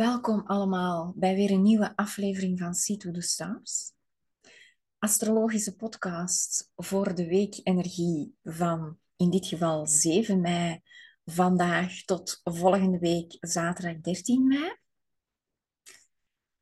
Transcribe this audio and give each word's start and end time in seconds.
Welkom 0.00 0.42
allemaal 0.46 1.12
bij 1.16 1.34
weer 1.34 1.50
een 1.50 1.62
nieuwe 1.62 1.96
aflevering 1.96 2.58
van 2.58 2.74
to 2.74 3.10
the 3.10 3.20
Stars. 3.20 3.92
Astrologische 4.98 5.76
podcast 5.76 6.70
voor 6.76 7.14
de 7.14 7.26
week 7.26 7.60
energie 7.62 8.34
van 8.42 8.98
in 9.16 9.30
dit 9.30 9.46
geval 9.46 9.86
7 9.86 10.40
mei 10.40 10.80
vandaag 11.24 12.02
tot 12.04 12.40
volgende 12.44 12.98
week 12.98 13.36
zaterdag 13.40 14.00
13 14.00 14.46
mei. 14.46 14.76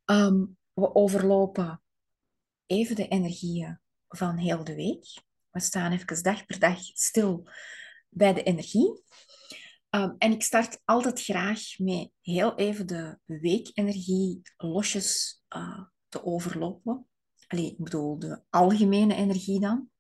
Ehm, 0.05 0.45
we 0.73 0.95
overlopen 0.95 1.83
even 2.67 2.97
de 2.97 3.09
energieën 3.09 3.81
van 4.09 4.37
heel 4.37 4.65
de 4.65 4.75
week. 4.75 5.23
We 5.51 5.61
staan 5.61 5.93
even 5.93 6.23
dag 6.23 6.47
per 6.47 6.59
dag 6.59 6.81
stil 6.83 7.49
bij 8.09 8.33
de 8.35 8.43
energie. 8.43 9.03
Um, 9.91 10.15
en 10.19 10.33
ik 10.33 10.43
start 10.43 10.81
altijd 10.85 11.23
graag 11.23 11.61
met 11.79 12.11
heel 12.21 12.55
even 12.55 12.87
de 12.87 13.19
weekenergie 13.25 14.43
losjes 14.57 15.43
uh, 15.57 15.83
te 16.09 16.25
overlopen. 16.25 17.07
Allee, 17.47 17.71
ik 17.71 17.79
bedoel 17.79 18.19
de 18.19 18.43
algemene 18.51 19.15
energie 19.15 19.61
dan. 19.61 19.91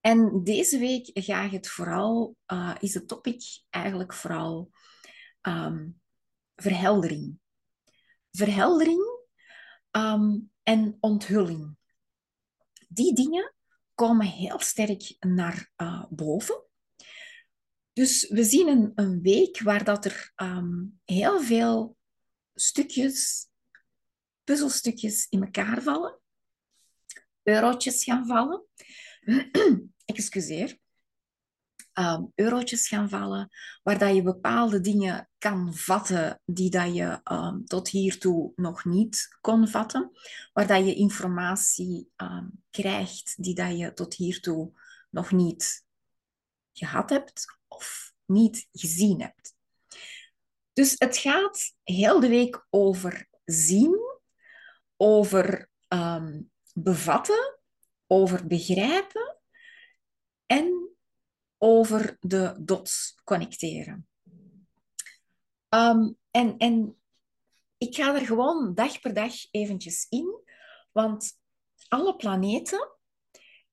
En 0.00 0.44
deze 0.44 0.78
week 0.78 1.10
ga 1.12 1.42
ik 1.42 1.50
het 1.50 1.68
vooral, 1.68 2.36
uh, 2.46 2.74
is 2.78 2.94
het 2.94 3.08
topic 3.08 3.62
eigenlijk 3.70 4.14
vooral 4.14 4.70
um, 5.42 6.00
verheldering. 6.56 7.38
Verheldering 8.30 9.02
um, 9.90 10.50
en 10.62 10.96
onthulling. 11.00 11.76
Die 12.88 13.14
dingen 13.14 13.54
komen 13.94 14.26
heel 14.26 14.60
sterk 14.60 15.16
naar 15.18 15.72
uh, 15.76 16.04
boven. 16.10 16.64
Dus 17.92 18.28
we 18.28 18.44
zien 18.44 18.68
een, 18.68 18.92
een 18.94 19.22
week 19.22 19.60
waar 19.60 19.84
dat 19.84 20.04
er 20.04 20.32
um, 20.36 21.00
heel 21.04 21.42
veel 21.42 21.96
stukjes, 22.54 23.48
puzzelstukjes 24.44 25.26
in 25.28 25.42
elkaar 25.42 25.82
vallen. 25.82 26.20
Eurotjes 27.42 28.04
gaan 28.04 28.26
vallen. 28.26 28.64
Excuseer. 30.04 30.78
Um, 31.94 32.32
eurotjes 32.34 32.88
gaan 32.88 33.08
vallen, 33.08 33.48
waar 33.82 33.98
dat 33.98 34.14
je 34.14 34.22
bepaalde 34.22 34.80
dingen 34.80 35.28
kan 35.38 35.74
vatten 35.74 36.40
die 36.44 36.70
dat 36.70 36.94
je 36.94 37.20
um, 37.32 37.64
tot 37.64 37.88
hiertoe 37.88 38.52
nog 38.56 38.84
niet 38.84 39.38
kon 39.40 39.68
vatten, 39.68 40.10
waar 40.52 40.66
dat 40.66 40.86
je 40.86 40.94
informatie 40.94 42.10
krijgt 42.70 43.42
die 43.42 43.54
dat 43.54 43.78
je 43.78 43.92
tot 43.92 44.14
hiertoe 44.14 44.72
nog 45.10 45.32
niet 45.32 45.84
gehad 46.72 47.10
hebt 47.10 47.59
of 47.80 48.12
niet 48.24 48.68
gezien 48.72 49.20
hebt. 49.20 49.54
Dus 50.72 50.94
het 50.98 51.16
gaat 51.16 51.74
heel 51.82 52.20
de 52.20 52.28
week 52.28 52.66
over 52.70 53.28
zien, 53.44 53.98
over 54.96 55.70
um, 55.88 56.50
bevatten, 56.74 57.60
over 58.06 58.46
begrijpen 58.46 59.38
en 60.46 60.88
over 61.58 62.16
de 62.20 62.56
dots 62.58 63.20
connecteren. 63.24 64.08
Um, 65.68 66.16
en, 66.30 66.56
en 66.56 66.96
ik 67.78 67.94
ga 67.94 68.14
er 68.14 68.26
gewoon 68.26 68.74
dag 68.74 69.00
per 69.00 69.14
dag 69.14 69.32
eventjes 69.50 70.06
in, 70.08 70.40
want 70.92 71.38
alle 71.88 72.16
planeten 72.16 72.88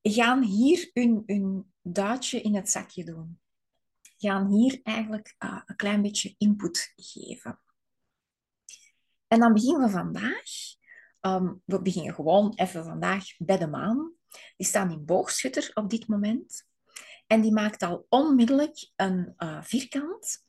gaan 0.02 0.42
hier 0.42 0.90
hun, 0.92 1.22
hun 1.26 1.72
duitje 1.82 2.40
in 2.40 2.54
het 2.54 2.70
zakje 2.70 3.04
doen 3.04 3.40
gaan 4.18 4.50
hier 4.50 4.80
eigenlijk 4.82 5.34
uh, 5.38 5.60
een 5.64 5.76
klein 5.76 6.02
beetje 6.02 6.34
input 6.38 6.92
geven. 6.96 7.60
En 9.26 9.40
dan 9.40 9.52
beginnen 9.52 9.82
we 9.82 9.90
vandaag. 9.90 10.76
Um, 11.20 11.62
we 11.64 11.82
beginnen 11.82 12.14
gewoon 12.14 12.52
even 12.54 12.84
vandaag 12.84 13.24
bij 13.38 13.58
de 13.58 13.66
maan. 13.66 14.12
Die 14.56 14.66
staan 14.66 14.90
in 14.90 15.04
boogschutter 15.04 15.70
op 15.74 15.90
dit 15.90 16.08
moment. 16.08 16.66
En 17.26 17.40
die 17.40 17.52
maakt 17.52 17.82
al 17.82 18.06
onmiddellijk 18.08 18.90
een 18.96 19.34
uh, 19.38 19.62
vierkant 19.62 20.46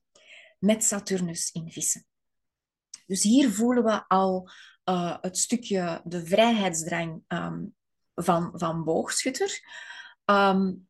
met 0.59 0.83
Saturnus 0.83 1.51
in 1.51 1.71
vissen. 1.71 2.05
Dus 3.05 3.23
hier 3.23 3.51
voelen 3.51 3.83
we 3.83 4.07
al 4.07 4.49
uh, 4.85 5.17
het 5.21 5.37
stukje 5.37 6.01
de 6.03 6.25
vrijheidsdrang 6.25 7.23
um, 7.27 7.75
van, 8.15 8.51
van 8.53 8.83
boogschutter. 8.83 9.59
Um, 10.25 10.88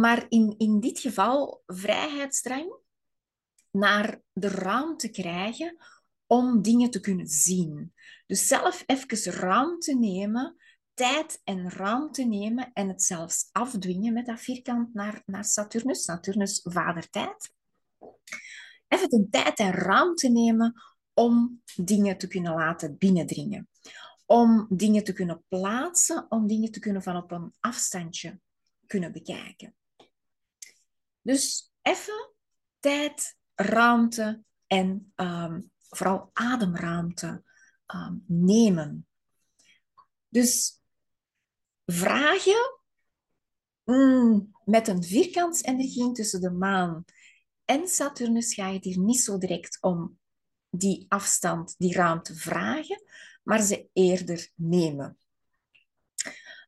maar 0.00 0.26
in, 0.28 0.54
in 0.58 0.80
dit 0.80 0.98
geval 0.98 1.62
vrijheidsdrang 1.66 2.76
naar 3.70 4.20
de 4.32 4.48
ruimte 4.48 5.10
krijgen 5.10 5.76
om 6.26 6.62
dingen 6.62 6.90
te 6.90 7.00
kunnen 7.00 7.26
zien. 7.26 7.92
Dus 8.26 8.46
zelf 8.46 8.82
even 8.86 9.32
ruimte 9.32 9.94
nemen, 9.94 10.56
tijd 10.94 11.40
en 11.44 11.70
ruimte 11.70 12.24
nemen 12.24 12.70
en 12.72 12.88
het 12.88 13.02
zelfs 13.02 13.48
afdwingen 13.52 14.12
met 14.12 14.26
dat 14.26 14.40
vierkant 14.40 14.94
naar, 14.94 15.22
naar 15.26 15.44
Saturnus. 15.44 16.04
Saturnus, 16.04 16.60
vadertijd. 16.62 17.52
Even 18.88 19.08
de 19.08 19.26
tijd 19.30 19.58
en 19.58 19.72
ruimte 19.72 20.28
nemen 20.28 20.82
om 21.14 21.62
dingen 21.76 22.18
te 22.18 22.26
kunnen 22.26 22.54
laten 22.54 22.98
binnendringen. 22.98 23.68
Om 24.26 24.66
dingen 24.70 25.04
te 25.04 25.12
kunnen 25.12 25.44
plaatsen, 25.48 26.26
om 26.28 26.46
dingen 26.46 26.70
te 26.70 26.78
kunnen 26.78 27.02
van 27.02 27.16
op 27.16 27.30
een 27.30 27.52
afstandje 27.60 28.40
kunnen 28.86 29.12
bekijken. 29.12 29.74
Dus 31.24 31.72
even 31.82 32.34
tijd, 32.78 33.36
ruimte 33.54 34.44
en 34.66 35.12
um, 35.16 35.70
vooral 35.88 36.30
ademruimte 36.32 37.42
um, 37.94 38.24
nemen. 38.26 39.06
Dus 40.28 40.80
vragen 41.86 42.80
mm, 43.84 44.54
met 44.64 44.88
een 44.88 45.02
vierkantsenergie 45.02 46.12
tussen 46.12 46.40
de 46.40 46.50
maan 46.50 47.04
en 47.64 47.88
Saturnus 47.88 48.54
ga 48.54 48.68
je 48.68 48.78
hier 48.82 48.98
niet 48.98 49.20
zo 49.20 49.38
direct 49.38 49.78
om 49.80 50.18
die 50.70 51.06
afstand, 51.08 51.74
die 51.78 51.94
ruimte 51.94 52.34
vragen, 52.34 53.02
maar 53.42 53.62
ze 53.62 53.88
eerder 53.92 54.50
nemen. 54.54 55.18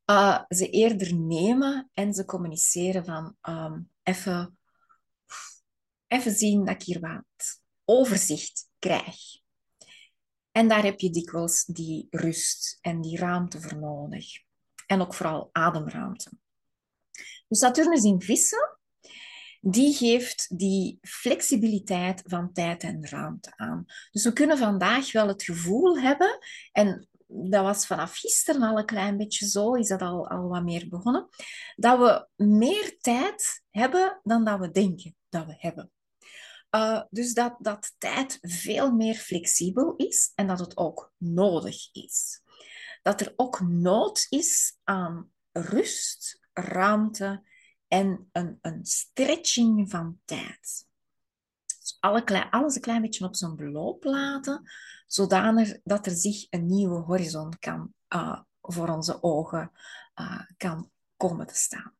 Uh, 0.06 0.42
ze 0.48 0.70
eerder 0.70 1.14
nemen 1.14 1.90
en 1.92 2.14
ze 2.14 2.24
communiceren 2.24 3.04
van 3.04 3.36
um, 3.42 3.90
even, 4.06 4.58
even 6.06 6.32
zien 6.32 6.64
dat 6.64 6.74
ik 6.74 6.82
hier 6.82 7.00
wat 7.00 7.60
overzicht 7.84 8.68
krijg. 8.78 9.16
En 10.50 10.68
daar 10.68 10.82
heb 10.82 11.00
je 11.00 11.10
dikwijls 11.10 11.64
die 11.64 12.06
rust 12.10 12.78
en 12.80 13.00
die 13.00 13.18
ruimte 13.18 13.60
voor 13.60 13.78
nodig. 13.78 14.26
En 14.86 15.00
ook 15.00 15.14
vooral 15.14 15.48
ademruimte. 15.52 16.30
Dus 17.48 17.58
Saturnus 17.58 18.02
in 18.02 18.20
vissen, 18.20 18.78
die 19.60 19.94
geeft 19.94 20.58
die 20.58 20.98
flexibiliteit 21.00 22.22
van 22.24 22.52
tijd 22.52 22.82
en 22.82 23.08
ruimte 23.08 23.52
aan. 23.56 23.84
Dus 24.10 24.24
we 24.24 24.32
kunnen 24.32 24.58
vandaag 24.58 25.12
wel 25.12 25.28
het 25.28 25.42
gevoel 25.42 25.98
hebben, 25.98 26.38
en 26.72 27.08
dat 27.26 27.62
was 27.62 27.86
vanaf 27.86 28.16
gisteren 28.16 28.62
al 28.62 28.78
een 28.78 28.86
klein 28.86 29.16
beetje 29.16 29.46
zo, 29.46 29.74
is 29.74 29.88
dat 29.88 30.02
al, 30.02 30.28
al 30.28 30.48
wat 30.48 30.62
meer 30.62 30.88
begonnen, 30.88 31.28
dat 31.76 31.98
we 31.98 32.44
meer 32.44 32.96
tijd 32.98 33.64
hebben 33.70 34.20
dan 34.22 34.44
dat 34.44 34.58
we 34.58 34.70
denken 34.70 35.16
dat 35.28 35.46
we 35.46 35.54
hebben. 35.58 35.90
Uh, 36.70 37.02
dus 37.10 37.34
dat, 37.34 37.56
dat 37.58 37.94
tijd 37.98 38.38
veel 38.40 38.92
meer 38.92 39.14
flexibel 39.14 39.94
is 39.96 40.32
en 40.34 40.46
dat 40.46 40.58
het 40.58 40.76
ook 40.76 41.12
nodig 41.16 41.92
is. 41.92 42.42
Dat 43.02 43.20
er 43.20 43.32
ook 43.36 43.60
nood 43.60 44.26
is 44.28 44.78
aan 44.84 45.30
rust, 45.52 46.48
ruimte 46.52 47.42
en 47.88 48.28
een, 48.32 48.58
een 48.60 48.84
stretching 48.84 49.90
van 49.90 50.20
tijd. 50.24 50.86
Alle 52.06 52.50
alles 52.50 52.74
een 52.74 52.80
klein 52.80 53.02
beetje 53.02 53.24
op 53.24 53.36
zijn 53.36 53.56
beloop 53.56 54.04
laten, 54.04 54.70
zodanig 55.06 55.78
dat 55.84 56.06
er 56.06 56.12
zich 56.12 56.46
een 56.50 56.66
nieuwe 56.66 57.00
horizon 57.00 57.58
kan, 57.58 57.94
uh, 58.14 58.40
voor 58.60 58.88
onze 58.88 59.22
ogen 59.22 59.70
uh, 60.20 60.40
kan 60.56 60.90
komen 61.16 61.46
te 61.46 61.54
staan. 61.54 61.94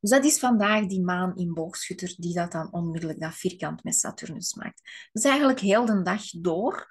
Dus 0.00 0.10
dat 0.10 0.24
is 0.24 0.38
vandaag 0.38 0.86
die 0.86 1.02
maan 1.02 1.36
in 1.36 1.54
boogschutter 1.54 2.14
die 2.16 2.34
dat 2.34 2.52
dan 2.52 2.72
onmiddellijk 2.72 3.20
dat 3.20 3.34
vierkant 3.34 3.84
met 3.84 3.94
Saturnus 3.94 4.54
maakt. 4.54 5.08
Dus 5.12 5.24
eigenlijk 5.24 5.60
heel 5.60 5.84
de 5.84 6.02
dag 6.02 6.30
door 6.30 6.88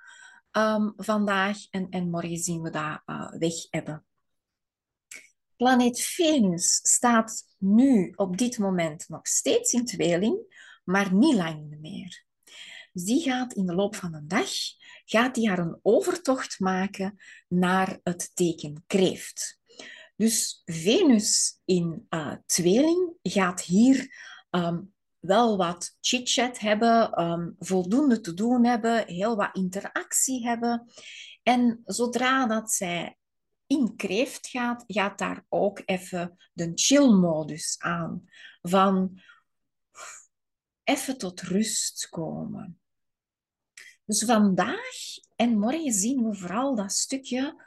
um, 0.51 0.93
vandaag 0.95 1.57
en, 1.69 1.89
en 1.89 2.09
morgen 2.09 2.37
zien 2.37 2.61
we 2.61 2.69
dat 2.69 3.01
uh, 3.05 3.31
weg 3.31 3.53
hebben. 3.69 4.05
Planeet 5.55 5.99
Venus 5.99 6.79
staat 6.83 7.43
nu 7.57 8.13
op 8.15 8.37
dit 8.37 8.57
moment 8.57 9.09
nog 9.09 9.27
steeds 9.27 9.73
in 9.73 9.85
tweeling, 9.85 10.69
maar 10.83 11.13
niet 11.13 11.35
lang 11.35 11.77
meer. 11.79 12.25
Dus 12.93 13.03
die 13.03 13.21
gaat 13.21 13.53
in 13.53 13.65
de 13.65 13.75
loop 13.75 13.95
van 13.95 14.13
een 14.13 14.27
dag 14.27 14.49
gaat 15.05 15.35
die 15.35 15.49
haar 15.49 15.59
een 15.59 15.79
overtocht 15.81 16.59
maken 16.59 17.17
naar 17.47 17.99
het 18.03 18.31
teken 18.33 18.83
kreeft. 18.87 19.59
Dus 20.15 20.61
Venus 20.65 21.59
in 21.65 22.05
uh, 22.09 22.33
tweeling 22.45 23.13
gaat 23.21 23.61
hier 23.61 24.15
um, 24.49 24.93
wel 25.19 25.57
wat 25.57 25.97
chit-chat 26.01 26.59
hebben, 26.59 27.11
ehm, 27.11 27.49
voldoende 27.59 28.21
te 28.21 28.33
doen 28.33 28.65
hebben, 28.65 29.07
heel 29.07 29.35
wat 29.35 29.55
interactie 29.55 30.47
hebben. 30.47 30.91
En 31.43 31.81
zodra 31.85 32.47
dat 32.47 32.71
zij 32.71 33.17
in 33.67 33.95
kreeft 33.95 34.47
gaat, 34.47 34.83
gaat 34.87 35.17
daar 35.17 35.45
ook 35.49 35.81
even 35.85 36.37
de 36.53 36.71
chill-modus 36.75 37.75
aan. 37.79 38.23
Van 38.61 39.21
even 40.83 41.17
tot 41.17 41.41
rust 41.41 42.09
komen. 42.09 42.79
Dus 44.05 44.23
vandaag 44.23 44.95
en 45.35 45.59
morgen 45.59 45.93
zien 45.93 46.29
we 46.29 46.35
vooral 46.35 46.75
dat 46.75 46.91
stukje 46.91 47.63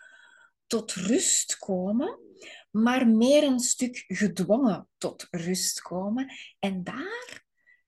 tot 0.67 0.93
rust 0.93 1.59
komen, 1.59 2.19
maar 2.71 3.09
meer 3.09 3.43
een 3.43 3.61
stuk 3.61 4.05
gedwongen 4.07 4.89
tot 4.99 5.27
rust 5.31 5.81
komen. 5.81 6.33
En 6.59 6.85
daar 6.85 7.45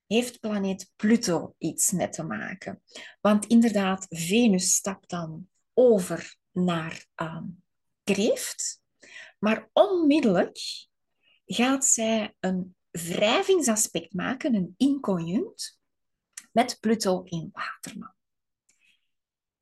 heeft 0.07 0.41
planeet 0.41 0.93
Pluto 0.97 1.55
iets 1.59 1.91
mee 1.91 2.09
te 2.09 2.23
maken. 2.23 2.83
Want 3.21 3.47
inderdaad, 3.47 4.07
Venus 4.09 4.75
stapt 4.75 5.11
dan 5.11 5.49
over 5.75 6.37
naar 6.53 7.07
um, 7.17 7.63
kreeft, 8.05 8.81
maar 9.39 9.69
onmiddellijk 9.73 10.59
gaat 11.47 11.85
zij 11.85 12.35
een 12.41 12.76
wrijvingsaspect 12.97 14.13
maken, 14.13 14.55
een 14.55 14.75
inconjunct, 14.77 15.79
met 16.53 16.81
Pluto 16.81 17.23
in 17.23 17.51
Waterman. 17.53 18.15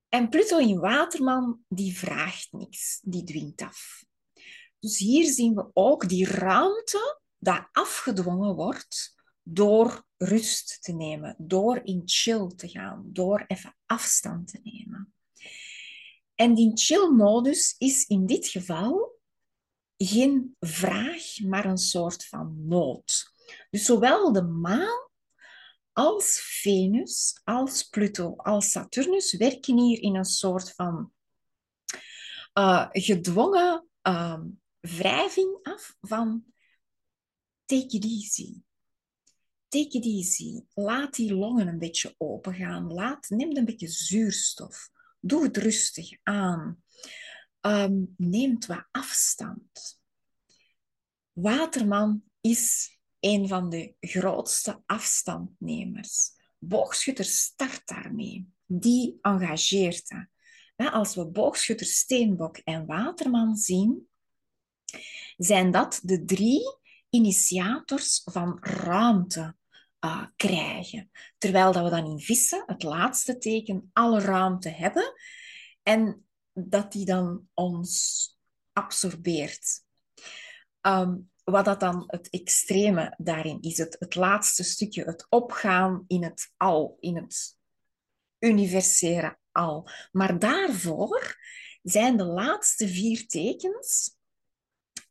En 0.08 0.28
Pluto 0.28 0.58
in 0.58 0.78
Waterman, 0.78 1.64
die 1.68 1.96
vraagt 1.96 2.52
niks, 2.52 3.00
die 3.02 3.24
dwingt 3.24 3.62
af. 3.62 4.04
Dus 4.78 4.98
hier 4.98 5.32
zien 5.32 5.54
we 5.54 5.70
ook 5.72 6.08
die 6.08 6.26
ruimte 6.26 7.20
dat 7.38 7.68
afgedwongen 7.72 8.54
wordt 8.54 9.14
door 9.42 10.06
rust 10.16 10.82
te 10.82 10.92
nemen, 10.92 11.36
door 11.38 11.80
in 11.84 12.02
chill 12.04 12.52
te 12.56 12.68
gaan, 12.68 13.02
door 13.12 13.44
even 13.46 13.76
afstand 13.86 14.48
te 14.48 14.60
nemen. 14.62 15.14
En 16.34 16.54
die 16.54 16.70
chill-modus 16.74 17.74
is 17.78 18.06
in 18.06 18.26
dit 18.26 18.48
geval 18.48 19.13
geen 20.06 20.56
vraag, 20.60 21.40
maar 21.40 21.64
een 21.64 21.78
soort 21.78 22.26
van 22.26 22.66
nood. 22.66 23.32
Dus 23.70 23.84
zowel 23.84 24.32
de 24.32 24.42
maan 24.42 25.08
als 25.92 26.40
Venus, 26.60 27.40
als 27.44 27.82
Pluto, 27.82 28.36
als 28.36 28.70
Saturnus 28.70 29.36
werken 29.36 29.78
hier 29.78 30.02
in 30.02 30.16
een 30.16 30.24
soort 30.24 30.74
van 30.74 31.12
uh, 32.54 32.86
gedwongen 32.90 33.88
uh, 34.02 34.40
wrijving 34.80 35.58
af 35.62 35.96
van 36.00 36.44
take 37.64 37.96
it 37.96 38.04
easy. 38.04 38.62
Take 39.68 39.98
it 39.98 40.04
easy. 40.04 40.64
Laat 40.74 41.14
die 41.14 41.34
longen 41.34 41.68
een 41.68 41.78
beetje 41.78 42.14
open 42.18 42.54
gaan. 42.54 42.92
Laat, 42.92 43.28
neem 43.28 43.56
een 43.56 43.64
beetje 43.64 43.88
zuurstof. 43.88 44.90
Doe 45.20 45.42
het 45.42 45.56
rustig 45.56 46.10
aan. 46.22 46.82
Um, 47.66 48.14
neemt 48.16 48.66
wat 48.66 48.88
afstand. 48.90 50.00
Waterman 51.32 52.22
is 52.40 52.96
een 53.20 53.48
van 53.48 53.70
de 53.70 53.94
grootste 54.00 54.82
afstandnemers. 54.86 56.30
Boogschutter 56.58 57.24
start 57.24 57.82
daarmee. 57.84 58.48
Die 58.66 59.18
engageert 59.22 60.08
dat. 60.08 60.92
Als 60.92 61.14
we 61.14 61.26
boogschutter, 61.26 61.86
steenbok 61.86 62.56
en 62.56 62.86
waterman 62.86 63.56
zien, 63.56 64.08
zijn 65.36 65.70
dat 65.70 66.00
de 66.02 66.24
drie 66.24 66.76
initiators 67.08 68.22
van 68.24 68.58
ruimte 68.60 69.56
uh, 70.04 70.26
krijgen. 70.36 71.10
Terwijl 71.38 71.72
dat 71.72 71.84
we 71.84 71.90
dan 71.90 72.06
in 72.06 72.20
vissen, 72.20 72.62
het 72.66 72.82
laatste 72.82 73.38
teken, 73.38 73.90
alle 73.92 74.20
ruimte 74.20 74.68
hebben 74.68 75.12
en 75.82 76.23
dat 76.54 76.92
die 76.92 77.04
dan 77.04 77.48
ons 77.54 78.28
absorbeert. 78.72 79.82
Um, 80.80 81.30
wat 81.44 81.64
dat 81.64 81.80
dan 81.80 82.04
het 82.06 82.30
extreme 82.30 83.14
daarin 83.18 83.60
is, 83.60 83.78
het, 83.78 83.96
het 83.98 84.14
laatste 84.14 84.62
stukje, 84.62 85.04
het 85.04 85.26
opgaan 85.28 86.04
in 86.06 86.22
het 86.24 86.52
al, 86.56 86.96
in 87.00 87.16
het 87.16 87.56
universele 88.38 89.38
al. 89.52 89.88
Maar 90.12 90.38
daarvoor 90.38 91.36
zijn 91.82 92.16
de 92.16 92.24
laatste 92.24 92.88
vier 92.88 93.26
tekens. 93.26 94.16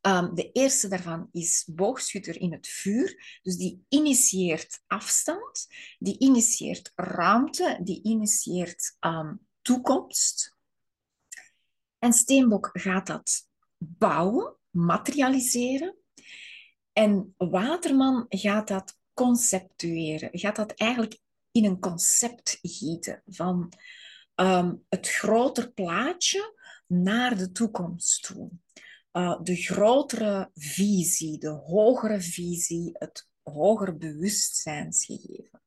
Um, 0.01 0.35
de 0.35 0.51
eerste 0.51 0.87
daarvan 0.87 1.29
is 1.31 1.69
boogschutter 1.71 2.39
in 2.39 2.51
het 2.51 2.67
vuur. 2.67 3.39
Dus 3.41 3.55
die 3.55 3.85
initieert 3.89 4.83
afstand, 4.87 5.67
die 5.99 6.19
initieert 6.19 6.91
ruimte, 6.95 7.79
die 7.83 8.03
initieert 8.03 8.97
um, 8.99 9.47
toekomst. 9.61 10.52
En 12.03 12.13
Steenbok 12.13 12.69
gaat 12.73 13.07
dat 13.07 13.47
bouwen, 13.77 14.57
materialiseren. 14.69 15.95
En 16.93 17.33
Waterman 17.37 18.25
gaat 18.29 18.67
dat 18.67 18.97
conceptueren, 19.13 20.29
gaat 20.31 20.55
dat 20.55 20.71
eigenlijk 20.71 21.19
in 21.51 21.65
een 21.65 21.79
concept 21.79 22.59
gieten 22.61 23.23
van 23.25 23.73
um, 24.35 24.85
het 24.89 25.09
groter 25.09 25.71
plaatje 25.71 26.57
naar 26.87 27.37
de 27.37 27.51
toekomst 27.51 28.23
toe. 28.23 28.49
Uh, 29.13 29.41
de 29.41 29.55
grotere 29.55 30.49
visie, 30.53 31.37
de 31.37 31.49
hogere 31.49 32.21
visie, 32.21 32.89
het 32.93 33.27
hoger 33.43 33.97
bewustzijnsgegeven. 33.97 35.61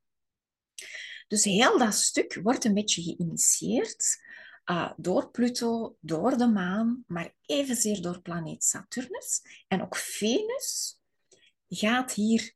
Dus 1.28 1.44
heel 1.44 1.78
dat 1.78 1.94
stuk 1.94 2.40
wordt 2.42 2.64
een 2.64 2.74
beetje 2.74 3.02
geïnitieerd 3.02 4.24
uh, 4.70 4.92
door 4.96 5.30
Pluto, 5.30 5.96
door 6.00 6.36
de 6.36 6.46
maan, 6.46 7.04
maar 7.06 7.34
evenzeer 7.46 8.02
door 8.02 8.20
planeet 8.20 8.64
Saturnus 8.64 9.42
en 9.68 9.82
ook 9.82 9.96
Venus 9.96 11.00
gaat 11.68 12.12
hier 12.12 12.54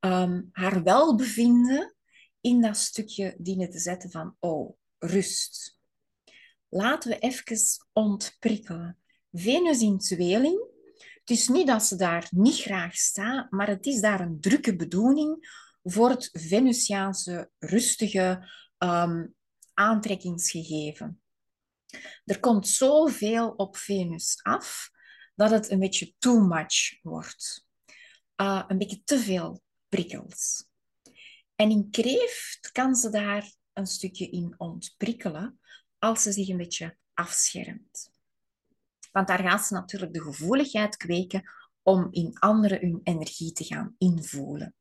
um, 0.00 0.48
haar 0.52 0.82
welbevinden 0.82 1.94
in 2.40 2.60
dat 2.60 2.76
stukje 2.76 3.34
dienen 3.38 3.70
te 3.70 3.78
zetten 3.78 4.10
van, 4.10 4.36
oh, 4.38 4.76
rust. 4.98 5.78
Laten 6.68 7.10
we 7.10 7.18
even 7.18 7.58
ontprikkelen. 7.92 8.98
Venus 9.32 9.80
in 9.80 9.98
tweeling. 9.98 10.66
Het 10.96 11.30
is 11.30 11.48
niet 11.48 11.66
dat 11.66 11.84
ze 11.84 11.96
daar 11.96 12.28
niet 12.30 12.60
graag 12.60 12.94
staat, 12.94 13.50
maar 13.50 13.68
het 13.68 13.86
is 13.86 14.00
daar 14.00 14.20
een 14.20 14.40
drukke 14.40 14.76
bedoeling 14.76 15.48
voor 15.82 16.10
het 16.10 16.30
Venusiaanse 16.32 17.50
rustige 17.58 18.48
um, 18.78 19.34
aantrekkingsgegeven. 19.74 21.20
Er 22.24 22.40
komt 22.40 22.68
zoveel 22.68 23.50
op 23.50 23.76
Venus 23.76 24.40
af 24.42 24.90
dat 25.34 25.50
het 25.50 25.70
een 25.70 25.78
beetje 25.78 26.14
too 26.18 26.40
much 26.40 27.02
wordt. 27.02 27.66
Uh, 28.36 28.64
een 28.66 28.78
beetje 28.78 29.02
te 29.04 29.18
veel 29.18 29.62
prikkels. 29.88 30.66
En 31.54 31.70
in 31.70 31.90
kreeft 31.90 32.70
kan 32.72 32.94
ze 32.94 33.10
daar 33.10 33.52
een 33.72 33.86
stukje 33.86 34.30
in 34.30 34.54
ontprikkelen 34.56 35.60
als 35.98 36.22
ze 36.22 36.32
zich 36.32 36.48
een 36.48 36.56
beetje 36.56 36.96
afschermt. 37.14 38.10
Want 39.12 39.28
daar 39.28 39.42
gaat 39.42 39.66
ze 39.66 39.74
natuurlijk 39.74 40.12
de 40.12 40.22
gevoeligheid 40.22 40.96
kweken 40.96 41.50
om 41.82 42.08
in 42.10 42.38
anderen 42.38 42.80
hun 42.80 43.00
energie 43.02 43.52
te 43.52 43.64
gaan 43.64 43.94
invoelen. 43.98 44.74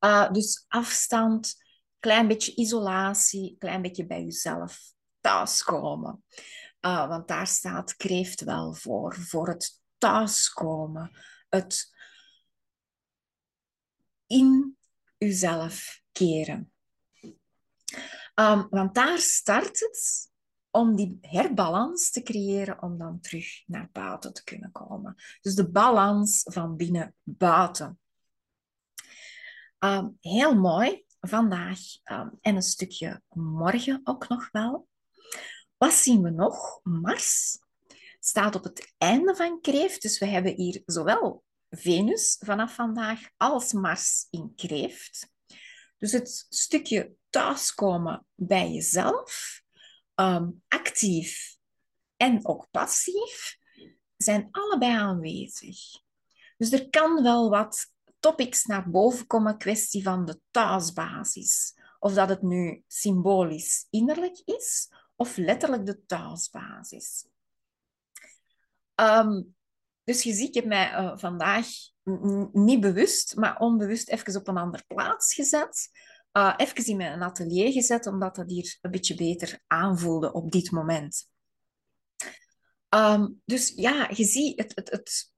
Uh, 0.00 0.32
dus 0.32 0.64
afstand, 0.68 1.64
klein 1.98 2.28
beetje 2.28 2.54
isolatie, 2.54 3.56
klein 3.58 3.82
beetje 3.82 4.06
bij 4.06 4.22
jezelf 4.22 4.94
thuiskomen. 5.26 6.24
Uh, 6.80 7.08
want 7.08 7.28
daar 7.28 7.46
staat 7.46 7.96
kreeft 7.96 8.44
wel 8.44 8.74
voor, 8.74 9.14
voor 9.14 9.48
het 9.48 9.80
thuiskomen, 9.98 11.10
het 11.48 11.94
in 14.26 14.76
uzelf 15.18 16.02
keren. 16.12 16.72
Um, 18.34 18.66
want 18.70 18.94
daar 18.94 19.18
start 19.18 19.80
het 19.80 20.30
om 20.70 20.96
die 20.96 21.18
herbalans 21.20 22.10
te 22.10 22.22
creëren, 22.22 22.82
om 22.82 22.98
dan 22.98 23.20
terug 23.20 23.62
naar 23.66 23.88
buiten 23.92 24.32
te 24.32 24.44
kunnen 24.44 24.72
komen. 24.72 25.14
Dus 25.40 25.54
de 25.54 25.70
balans 25.70 26.42
van 26.44 26.76
binnen 26.76 27.14
buiten. 27.22 27.98
Um, 29.78 30.16
heel 30.20 30.54
mooi 30.54 31.04
vandaag 31.20 31.78
um, 32.04 32.38
en 32.40 32.56
een 32.56 32.62
stukje 32.62 33.22
morgen 33.28 34.00
ook 34.04 34.28
nog 34.28 34.48
wel. 34.50 34.88
Wat 35.76 35.92
zien 35.92 36.22
we 36.22 36.30
nog? 36.30 36.80
Mars 36.82 37.58
staat 38.20 38.54
op 38.54 38.64
het 38.64 38.94
einde 38.98 39.36
van 39.36 39.60
kreeft. 39.60 40.02
Dus 40.02 40.18
we 40.18 40.26
hebben 40.26 40.54
hier 40.54 40.82
zowel 40.86 41.44
Venus 41.70 42.36
vanaf 42.44 42.74
vandaag 42.74 43.20
als 43.36 43.72
Mars 43.72 44.26
in 44.30 44.52
kreeft. 44.54 45.30
Dus 45.98 46.12
het 46.12 46.46
stukje 46.48 47.14
thuiskomen 47.30 48.26
bij 48.34 48.70
jezelf, 48.70 49.62
ehm, 50.14 50.50
actief 50.68 51.56
en 52.16 52.46
ook 52.46 52.70
passief, 52.70 53.58
zijn 54.16 54.48
allebei 54.50 54.92
aanwezig. 54.92 55.78
Dus 56.56 56.72
er 56.72 56.90
kan 56.90 57.22
wel 57.22 57.50
wat 57.50 57.92
topics 58.20 58.64
naar 58.64 58.90
boven 58.90 59.26
komen, 59.26 59.58
kwestie 59.58 60.02
van 60.02 60.24
de 60.24 60.40
thuisbasis. 60.50 61.74
Of 61.98 62.14
dat 62.14 62.28
het 62.28 62.42
nu 62.42 62.82
symbolisch 62.86 63.86
innerlijk 63.90 64.42
is, 64.44 64.88
of 65.16 65.36
letterlijk 65.36 65.86
de 65.86 66.04
thuisbasis. 66.06 67.26
Um, 68.94 69.54
dus 70.04 70.22
je 70.22 70.32
ziet, 70.32 70.48
ik 70.48 70.54
heb 70.54 70.64
mij 70.64 70.92
uh, 70.92 71.12
vandaag 71.16 71.66
niet 72.52 72.80
bewust, 72.80 73.36
maar 73.36 73.58
onbewust 73.58 74.08
even 74.08 74.36
op 74.36 74.48
een 74.48 74.56
andere 74.56 74.84
plaats 74.86 75.34
gezet. 75.34 75.90
Uh, 76.32 76.54
even 76.56 76.86
in 76.86 76.96
mijn 76.96 77.22
atelier 77.22 77.72
gezet, 77.72 78.06
omdat 78.06 78.36
dat 78.36 78.50
hier 78.50 78.78
een 78.80 78.90
beetje 78.90 79.14
beter 79.14 79.60
aanvoelde 79.66 80.32
op 80.32 80.50
dit 80.50 80.70
moment. 80.70 81.28
Um, 82.88 83.42
dus 83.44 83.72
ja, 83.74 84.10
je 84.12 84.24
ziet, 84.24 84.58
het, 84.58 84.72
het, 84.74 84.90
het, 84.90 85.32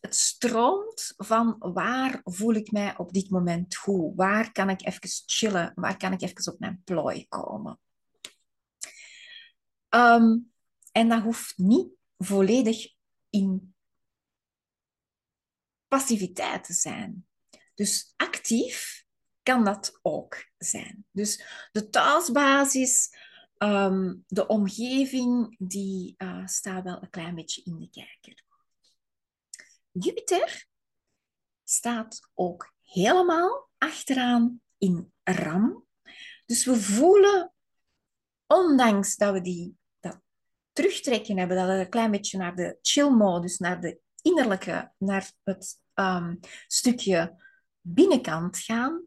het 0.00 0.14
stroomt 0.14 1.12
van 1.16 1.56
waar 1.58 2.20
voel 2.24 2.54
ik 2.54 2.72
mij 2.72 2.98
op 2.98 3.12
dit 3.12 3.30
moment 3.30 3.76
goed? 3.76 4.16
Waar 4.16 4.52
kan 4.52 4.70
ik 4.70 4.86
even 4.86 5.08
chillen? 5.26 5.72
Waar 5.74 5.96
kan 5.96 6.12
ik 6.12 6.22
even 6.22 6.52
op 6.52 6.58
mijn 6.58 6.82
plooi 6.84 7.26
komen? 7.28 7.78
Um, 9.94 10.52
en 10.92 11.08
dat 11.08 11.22
hoeft 11.22 11.58
niet 11.58 11.88
volledig 12.18 12.94
in 13.30 13.74
passiviteit 15.88 16.64
te 16.64 16.72
zijn. 16.72 17.26
Dus 17.74 18.12
actief 18.16 19.04
kan 19.42 19.64
dat 19.64 19.98
ook 20.02 20.50
zijn. 20.58 21.06
Dus 21.10 21.44
de 21.72 21.88
thuisbasis, 21.88 23.16
um, 23.58 24.24
de 24.26 24.46
omgeving, 24.46 25.54
die 25.58 26.14
uh, 26.18 26.46
staat 26.46 26.84
wel 26.84 27.02
een 27.02 27.10
klein 27.10 27.34
beetje 27.34 27.62
in 27.62 27.78
de 27.78 27.90
kijker. 27.90 28.44
Jupiter 29.90 30.66
staat 31.64 32.30
ook 32.34 32.74
helemaal 32.82 33.70
achteraan 33.78 34.60
in 34.78 35.12
ram. 35.22 35.86
Dus 36.46 36.64
we 36.64 36.80
voelen, 36.80 37.52
ondanks 38.46 39.16
dat 39.16 39.32
we 39.32 39.40
die 39.40 39.76
terugtrekken 40.72 41.38
hebben, 41.38 41.56
dat 41.56 41.66
we 41.66 41.72
een 41.72 41.88
klein 41.88 42.10
beetje 42.10 42.38
naar 42.38 42.56
de 42.56 42.78
chill-modus, 42.82 43.58
naar 43.58 43.80
de 43.80 43.98
innerlijke, 44.22 44.92
naar 44.98 45.32
het 45.42 45.80
um, 45.94 46.38
stukje 46.66 47.42
binnenkant 47.80 48.58
gaan, 48.58 49.04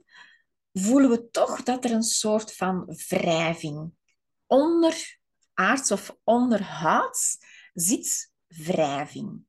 voelen 0.73 1.09
we 1.09 1.29
toch 1.29 1.63
dat 1.63 1.85
er 1.85 1.91
een 1.91 2.03
soort 2.03 2.55
van 2.55 2.97
wrijving 3.07 3.91
onder 4.45 5.19
aards 5.53 5.91
of 5.91 6.17
onderhuids 6.23 7.37
zit 7.73 8.31
wrijving. 8.47 9.43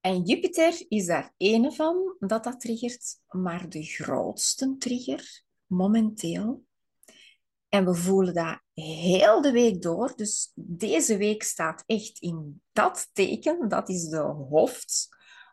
En 0.00 0.22
Jupiter 0.22 0.84
is 0.88 1.06
daar 1.06 1.34
ene 1.36 1.72
van 1.72 2.16
dat 2.18 2.44
dat 2.44 2.60
triggert, 2.60 3.20
maar 3.28 3.68
de 3.68 3.82
grootste 3.82 4.76
trigger 4.78 5.42
momenteel. 5.66 6.64
En 7.72 7.84
we 7.84 7.94
voelen 7.94 8.34
dat 8.34 8.60
heel 8.74 9.40
de 9.40 9.52
week 9.52 9.82
door. 9.82 10.12
Dus 10.16 10.52
deze 10.54 11.16
week 11.16 11.42
staat 11.42 11.82
echt 11.86 12.18
in 12.18 12.62
dat 12.72 13.10
teken. 13.12 13.68
Dat 13.68 13.88
is 13.88 14.08
de 14.08 14.18
hoofd. 14.18 15.08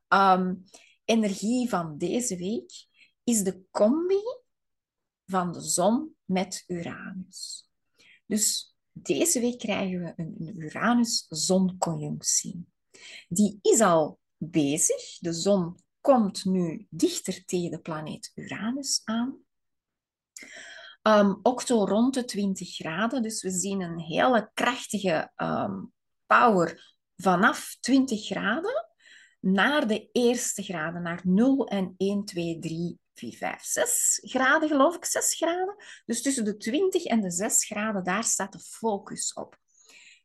Um, 0.08 0.64
energie 1.06 1.70
van 1.70 1.98
deze 1.98 2.38
week 2.38 2.88
is 3.24 3.44
de 3.44 3.64
combi 3.72 4.22
van 5.26 5.52
de 5.52 5.62
zon 5.62 6.16
met 6.26 6.64
Uranus. 6.68 7.70
Dus 8.26 8.76
deze 8.92 9.40
week 9.40 9.60
krijgen 9.60 10.00
we 10.00 10.14
een 10.16 10.58
Uranus-zonconjunctie. 10.58 12.66
Die 13.28 13.60
is 13.62 13.80
al 13.80 14.20
bezig. 14.38 15.18
De 15.20 15.34
zon 15.34 15.78
komt 16.02 16.46
nu 16.46 16.88
dichter 16.90 17.46
tegen 17.46 17.72
de 17.72 17.80
planeet 17.80 18.32
Uranus 18.36 19.02
aan. 19.04 19.38
Um, 21.02 21.40
octo 21.42 21.86
rond 21.86 22.14
de 22.14 22.26
20 22.26 22.76
graden, 22.76 23.22
dus 23.22 23.42
we 23.42 23.50
zien 23.50 23.82
een 23.82 24.00
hele 24.00 24.50
krachtige 24.54 25.32
um, 25.36 25.94
power 26.26 26.96
vanaf 27.16 27.78
20 27.80 28.26
graden 28.26 28.88
naar 29.40 29.88
de 29.88 30.10
eerste 30.12 30.64
graden, 30.64 31.02
naar 31.02 31.22
0 31.24 31.68
en 31.68 31.94
1, 31.98 32.26
2, 32.26 32.60
3, 32.60 33.00
4, 33.14 33.38
5, 33.38 33.64
6 33.64 34.20
graden, 34.22 34.70
geloof 34.70 34.96
ik, 34.96 35.06
6 35.06 35.36
graden. 35.36 35.76
Dus 36.06 36.22
tussen 36.22 36.46
de 36.46 36.58
20 36.58 37.04
en 37.04 37.22
de 37.22 37.32
6 37.32 37.66
graden, 37.66 38.04
daar 38.04 38.24
staat 38.24 38.52
de 38.52 38.60
focus 38.60 39.34
op. 39.34 39.58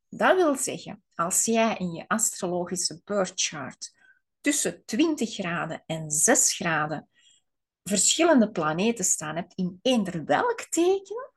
Dat 0.09 0.37
wil 0.37 0.57
zeggen, 0.57 1.03
als 1.15 1.45
jij 1.45 1.77
in 1.77 1.93
je 1.93 2.05
astrologische 2.09 3.01
birth 3.05 3.33
chart 3.35 3.93
tussen 4.41 4.85
20 4.85 5.35
graden 5.35 5.83
en 5.87 6.11
6 6.11 6.55
graden 6.55 7.09
verschillende 7.85 8.51
planeten 8.51 9.05
staan 9.05 9.37
hebt 9.37 9.55
in 9.55 9.79
eender 9.83 10.25
welk 10.25 10.61
teken, 10.61 11.33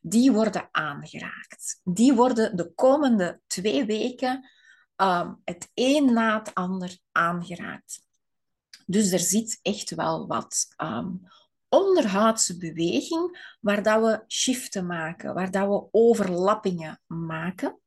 die 0.00 0.32
worden 0.32 0.68
aangeraakt. 0.70 1.80
Die 1.84 2.14
worden 2.14 2.56
de 2.56 2.72
komende 2.74 3.40
twee 3.46 3.84
weken 3.84 4.50
um, 4.96 5.40
het 5.44 5.70
een 5.74 6.12
na 6.12 6.38
het 6.38 6.54
ander 6.54 6.98
aangeraakt. 7.12 8.04
Dus 8.86 9.12
er 9.12 9.18
zit 9.18 9.58
echt 9.62 9.90
wel 9.90 10.26
wat 10.26 10.68
um, 10.76 11.22
onderhoudse 11.68 12.58
beweging 12.58 13.56
waar 13.60 13.82
dat 13.82 14.02
we 14.02 14.24
shiften 14.26 14.86
maken, 14.86 15.34
waar 15.34 15.50
dat 15.50 15.68
we 15.68 15.88
overlappingen 15.90 17.00
maken. 17.06 17.80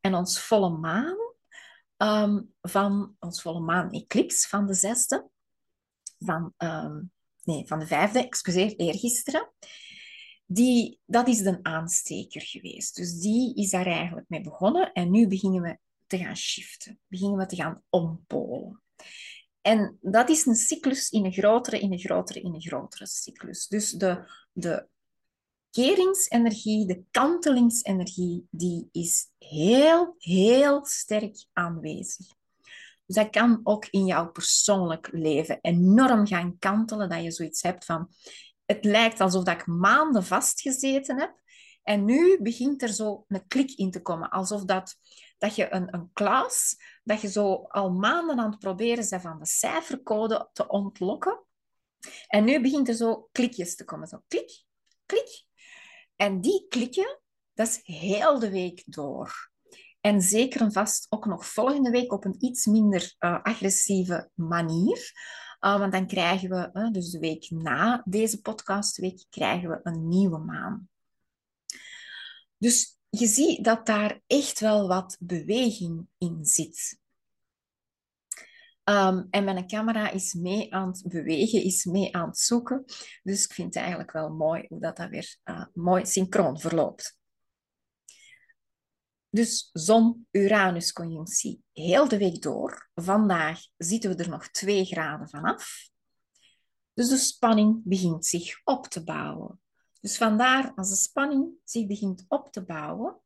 En 0.00 0.14
ons 0.14 0.40
volle 0.40 0.70
maan 0.70 1.16
um, 1.96 2.54
van 2.60 3.16
ons 3.18 3.42
volle 3.42 3.60
maan 3.60 3.90
eclipse 3.90 4.48
van 4.48 4.66
de 4.66 4.74
zesde, 4.74 5.28
van, 6.18 6.54
nee, 7.46 7.66
van 7.66 7.78
de 7.78 7.86
vijfde, 7.86 8.26
excuseer, 8.26 8.76
eergisteren, 8.76 9.52
die, 10.46 11.00
dat 11.06 11.28
is 11.28 11.38
de 11.38 11.58
aansteker 11.62 12.42
geweest. 12.42 12.96
Dus 12.96 13.20
die 13.20 13.54
is 13.54 13.70
daar 13.70 13.86
eigenlijk 13.86 14.28
mee 14.28 14.40
begonnen 14.40 14.92
en 14.92 15.10
nu 15.10 15.28
beginnen 15.28 15.62
we 15.62 15.78
te 16.06 16.18
gaan 16.18 16.36
shiften, 16.36 17.00
beginnen 17.06 17.38
we 17.38 17.46
te 17.46 17.56
gaan 17.56 17.82
ompolen. 17.88 18.82
En 19.60 19.98
dat 20.00 20.28
is 20.28 20.46
een 20.46 20.54
cyclus 20.54 21.10
in 21.10 21.24
een 21.24 21.32
grotere, 21.32 21.80
in 21.80 21.92
een 21.92 21.98
grotere, 21.98 22.40
in 22.40 22.54
een 22.54 22.60
grotere 22.60 23.06
cyclus. 23.06 23.66
Dus 23.66 23.90
de, 23.90 24.30
de 24.52 24.88
keringsenergie, 25.70 26.86
de 26.86 27.02
kantelingsenergie, 27.10 28.46
die 28.50 28.88
is 28.92 29.26
heel, 29.38 30.14
heel 30.18 30.84
sterk 30.84 31.46
aanwezig. 31.52 32.26
Dus 33.06 33.16
dat 33.16 33.30
kan 33.30 33.60
ook 33.62 33.86
in 33.86 34.04
jouw 34.04 34.30
persoonlijk 34.30 35.08
leven 35.12 35.58
enorm 35.60 36.26
gaan 36.26 36.58
kantelen, 36.58 37.08
dat 37.08 37.22
je 37.22 37.30
zoiets 37.30 37.62
hebt 37.62 37.84
van, 37.84 38.08
het 38.64 38.84
lijkt 38.84 39.20
alsof 39.20 39.44
dat 39.44 39.60
ik 39.60 39.66
maanden 39.66 40.24
vastgezeten 40.24 41.18
heb 41.20 41.40
en 41.86 42.04
nu 42.04 42.38
begint 42.42 42.82
er 42.82 42.88
zo 42.88 43.24
een 43.28 43.46
klik 43.46 43.70
in 43.70 43.90
te 43.90 44.02
komen, 44.02 44.30
alsof 44.30 44.64
dat, 44.64 44.94
dat 45.38 45.54
je 45.54 45.74
een, 45.74 45.94
een 45.94 46.10
klas, 46.12 46.76
dat 47.04 47.20
je 47.20 47.28
zo 47.28 47.54
al 47.54 47.90
maanden 47.90 48.38
aan 48.38 48.50
het 48.50 48.58
proberen 48.58 49.08
bent 49.08 49.22
van 49.22 49.38
de 49.38 49.46
cijfercode 49.46 50.48
te 50.52 50.68
ontlokken. 50.68 51.44
En 52.26 52.44
nu 52.44 52.60
begint 52.60 52.88
er 52.88 52.94
zo 52.94 53.28
klikjes 53.32 53.76
te 53.76 53.84
komen, 53.84 54.08
zo 54.08 54.22
klik, 54.28 54.64
klik, 55.06 55.44
en 56.16 56.40
die 56.40 56.66
klikken, 56.68 57.20
dat 57.54 57.68
is 57.68 57.80
heel 57.82 58.38
de 58.38 58.50
week 58.50 58.82
door. 58.86 59.50
En 60.06 60.22
zeker 60.22 60.60
en 60.60 60.72
vast 60.72 61.06
ook 61.08 61.26
nog 61.26 61.46
volgende 61.46 61.90
week 61.90 62.12
op 62.12 62.24
een 62.24 62.44
iets 62.44 62.66
minder 62.66 63.14
uh, 63.18 63.42
agressieve 63.42 64.30
manier. 64.34 65.12
Uh, 65.60 65.78
want 65.78 65.92
dan 65.92 66.06
krijgen 66.06 66.48
we, 66.48 66.70
uh, 66.72 66.90
dus 66.90 67.10
de 67.10 67.18
week 67.18 67.50
na 67.50 68.02
deze 68.04 68.40
podcastweek, 68.40 69.24
krijgen 69.30 69.68
we 69.68 69.80
een 69.82 70.08
nieuwe 70.08 70.38
maan. 70.38 70.88
Dus 72.58 72.98
je 73.08 73.26
ziet 73.26 73.64
dat 73.64 73.86
daar 73.86 74.20
echt 74.26 74.60
wel 74.60 74.88
wat 74.88 75.16
beweging 75.20 76.06
in 76.18 76.44
zit. 76.44 76.98
Um, 78.84 79.26
en 79.30 79.44
mijn 79.44 79.66
camera 79.66 80.10
is 80.10 80.34
mee 80.34 80.74
aan 80.74 80.88
het 80.88 81.02
bewegen, 81.08 81.62
is 81.62 81.84
mee 81.84 82.16
aan 82.16 82.28
het 82.28 82.38
zoeken. 82.38 82.84
Dus 83.22 83.44
ik 83.44 83.52
vind 83.52 83.74
het 83.74 83.82
eigenlijk 83.82 84.12
wel 84.12 84.28
mooi 84.28 84.64
hoe 84.68 84.80
dat, 84.80 84.96
dat 84.96 85.08
weer 85.08 85.36
mooi 85.72 86.06
synchroon 86.06 86.60
verloopt. 86.60 87.15
Dus 89.36 89.70
zon-Uranus-conjunctie 89.72 91.62
heel 91.72 92.08
de 92.08 92.18
week 92.18 92.42
door. 92.42 92.90
Vandaag 92.94 93.60
zitten 93.76 94.10
we 94.10 94.22
er 94.22 94.28
nog 94.28 94.48
twee 94.48 94.84
graden 94.84 95.28
vanaf. 95.28 95.88
Dus 96.94 97.08
de 97.08 97.16
spanning 97.16 97.80
begint 97.84 98.26
zich 98.26 98.60
op 98.64 98.86
te 98.86 99.04
bouwen. 99.04 99.60
Dus 100.00 100.16
vandaar 100.16 100.72
als 100.74 100.88
de 100.88 100.96
spanning 100.96 101.48
zich 101.64 101.86
begint 101.86 102.24
op 102.28 102.52
te 102.52 102.64
bouwen 102.64 103.20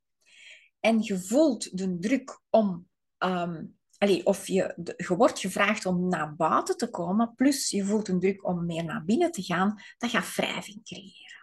en 0.81 1.03
je 1.03 1.19
voelt 1.19 1.79
de 1.79 1.99
druk 1.99 2.41
om 2.51 2.89
um, 3.19 3.79
Allee, 3.99 4.27
of 4.27 4.47
je, 4.47 4.95
je 4.97 5.17
wordt 5.17 5.39
gevraagd 5.39 5.87
om 5.87 6.09
naar 6.09 6.37
buiten 6.37 6.77
te 6.77 6.91
komen, 6.91 7.35
plus 7.35 7.71
je 7.71 7.85
voelt 7.85 8.09
een 8.09 8.21
druk 8.21 8.47
om 8.47 8.67
meer 8.67 8.85
naar 8.85 9.05
binnen 9.05 9.31
te 9.31 9.43
gaan, 9.43 9.83
dat 9.99 10.11
gaat 10.11 10.35
wrijving 10.35 10.85
creëren. 10.85 11.40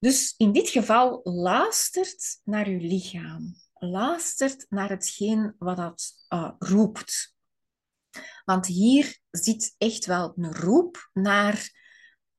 Dus 0.00 0.34
in 0.36 0.52
dit 0.52 0.68
geval 0.68 1.20
luistert 1.22 2.40
naar 2.44 2.70
je 2.70 2.80
lichaam. 2.80 3.54
Luistert 3.74 4.66
naar 4.68 4.88
hetgeen 4.88 5.54
wat 5.58 5.76
dat 5.76 6.26
uh, 6.28 6.52
roept. 6.58 7.36
Want 8.44 8.66
hier 8.66 9.18
zit 9.30 9.74
echt 9.78 10.06
wel 10.06 10.32
een 10.36 10.54
roep 10.54 11.10
naar 11.12 11.78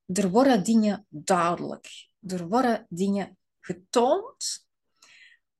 er 0.05 0.29
worden 0.29 0.63
dingen 0.63 1.05
duidelijk. 1.09 2.09
Er 2.19 2.47
worden 2.47 2.85
dingen 2.89 3.37
getoond. 3.59 4.67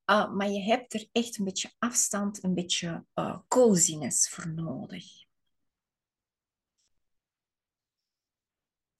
Uh, 0.05 0.33
maar 0.33 0.49
je 0.49 0.61
hebt 0.61 0.93
er 0.93 1.09
echt 1.11 1.37
een 1.37 1.45
beetje 1.45 1.71
afstand, 1.77 2.43
een 2.43 2.53
beetje 2.53 3.05
uh, 3.15 3.39
coziness 3.47 4.29
voor 4.29 4.53
nodig. 4.53 5.05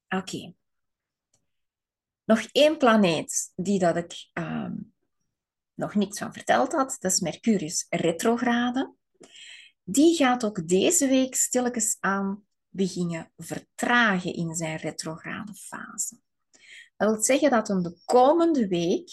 Oké. 0.10 0.53
Nog 2.32 2.48
één 2.52 2.78
planeet 2.78 3.52
die 3.56 3.80
dat 3.80 3.96
ik 3.96 4.30
uh, 4.34 4.72
nog 5.74 5.96
niks 5.96 6.18
van 6.18 6.34
verteld 6.34 6.72
had, 6.72 6.98
dat 7.00 7.12
is 7.12 7.20
Mercurius 7.20 7.86
retrograde. 7.90 8.94
Die 9.84 10.16
gaat 10.16 10.46
ook 10.46 10.68
deze 10.68 11.08
week 11.08 11.36
stilletjes 11.36 11.98
aan 12.00 12.44
beginnen 12.70 13.32
vertragen 13.38 14.34
in 14.34 14.56
zijn 14.56 14.78
retrograde 14.78 15.54
fase. 15.54 16.20
Dat 16.98 17.10
wil 17.10 17.24
zeggen 17.24 17.50
dat 17.50 17.68
hem 17.68 17.84
de 17.84 17.98
komende 18.06 18.68
week, 18.68 19.12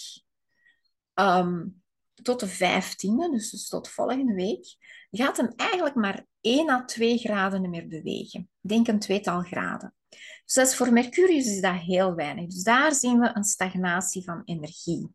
um, 1.14 1.82
tot 2.22 2.40
de 2.40 2.48
15e, 2.48 3.30
dus, 3.30 3.50
dus 3.50 3.68
tot 3.68 3.88
volgende 3.88 4.34
week, 4.34 4.76
gaat 5.10 5.36
hem 5.36 5.52
eigenlijk 5.56 5.94
maar 5.94 6.26
1 6.40 6.68
à 6.68 6.84
2 6.84 7.18
graden 7.18 7.70
meer 7.70 7.88
bewegen. 7.88 8.50
Denk 8.60 8.88
een 8.88 8.98
tweetal 8.98 9.40
graden. 9.42 9.94
Dus 10.54 10.76
voor 10.76 10.92
Mercurius 10.92 11.46
is 11.46 11.60
dat 11.60 11.80
heel 11.80 12.14
weinig. 12.14 12.46
Dus 12.46 12.62
daar 12.62 12.94
zien 12.94 13.18
we 13.18 13.30
een 13.34 13.44
stagnatie 13.44 14.24
van 14.24 14.42
energie. 14.44 15.14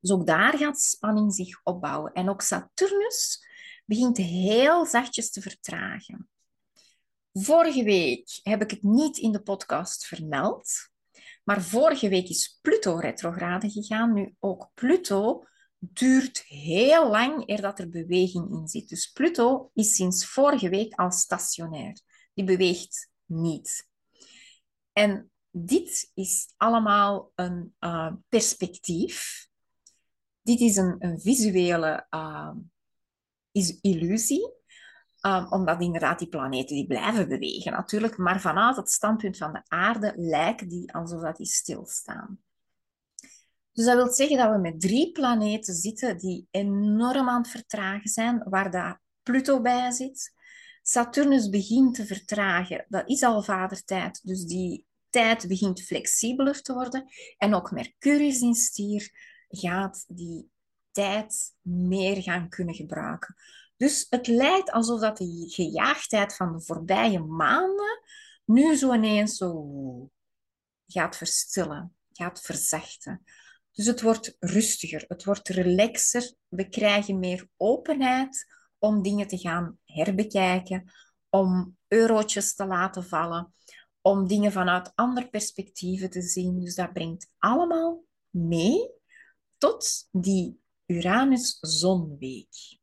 Dus 0.00 0.10
ook 0.10 0.26
daar 0.26 0.58
gaat 0.58 0.80
spanning 0.80 1.34
zich 1.34 1.60
opbouwen. 1.62 2.12
En 2.12 2.28
ook 2.28 2.42
Saturnus 2.42 3.46
begint 3.84 4.16
heel 4.16 4.86
zachtjes 4.86 5.30
te 5.30 5.40
vertragen. 5.40 6.28
Vorige 7.32 7.84
week 7.84 8.40
heb 8.42 8.62
ik 8.62 8.70
het 8.70 8.82
niet 8.82 9.18
in 9.18 9.32
de 9.32 9.42
podcast 9.42 10.06
vermeld, 10.06 10.90
maar 11.44 11.62
vorige 11.62 12.08
week 12.08 12.28
is 12.28 12.58
Pluto 12.62 12.96
retrograde 12.96 13.70
gegaan. 13.70 14.12
Nu 14.12 14.34
ook 14.38 14.70
Pluto 14.74 15.46
duurt 15.78 16.42
heel 16.46 17.10
lang 17.10 17.48
eer 17.48 17.60
dat 17.60 17.78
er 17.78 17.88
beweging 17.88 18.50
in 18.50 18.68
zit. 18.68 18.88
Dus 18.88 19.10
Pluto 19.10 19.70
is 19.74 19.94
sinds 19.94 20.26
vorige 20.26 20.68
week 20.68 20.94
al 20.94 21.10
stationair. 21.10 22.00
Die 22.34 22.44
beweegt 22.44 23.10
niet. 23.26 23.88
En 24.92 25.30
dit 25.50 26.10
is 26.14 26.54
allemaal 26.56 27.32
een 27.34 27.74
uh, 27.80 28.12
perspectief. 28.28 29.46
Dit 30.42 30.60
is 30.60 30.76
een, 30.76 30.96
een 30.98 31.20
visuele 31.20 32.06
uh, 32.10 32.52
is 33.52 33.80
illusie. 33.80 34.54
Um, 35.20 35.52
omdat 35.52 35.82
inderdaad 35.82 36.18
die 36.18 36.28
planeten 36.28 36.76
die 36.76 36.86
blijven 36.86 37.28
bewegen 37.28 37.72
natuurlijk. 37.72 38.16
Maar 38.16 38.40
vanuit 38.40 38.76
het 38.76 38.90
standpunt 38.90 39.36
van 39.36 39.52
de 39.52 39.62
aarde 39.66 40.12
lijken 40.16 40.68
die 40.68 40.92
alsof 40.92 41.22
dat 41.22 41.36
die 41.36 41.46
stilstaan. 41.46 42.40
Dus 43.72 43.84
dat 43.84 43.94
wil 43.94 44.12
zeggen 44.12 44.36
dat 44.36 44.50
we 44.50 44.58
met 44.58 44.80
drie 44.80 45.12
planeten 45.12 45.74
zitten 45.74 46.18
die 46.18 46.48
enorm 46.50 47.28
aan 47.28 47.42
het 47.42 47.50
vertragen 47.50 48.08
zijn, 48.08 48.42
waar 48.48 48.70
daar 48.70 49.00
Pluto 49.22 49.60
bij 49.60 49.90
zit. 49.90 50.34
Saturnus 50.88 51.48
begint 51.48 51.94
te 51.94 52.06
vertragen, 52.06 52.84
dat 52.88 53.08
is 53.08 53.22
al 53.22 53.42
vadertijd, 53.42 54.20
dus 54.22 54.44
die 54.44 54.84
tijd 55.10 55.48
begint 55.48 55.82
flexibeler 55.82 56.62
te 56.62 56.72
worden. 56.72 57.04
En 57.38 57.54
ook 57.54 57.70
Mercurius 57.70 58.40
in 58.40 58.54
stier 58.54 59.10
gaat 59.48 60.04
die 60.08 60.50
tijd 60.90 61.54
meer 61.60 62.22
gaan 62.22 62.48
kunnen 62.48 62.74
gebruiken. 62.74 63.34
Dus 63.76 64.06
het 64.10 64.26
lijkt 64.26 64.70
alsof 64.70 65.00
dat 65.00 65.16
de 65.16 65.44
gejaagdheid 65.48 66.36
van 66.36 66.52
de 66.52 66.60
voorbije 66.60 67.18
maanden 67.18 68.00
nu 68.44 68.76
zo 68.76 68.92
ineens 68.92 69.36
zo 69.36 70.10
gaat 70.86 71.16
verstillen, 71.16 71.96
gaat 72.12 72.40
verzachten. 72.40 73.22
Dus 73.72 73.86
het 73.86 74.02
wordt 74.02 74.36
rustiger, 74.38 75.04
het 75.08 75.24
wordt 75.24 75.48
relaxer. 75.48 76.32
We 76.48 76.68
krijgen 76.68 77.18
meer 77.18 77.48
openheid 77.56 78.46
om 78.78 79.02
dingen 79.02 79.26
te 79.26 79.38
gaan 79.38 79.78
herbekijken, 79.96 80.92
om 81.28 81.76
eurotjes 81.88 82.54
te 82.54 82.66
laten 82.66 83.04
vallen, 83.04 83.54
om 84.00 84.26
dingen 84.26 84.52
vanuit 84.52 84.92
andere 84.94 85.28
perspectieven 85.28 86.10
te 86.10 86.22
zien. 86.22 86.60
Dus 86.60 86.74
dat 86.74 86.92
brengt 86.92 87.30
allemaal 87.38 88.04
mee 88.30 88.90
tot 89.58 90.08
die 90.10 90.60
Uranus-zonweek. 90.86 92.78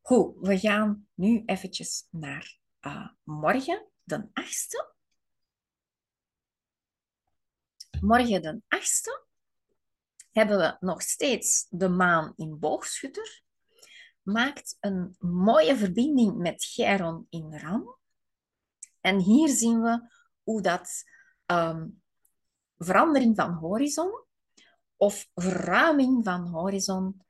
Goed, 0.00 0.36
we 0.40 0.58
gaan 0.58 1.08
nu 1.14 1.42
eventjes 1.46 2.06
naar 2.10 2.58
uh, 2.80 3.08
morgen, 3.22 3.88
de 4.02 4.28
8e. 4.28 4.92
Morgen 8.00 8.42
de 8.42 8.62
8e 8.76 9.24
hebben 10.30 10.58
we 10.58 10.76
nog 10.80 11.02
steeds 11.02 11.66
de 11.70 11.88
maan 11.88 12.32
in 12.36 12.58
boogschutter. 12.58 13.43
Maakt 14.24 14.76
een 14.80 15.16
mooie 15.18 15.76
verbinding 15.76 16.36
met 16.36 16.64
Chiron 16.64 17.26
in 17.30 17.58
Ram. 17.58 17.96
En 19.00 19.18
hier 19.18 19.48
zien 19.48 19.82
we 19.82 20.08
hoe 20.42 20.62
dat 20.62 21.04
um, 21.46 22.02
verandering 22.78 23.36
van 23.36 23.52
horizon 23.52 24.24
of 24.96 25.28
verruiming 25.34 26.24
van 26.24 26.46
horizon 26.46 27.22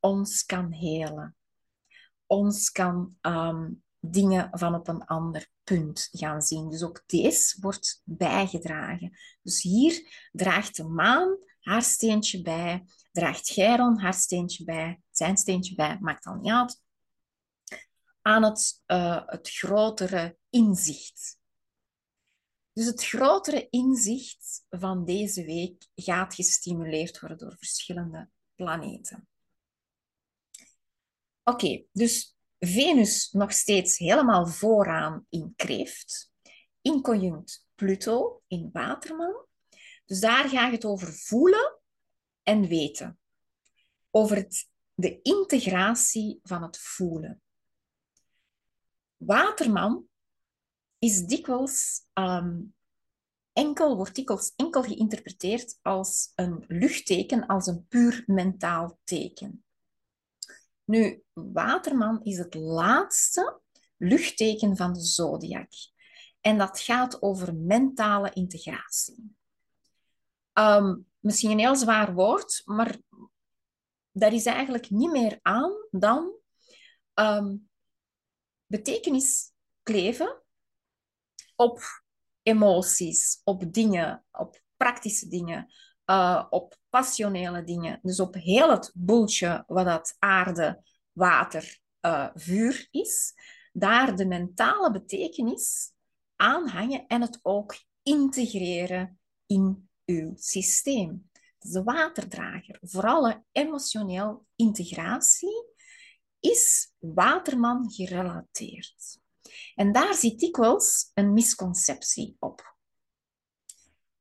ons 0.00 0.44
kan 0.44 0.72
helen 0.72 1.36
ons 2.32 2.70
kan 2.70 3.16
um, 3.22 3.82
dingen 4.00 4.48
van 4.52 4.74
op 4.74 4.88
een 4.88 5.04
ander 5.04 5.48
punt 5.64 6.08
gaan 6.12 6.42
zien. 6.42 6.70
Dus 6.70 6.82
ook 6.82 7.02
deze 7.06 7.60
wordt 7.60 8.02
bijgedragen. 8.04 9.18
Dus 9.42 9.62
hier 9.62 10.28
draagt 10.32 10.76
de 10.76 10.84
maan 10.84 11.36
haar 11.62 11.82
steentje 11.82 12.42
bij, 12.42 12.84
draagt 13.12 13.48
Chiron 13.48 13.98
haar 13.98 14.14
steentje 14.14 14.64
bij, 14.64 15.02
zijn 15.10 15.36
steentje 15.36 15.74
bij, 15.74 15.98
maakt 16.00 16.24
dan 16.24 16.40
niet 16.40 16.52
uit, 16.52 16.80
aan 18.20 18.42
het, 18.42 18.82
uh, 18.86 19.22
het 19.26 19.50
grotere 19.50 20.36
inzicht. 20.50 21.40
Dus 22.72 22.86
het 22.86 23.04
grotere 23.04 23.68
inzicht 23.70 24.64
van 24.68 25.04
deze 25.04 25.44
week 25.44 25.86
gaat 25.94 26.34
gestimuleerd 26.34 27.20
worden 27.20 27.38
door 27.38 27.56
verschillende 27.58 28.28
planeten. 28.54 29.28
Oké, 31.44 31.84
dus 31.92 32.36
Venus 32.58 33.30
nog 33.30 33.52
steeds 33.52 33.98
helemaal 33.98 34.46
vooraan 34.46 35.26
in 35.28 35.52
Kreeft, 35.56 36.32
inconjunct 36.80 37.66
Pluto 37.74 38.42
in 38.46 38.70
Waterman. 38.72 39.46
Dus 40.04 40.20
daar 40.20 40.48
gaat 40.48 40.72
het 40.72 40.84
over 40.84 41.12
voelen 41.12 41.78
en 42.42 42.68
weten. 42.68 43.18
Over 44.10 44.36
het, 44.36 44.68
de 44.94 45.22
integratie 45.22 46.40
van 46.42 46.62
het 46.62 46.78
voelen. 46.78 47.42
Waterman 49.16 50.08
is 50.98 51.24
dikwijls 51.24 52.06
um, 52.14 52.74
enkel, 53.52 53.96
wordt 53.96 54.14
dikwijls 54.14 54.52
enkel 54.56 54.82
geïnterpreteerd 54.82 55.78
als 55.82 56.32
een 56.34 56.64
luchtteken, 56.68 57.46
als 57.46 57.66
een 57.66 57.86
puur 57.86 58.22
mentaal 58.26 58.98
teken. 59.04 59.64
Nu, 60.84 61.22
Waterman 61.32 62.22
is 62.22 62.38
het 62.38 62.54
laatste 62.54 63.60
luchtteken 63.96 64.76
van 64.76 64.92
de 64.92 65.00
zodiac. 65.00 65.70
En 66.40 66.58
dat 66.58 66.80
gaat 66.80 67.22
over 67.22 67.54
mentale 67.54 68.30
integratie. 68.32 69.36
Ehm, 70.52 70.96
misschien 71.18 71.50
een 71.50 71.58
heel 71.58 71.76
zwaar 71.76 72.14
woord, 72.14 72.62
maar 72.64 72.98
daar 74.12 74.32
is 74.32 74.46
eigenlijk 74.46 74.90
niet 74.90 75.10
meer 75.10 75.38
aan 75.42 75.72
dan 75.90 76.32
um, 77.14 77.68
betekenis 78.66 79.52
kleven 79.82 80.42
op 81.56 81.80
emoties, 82.42 83.40
op 83.44 83.72
dingen, 83.72 84.24
op 84.30 84.62
praktische 84.76 85.28
dingen, 85.28 85.72
uh, 86.06 86.46
op 86.50 86.76
passionele 86.88 87.64
dingen. 87.64 87.98
Dus 88.02 88.20
op 88.20 88.34
heel 88.34 88.70
het 88.70 88.90
boeltje 88.94 89.64
wat 89.66 89.84
dat 89.84 90.16
aarde, 90.18 90.82
water, 91.12 91.78
uh, 92.00 92.28
vuur 92.34 92.88
is. 92.90 93.34
Daar 93.72 94.16
de 94.16 94.26
mentale 94.26 94.90
betekenis 94.90 95.92
aanhangen 96.36 97.06
en 97.06 97.20
het 97.20 97.38
ook 97.42 97.76
integreren 98.02 99.20
in 99.46 99.90
uw 100.04 100.32
systeem. 100.36 101.30
De 101.58 101.82
waterdrager, 101.82 102.78
vooral 102.82 103.44
emotioneel 103.52 104.46
integratie, 104.56 105.66
is 106.40 106.92
waterman 106.98 107.92
gerelateerd. 107.92 109.20
En 109.74 109.92
daar 109.92 110.14
zit 110.14 110.38
dikwijls 110.38 111.10
een 111.14 111.32
misconceptie 111.32 112.36
op. 112.38 112.74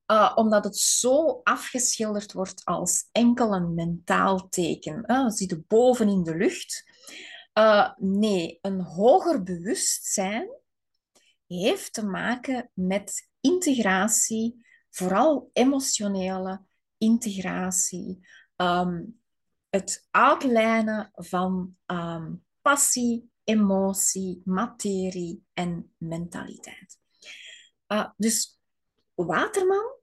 Uh, 0.07 0.31
omdat 0.35 0.63
het 0.63 0.77
zo 0.77 1.39
afgeschilderd 1.43 2.33
wordt 2.33 2.65
als 2.65 3.09
enkel 3.11 3.53
een 3.53 3.73
mentaal 3.73 4.49
teken. 4.49 5.03
Uh, 5.07 5.25
we 5.25 5.31
zitten 5.31 5.65
boven 5.67 6.09
in 6.09 6.23
de 6.23 6.35
lucht. 6.35 6.83
Uh, 7.53 7.91
nee, 7.97 8.57
een 8.61 8.81
hoger 8.81 9.43
bewustzijn 9.43 10.49
heeft 11.47 11.93
te 11.93 12.05
maken 12.05 12.71
met 12.73 13.29
integratie, 13.39 14.65
vooral 14.91 15.49
emotionele 15.53 16.61
integratie. 16.97 18.27
Um, 18.55 19.19
het 19.69 20.07
uitlijnen 20.11 21.11
van 21.13 21.77
um, 21.85 22.43
passie, 22.61 23.31
emotie, 23.43 24.41
materie 24.45 25.43
en 25.53 25.93
mentaliteit. 25.97 26.99
Uh, 27.87 28.09
dus 28.17 28.59
Waterman 29.15 29.95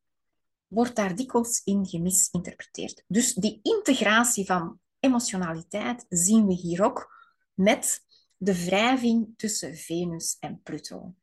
wordt 0.66 0.96
daar 0.96 1.16
dikwijls 1.16 1.61
in 1.64 1.87
gemisinterpreteerd. 1.87 3.05
Dus 3.07 3.35
die 3.35 3.61
integratie 3.62 4.46
van 4.46 4.81
emotionaliteit 5.01 6.07
zien 6.09 6.46
we 6.46 6.55
hier 6.55 6.85
ook 6.85 7.16
met 7.55 8.05
de 8.37 8.64
wrijving 8.64 9.35
tussen 9.37 9.77
Venus 9.77 10.37
en 10.40 10.61
Pluto. 10.62 11.14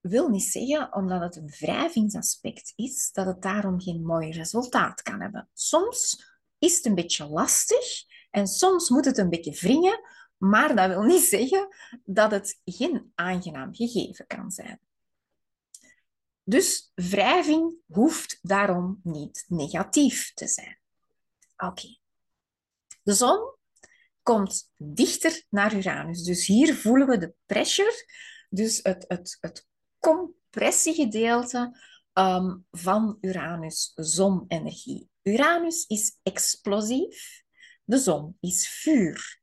Wil 0.00 0.28
niet 0.28 0.42
zeggen, 0.42 0.94
omdat 0.94 1.20
het 1.20 1.36
een 1.36 1.48
wrijvingsaspect 1.48 2.72
is, 2.76 3.10
dat 3.12 3.26
het 3.26 3.42
daarom 3.42 3.80
geen 3.80 4.02
mooi 4.02 4.30
resultaat 4.30 5.02
kan 5.02 5.20
hebben. 5.20 5.48
Soms 5.52 6.26
is 6.58 6.76
het 6.76 6.86
een 6.86 6.94
beetje 6.94 7.26
lastig 7.26 8.04
en 8.30 8.46
soms 8.46 8.88
moet 8.88 9.04
het 9.04 9.18
een 9.18 9.28
beetje 9.28 9.60
wringen, 9.60 10.00
maar 10.36 10.76
dat 10.76 10.88
wil 10.88 11.02
niet 11.02 11.22
zeggen 11.22 11.68
dat 12.04 12.30
het 12.30 12.60
geen 12.64 13.12
aangenaam 13.14 13.74
gegeven 13.74 14.26
kan 14.26 14.50
zijn. 14.50 14.80
Dus 16.42 16.92
wrijving 16.94 17.76
hoeft 17.86 18.38
daarom 18.42 19.00
niet 19.02 19.44
negatief 19.48 20.32
te 20.34 20.46
zijn. 20.46 20.78
Oké. 21.56 21.98
De 23.02 23.12
zon 23.12 23.56
komt 24.22 24.70
dichter 24.76 25.44
naar 25.48 25.74
Uranus. 25.74 26.22
Dus 26.22 26.46
hier 26.46 26.74
voelen 26.74 27.08
we 27.08 27.18
de 27.18 27.34
pressure, 27.46 28.06
dus 28.48 28.80
het, 28.82 29.04
het, 29.08 29.36
het 29.40 29.66
compressiegedeelte 29.98 31.78
um, 32.12 32.66
van 32.70 33.18
Uranus-zonenergie. 33.20 35.08
Uranus 35.22 35.86
is 35.86 36.18
explosief, 36.22 37.42
de 37.84 37.98
zon 37.98 38.36
is 38.40 38.68
vuur. 38.68 39.40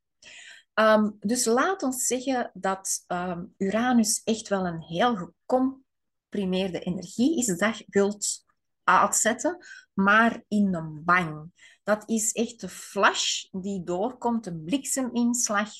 Um, 0.74 1.16
dus 1.20 1.44
laat 1.44 1.82
ons 1.82 2.06
zeggen 2.06 2.50
dat 2.54 3.04
um, 3.06 3.54
Uranus 3.56 4.20
echt 4.24 4.48
wel 4.48 4.66
een 4.66 4.82
heel 4.82 5.16
gecomprimeerde 5.16 6.80
energie 6.80 7.38
is 7.38 7.46
dat 7.46 7.84
wilt 7.86 8.44
uitzetten, 8.84 9.66
maar 9.94 10.44
in 10.48 10.74
een 10.74 11.04
bang. 11.04 11.52
Dat 11.82 12.08
is 12.08 12.32
echt 12.32 12.60
de 12.60 12.68
flash 12.68 13.44
die 13.50 13.84
doorkomt, 13.84 14.46
een 14.46 14.64
blikseminslag, 14.64 15.70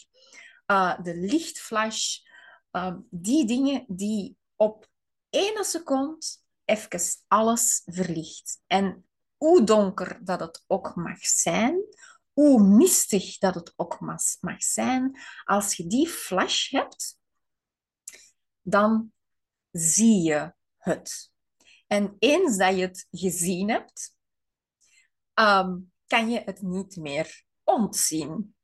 uh, 0.66 1.02
de 1.02 1.16
lichtflash. 1.16 2.24
Die 3.10 3.46
dingen 3.46 3.84
die 3.88 4.36
op 4.56 4.88
één 5.30 5.64
seconde 5.64 6.26
even 6.64 7.10
alles 7.26 7.82
verlicht. 7.84 8.62
En 8.66 9.08
hoe 9.36 9.64
donker 9.64 10.24
dat 10.24 10.40
het 10.40 10.64
ook 10.66 10.94
mag 10.94 11.26
zijn, 11.26 11.84
hoe 12.32 12.62
mistig 12.62 13.38
dat 13.38 13.54
het 13.54 13.72
ook 13.76 14.00
mag 14.40 14.62
zijn, 14.62 15.20
als 15.44 15.74
je 15.74 15.86
die 15.86 16.08
flash 16.08 16.70
hebt, 16.70 17.18
dan 18.62 19.12
zie 19.70 20.22
je 20.22 20.54
het. 20.76 21.32
En 21.86 22.16
eens 22.18 22.56
dat 22.56 22.76
je 22.76 22.80
het 22.80 23.06
gezien 23.10 23.70
hebt, 23.70 24.16
um, 25.34 25.92
kan 26.06 26.30
je 26.30 26.42
het 26.44 26.62
niet 26.62 26.96
meer 26.96 27.44
ontzien. 27.64 28.56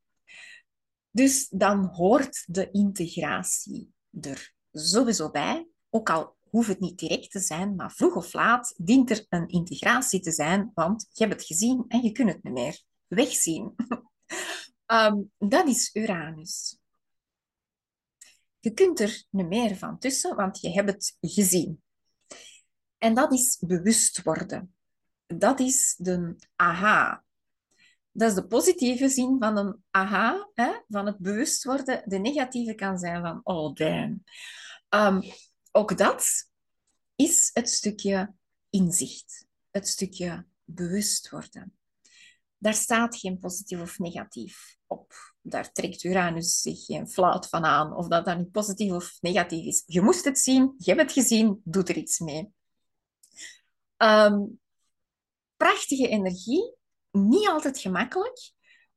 Dus 1.11 1.49
dan 1.49 1.85
hoort 1.85 2.45
de 2.47 2.71
integratie 2.71 3.93
er 4.21 4.55
sowieso 4.73 5.31
bij, 5.31 5.72
ook 5.95 6.11
al 6.11 6.37
hoeft 6.51 6.69
het 6.69 6.81
niet 6.81 6.99
direct 6.99 7.31
te 7.31 7.41
zijn, 7.41 7.75
maar 7.75 7.93
vroeg 7.93 8.15
of 8.15 8.33
laat 8.33 8.75
dient 8.77 9.11
er 9.11 9.27
een 9.29 9.49
integratie 9.49 10.21
te 10.21 10.33
zijn, 10.33 10.71
want 10.75 11.07
je 11.13 11.25
hebt 11.25 11.39
het 11.39 11.47
gezien 11.47 11.85
en 11.89 12.03
je 12.03 12.13
kunt 12.13 12.29
het 12.33 12.43
niet 12.43 12.53
meer 12.53 12.83
wegzien. 13.07 13.75
um, 14.87 15.31
dat 15.55 15.69
is 15.69 15.91
Uranus. 15.95 16.79
Je 18.61 18.71
kunt 18.71 19.01
er 19.01 19.25
niet 19.31 19.49
meer 19.49 19.77
van 19.77 19.99
tussen, 19.99 20.37
want 20.37 20.61
je 20.61 20.71
hebt 20.71 20.91
het 20.91 21.17
gezien. 21.21 21.83
En 22.99 23.15
dat 23.15 23.33
is 23.33 23.59
bewust 23.67 24.23
worden. 24.23 24.75
Dat 25.27 25.61
is 25.61 25.95
de 25.99 26.37
aha. 26.57 27.25
Dat 28.11 28.29
is 28.29 28.35
de 28.35 28.47
positieve 28.47 29.09
zin 29.09 29.37
van 29.39 29.57
een 29.57 29.83
aha, 29.91 30.51
hè, 30.55 30.73
van 30.89 31.07
het 31.07 31.19
bewust 31.19 31.65
worden. 31.65 32.03
De 32.07 32.19
negatieve 32.19 32.75
kan 32.75 32.99
zijn 32.99 33.23
van, 33.23 33.41
oh 33.43 33.75
damn. 33.75 34.25
Um, 34.89 35.23
ook 35.73 35.99
dat 35.99 36.51
is 37.17 37.51
het 37.53 37.69
stukje 37.69 38.35
inzicht, 38.71 39.47
het 39.71 39.89
stukje 39.89 40.47
bewust 40.65 41.31
worden. 41.31 41.77
Daar 42.59 42.75
staat 42.75 43.17
geen 43.17 43.39
positief 43.39 43.81
of 43.81 43.99
negatief 43.99 44.77
op. 44.87 45.13
Daar 45.41 45.73
trekt 45.73 46.05
Uranus 46.05 46.61
zich 46.61 46.85
geen 46.85 47.09
fluit 47.09 47.47
van 47.47 47.65
aan 47.65 47.97
of 47.97 48.09
dat 48.09 48.25
dan 48.25 48.39
niet 48.39 48.51
positief 48.51 48.93
of 48.93 49.19
negatief 49.21 49.67
is. 49.67 49.83
Je 49.87 50.01
moest 50.01 50.25
het 50.25 50.39
zien, 50.39 50.75
je 50.79 50.91
hebt 50.91 51.03
het 51.03 51.13
gezien, 51.13 51.61
doe 51.65 51.85
er 51.85 51.97
iets 51.97 52.19
mee. 52.19 52.53
Um, 53.97 54.61
prachtige 55.57 56.09
energie, 56.09 56.75
niet 57.11 57.49
altijd 57.49 57.79
gemakkelijk, 57.79 58.53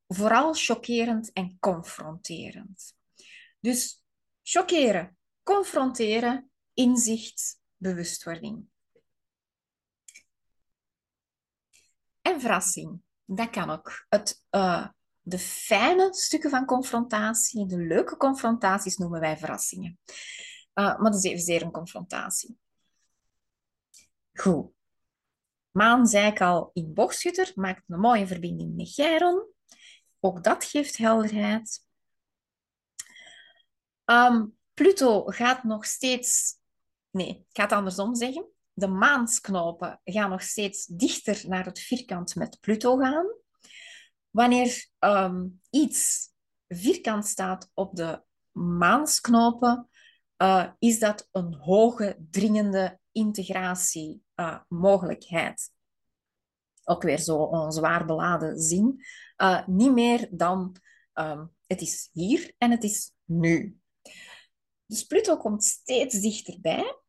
vooral 0.07 0.53
chockerend 0.53 1.31
en 1.33 1.57
confronterend. 1.59 2.93
Dus 3.59 4.03
chockeren, 4.43 5.17
confronteren, 5.43 6.51
inzicht, 6.75 7.59
bewustwording. 7.77 8.65
En 12.21 12.41
verrassing, 12.41 13.01
dat 13.25 13.49
kan 13.49 13.69
ook. 13.69 14.05
Het, 14.09 14.43
uh, 14.51 14.87
de 15.21 15.39
fijne 15.39 16.13
stukken 16.13 16.49
van 16.49 16.65
confrontatie, 16.65 17.65
de 17.65 17.77
leuke 17.77 18.17
confrontaties 18.17 18.97
noemen 18.97 19.19
wij 19.19 19.37
verrassingen. 19.37 19.99
Uh, 20.73 20.99
maar 20.99 21.11
dat 21.11 21.15
is 21.15 21.23
evenzeer 21.23 21.61
een 21.61 21.71
confrontatie. 21.71 22.57
Goed. 24.33 24.73
Maan, 25.71 26.07
zei 26.07 26.27
ik 26.27 26.41
al, 26.41 26.69
in 26.73 26.93
boogschutter, 26.93 27.51
maakt 27.55 27.83
een 27.87 27.99
mooie 27.99 28.27
verbinding 28.27 28.75
met 28.75 28.93
Chiron. 28.93 29.53
Ook 30.19 30.43
dat 30.43 30.63
geeft 30.63 30.97
helderheid. 30.97 31.85
Um, 34.05 34.57
Pluto 34.73 35.25
gaat 35.25 35.63
nog 35.63 35.85
steeds... 35.85 36.63
Nee, 37.15 37.29
ik 37.29 37.45
ga 37.51 37.63
het 37.63 37.71
andersom 37.71 38.15
zeggen. 38.15 38.47
De 38.73 38.87
maansknopen 38.87 40.01
gaan 40.03 40.29
nog 40.29 40.41
steeds 40.41 40.85
dichter 40.85 41.43
naar 41.47 41.65
het 41.65 41.79
vierkant 41.79 42.35
met 42.35 42.59
Pluto 42.59 42.97
gaan. 42.97 43.25
Wanneer 44.29 44.87
um, 44.99 45.61
iets 45.69 46.29
vierkant 46.67 47.25
staat 47.25 47.71
op 47.73 47.95
de 47.95 48.23
maansknopen, 48.51 49.89
uh, 50.37 50.69
is 50.79 50.99
dat 50.99 51.27
een 51.31 51.53
hoge, 51.53 52.17
dringende 52.29 52.99
integratiemogelijkheid. 53.11 55.71
Uh, 55.71 55.77
Ook 56.83 57.03
weer 57.03 57.19
zo 57.19 57.51
een 57.51 57.71
zwaar 57.71 58.05
beladen 58.05 58.59
zin. 58.59 59.03
Uh, 59.37 59.67
niet 59.67 59.93
meer 59.93 60.27
dan 60.31 60.75
um, 61.13 61.53
het 61.67 61.81
is 61.81 62.09
hier 62.11 62.53
en 62.57 62.71
het 62.71 62.83
is 62.83 63.11
nu. 63.23 63.79
Dus 64.85 65.03
Pluto 65.03 65.37
komt 65.37 65.63
steeds 65.63 66.19
dichterbij. 66.19 67.03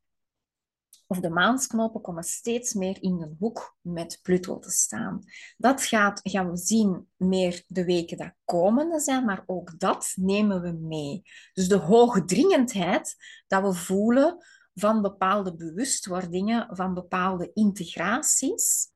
Of 1.06 1.20
de 1.20 1.30
maansknopen 1.30 2.00
komen 2.00 2.24
steeds 2.24 2.74
meer 2.74 3.02
in 3.02 3.18
de 3.18 3.34
hoek 3.38 3.76
met 3.80 4.18
Pluto 4.22 4.58
te 4.58 4.70
staan. 4.70 5.24
Dat 5.56 5.82
gaat, 5.82 6.20
gaan 6.22 6.50
we 6.50 6.56
zien 6.56 7.08
meer 7.16 7.64
de 7.66 7.84
weken 7.84 8.16
dat 8.16 8.32
komende 8.44 9.00
zijn, 9.00 9.24
maar 9.24 9.42
ook 9.46 9.78
dat 9.78 10.12
nemen 10.14 10.60
we 10.62 10.72
mee. 10.72 11.22
Dus 11.52 11.68
de 11.68 11.76
hoogdringendheid 11.76 13.16
dat 13.46 13.62
we 13.62 13.72
voelen 13.72 14.44
van 14.74 15.02
bepaalde 15.02 15.56
bewustwordingen, 15.56 16.76
van 16.76 16.94
bepaalde 16.94 17.50
integraties. 17.52 18.90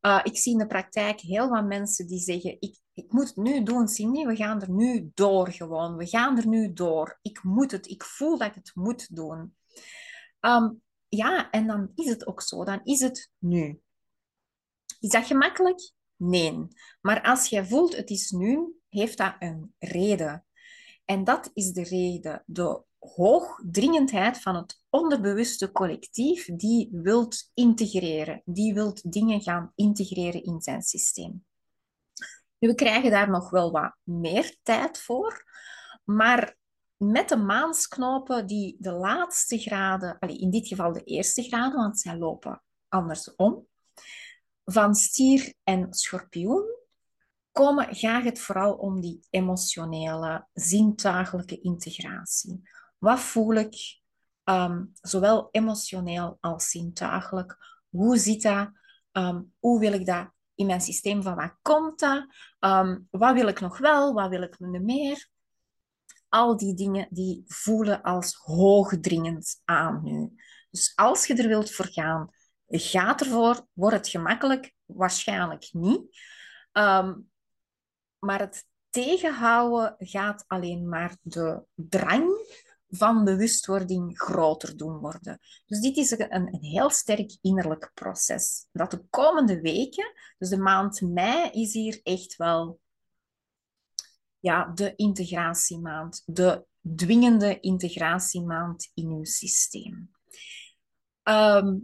Uh, 0.00 0.20
ik 0.22 0.38
zie 0.38 0.52
in 0.52 0.58
de 0.58 0.66
praktijk 0.66 1.20
heel 1.20 1.48
wat 1.48 1.66
mensen 1.66 2.06
die 2.06 2.20
zeggen: 2.20 2.56
ik, 2.60 2.78
ik 2.94 3.12
moet 3.12 3.28
het 3.28 3.36
nu 3.36 3.62
doen, 3.62 3.88
Cindy, 3.88 4.24
we 4.24 4.36
gaan 4.36 4.62
er 4.62 4.70
nu 4.70 5.10
door 5.14 5.50
gewoon. 5.52 5.96
We 5.96 6.06
gaan 6.06 6.38
er 6.38 6.46
nu 6.46 6.72
door. 6.72 7.18
Ik 7.22 7.42
moet 7.42 7.70
het, 7.70 7.88
ik 7.88 8.04
voel 8.04 8.38
dat 8.38 8.48
ik 8.48 8.54
het 8.54 8.70
moet 8.74 9.16
doen. 9.16 9.56
Um, 10.40 10.82
ja, 11.08 11.50
en 11.50 11.66
dan 11.66 11.90
is 11.94 12.08
het 12.08 12.26
ook 12.26 12.42
zo. 12.42 12.64
Dan 12.64 12.80
is 12.84 13.00
het 13.00 13.30
nu. 13.38 13.80
Is 15.00 15.10
dat 15.10 15.26
gemakkelijk? 15.26 15.92
Nee. 16.16 16.66
Maar 17.00 17.22
als 17.22 17.48
je 17.48 17.66
voelt 17.66 17.96
het 17.96 18.10
is 18.10 18.30
nu, 18.30 18.74
heeft 18.88 19.18
dat 19.18 19.36
een 19.38 19.74
reden. 19.78 20.46
En 21.04 21.24
dat 21.24 21.50
is 21.54 21.72
de 21.72 21.82
reden. 21.82 22.42
De 22.46 22.82
hoogdringendheid 22.98 24.38
van 24.38 24.56
het 24.56 24.80
onderbewuste 24.90 25.72
collectief 25.72 26.46
die 26.46 26.88
wilt 26.92 27.50
integreren. 27.54 28.42
Die 28.44 28.74
wilt 28.74 29.12
dingen 29.12 29.40
gaan 29.40 29.72
integreren 29.74 30.42
in 30.42 30.60
zijn 30.60 30.82
systeem. 30.82 31.44
Nu, 32.58 32.68
we 32.68 32.74
krijgen 32.74 33.10
daar 33.10 33.30
nog 33.30 33.50
wel 33.50 33.70
wat 33.70 33.96
meer 34.02 34.56
tijd 34.62 34.98
voor, 34.98 35.44
maar 36.04 36.56
met 36.96 37.28
de 37.28 37.36
maansknopen 37.36 38.46
die 38.46 38.76
de 38.78 38.92
laatste 38.92 39.58
graden, 39.58 40.18
in 40.18 40.50
dit 40.50 40.68
geval 40.68 40.92
de 40.92 41.04
eerste 41.04 41.42
graden, 41.42 41.78
want 41.78 42.00
zij 42.00 42.16
lopen 42.16 42.62
andersom, 42.88 43.66
van 44.64 44.94
stier 44.94 45.54
en 45.62 45.92
schorpioen, 45.92 46.74
komen, 47.52 47.94
gaat 47.94 48.24
het 48.24 48.40
vooral 48.40 48.74
om 48.74 49.00
die 49.00 49.26
emotionele, 49.30 50.46
zintuigelijke 50.52 51.60
integratie. 51.60 52.62
Wat 52.98 53.20
voel 53.20 53.54
ik, 53.54 54.00
ehm, 54.44 54.84
zowel 55.00 55.48
emotioneel 55.50 56.36
als 56.40 56.70
zintuigelijk? 56.70 57.56
Hoe 57.88 58.16
zit 58.16 58.42
dat? 58.42 58.70
Ehm, 59.12 59.42
hoe 59.58 59.80
wil 59.80 59.92
ik 59.92 60.06
dat 60.06 60.30
in 60.54 60.66
mijn 60.66 60.80
systeem? 60.80 61.22
Van 61.22 61.34
waar 61.34 61.58
komt 61.62 61.98
dat? 61.98 62.26
Ehm, 62.58 62.98
wat 63.10 63.34
wil 63.34 63.46
ik 63.48 63.60
nog 63.60 63.78
wel? 63.78 64.14
Wat 64.14 64.28
wil 64.28 64.42
ik 64.42 64.58
niet 64.58 64.82
meer? 64.82 65.28
Al 66.28 66.56
die 66.56 66.74
dingen 66.74 67.06
die 67.10 67.44
voelen 67.46 68.02
als 68.02 68.34
hoogdringend 68.34 69.60
aan 69.64 70.00
nu. 70.02 70.32
Dus 70.70 70.92
als 70.94 71.26
je 71.26 71.34
er 71.34 71.48
wilt 71.48 71.70
voor 71.70 71.86
gaan, 71.86 72.30
gaat 72.68 73.20
ervoor. 73.20 73.66
Wordt 73.72 73.96
het 73.96 74.08
gemakkelijk? 74.08 74.74
Waarschijnlijk 74.84 75.68
niet. 75.72 76.00
Maar 78.18 78.38
het 78.38 78.66
tegenhouden 78.90 79.94
gaat 79.98 80.44
alleen 80.46 80.88
maar 80.88 81.16
de 81.20 81.62
drang 81.74 82.30
van 82.88 83.24
bewustwording 83.24 84.18
groter 84.18 84.76
doen 84.76 84.98
worden. 84.98 85.38
Dus 85.66 85.80
dit 85.80 85.96
is 85.96 86.10
een, 86.10 86.34
een 86.34 86.58
heel 86.60 86.90
sterk 86.90 87.36
innerlijk 87.40 87.90
proces. 87.94 88.66
Dat 88.72 88.90
de 88.90 89.04
komende 89.10 89.60
weken, 89.60 90.12
dus 90.38 90.48
de 90.48 90.58
maand 90.58 91.00
mei, 91.00 91.50
is 91.50 91.72
hier 91.72 92.00
echt 92.02 92.36
wel 92.36 92.80
ja, 94.46 94.64
de 94.74 94.92
integratiemaand, 94.96 96.22
de 96.26 96.64
dwingende 96.96 97.60
integratiemaand 97.60 98.90
in 98.94 99.08
uw 99.08 99.24
systeem. 99.24 100.10
Ehm, 101.22 101.76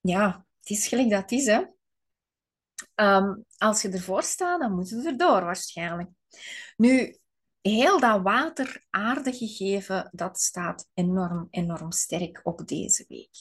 ja, 0.00 0.46
het 0.60 0.70
is 0.70 0.88
gelijk 0.88 1.10
dat 1.10 1.30
is, 1.30 1.46
hè. 1.46 1.64
Ehm, 2.94 3.34
als 3.56 3.82
je 3.82 3.88
ervoor 3.88 4.22
staat, 4.22 4.60
dan 4.60 4.74
moet 4.74 4.88
je 4.88 5.02
erdoor 5.04 5.44
waarschijnlijk. 5.44 6.10
Nu, 6.76 7.18
heel 7.60 8.00
dat 8.00 8.22
water-aarde 8.22 9.32
gegeven, 9.32 10.08
dat 10.12 10.40
staat 10.40 10.88
enorm, 10.94 11.48
enorm 11.50 11.92
sterk 11.92 12.40
op 12.42 12.68
deze 12.68 13.04
week. 13.08 13.36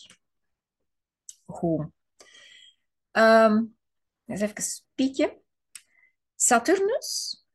Goed. 1.45 1.85
Um, 3.11 3.77
eens 4.25 4.41
even 4.41 4.63
spieken. 4.63 5.41
Saturnus, 6.35 7.46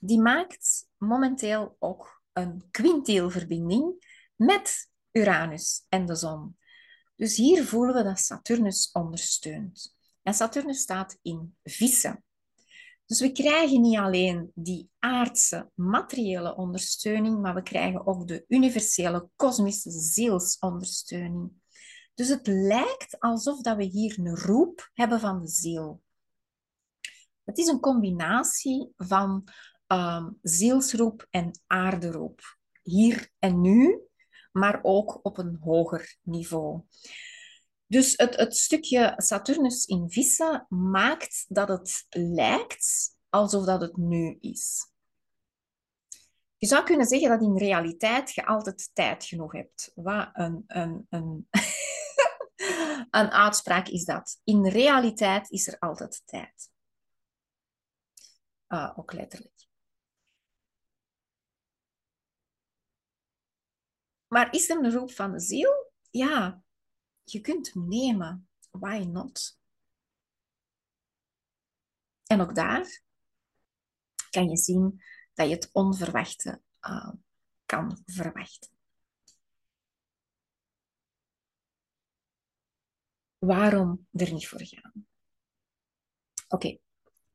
die 0.00 0.20
maakt 0.20 0.86
momenteel 0.96 1.76
ook 1.78 2.22
een 2.32 2.68
quintielverbinding 2.70 4.06
met 4.36 4.90
Uranus 5.12 5.84
en 5.88 6.06
de 6.06 6.14
zon. 6.14 6.56
Dus 7.16 7.36
hier 7.36 7.64
voelen 7.64 7.94
we 7.94 8.02
dat 8.02 8.18
Saturnus 8.18 8.90
ondersteunt. 8.92 9.94
En 10.22 10.34
Saturnus 10.34 10.80
staat 10.80 11.18
in 11.22 11.56
vissen. 11.62 12.24
Dus 13.06 13.20
we 13.20 13.32
krijgen 13.32 13.80
niet 13.80 13.98
alleen 13.98 14.50
die 14.54 14.90
aardse, 14.98 15.70
materiële 15.74 16.56
ondersteuning, 16.56 17.40
maar 17.40 17.54
we 17.54 17.62
krijgen 17.62 18.06
ook 18.06 18.28
de 18.28 18.44
universele, 18.48 19.28
kosmische 19.36 19.90
zielsondersteuning. 19.90 21.52
Dus 22.14 22.28
het 22.28 22.46
lijkt 22.46 23.16
alsof 23.18 23.60
dat 23.60 23.76
we 23.76 23.84
hier 23.84 24.18
een 24.18 24.36
roep 24.36 24.90
hebben 24.94 25.20
van 25.20 25.40
de 25.40 25.48
ziel. 25.48 26.02
Het 27.44 27.58
is 27.58 27.66
een 27.66 27.80
combinatie 27.80 28.92
van 28.96 29.44
um, 29.92 30.38
zielsroep 30.42 31.26
en 31.30 31.60
aarderoep. 31.66 32.58
Hier 32.82 33.30
en 33.38 33.60
nu, 33.60 34.00
maar 34.52 34.80
ook 34.82 35.18
op 35.22 35.38
een 35.38 35.58
hoger 35.60 36.16
niveau. 36.22 36.82
Dus 37.86 38.14
het, 38.16 38.36
het 38.36 38.56
stukje 38.56 39.12
Saturnus 39.16 39.84
in 39.84 40.10
vissen 40.10 40.66
maakt 40.68 41.44
dat 41.48 41.68
het 41.68 42.06
lijkt 42.08 43.16
alsof 43.28 43.64
dat 43.64 43.80
het 43.80 43.96
nu 43.96 44.36
is. 44.40 44.90
Je 46.56 46.66
zou 46.66 46.84
kunnen 46.84 47.06
zeggen 47.06 47.28
dat 47.28 47.42
in 47.42 47.58
realiteit 47.58 48.34
je 48.34 48.46
altijd 48.46 48.90
tijd 48.92 49.24
genoeg 49.24 49.52
hebt. 49.52 49.92
Wat 49.94 50.30
een, 50.32 50.64
een, 50.66 51.06
een, 51.10 51.48
een 53.10 53.30
uitspraak 53.30 53.88
is 53.88 54.04
dat. 54.04 54.40
In 54.44 54.68
realiteit 54.68 55.50
is 55.50 55.66
er 55.66 55.78
altijd 55.78 56.22
tijd. 56.24 56.70
Uh, 58.68 58.92
ook 58.96 59.12
letterlijk. 59.12 59.59
Maar 64.30 64.54
is 64.54 64.68
er 64.68 64.84
een 64.84 64.92
roep 64.92 65.10
van 65.10 65.32
de 65.32 65.40
ziel? 65.40 65.92
Ja, 66.10 66.62
je 67.24 67.40
kunt 67.40 67.72
hem 67.72 67.88
nemen. 67.88 68.48
Why 68.70 68.98
not? 68.98 69.58
En 72.26 72.40
ook 72.40 72.54
daar 72.54 73.02
kan 74.30 74.48
je 74.48 74.56
zien 74.56 75.02
dat 75.34 75.48
je 75.48 75.54
het 75.54 75.70
onverwachte 75.72 76.62
uh, 76.80 77.12
kan 77.66 78.02
verwachten. 78.06 78.70
Waarom 83.38 84.08
er 84.12 84.32
niet 84.32 84.48
voor 84.48 84.64
gaan? 84.64 85.06
Oké, 86.48 86.78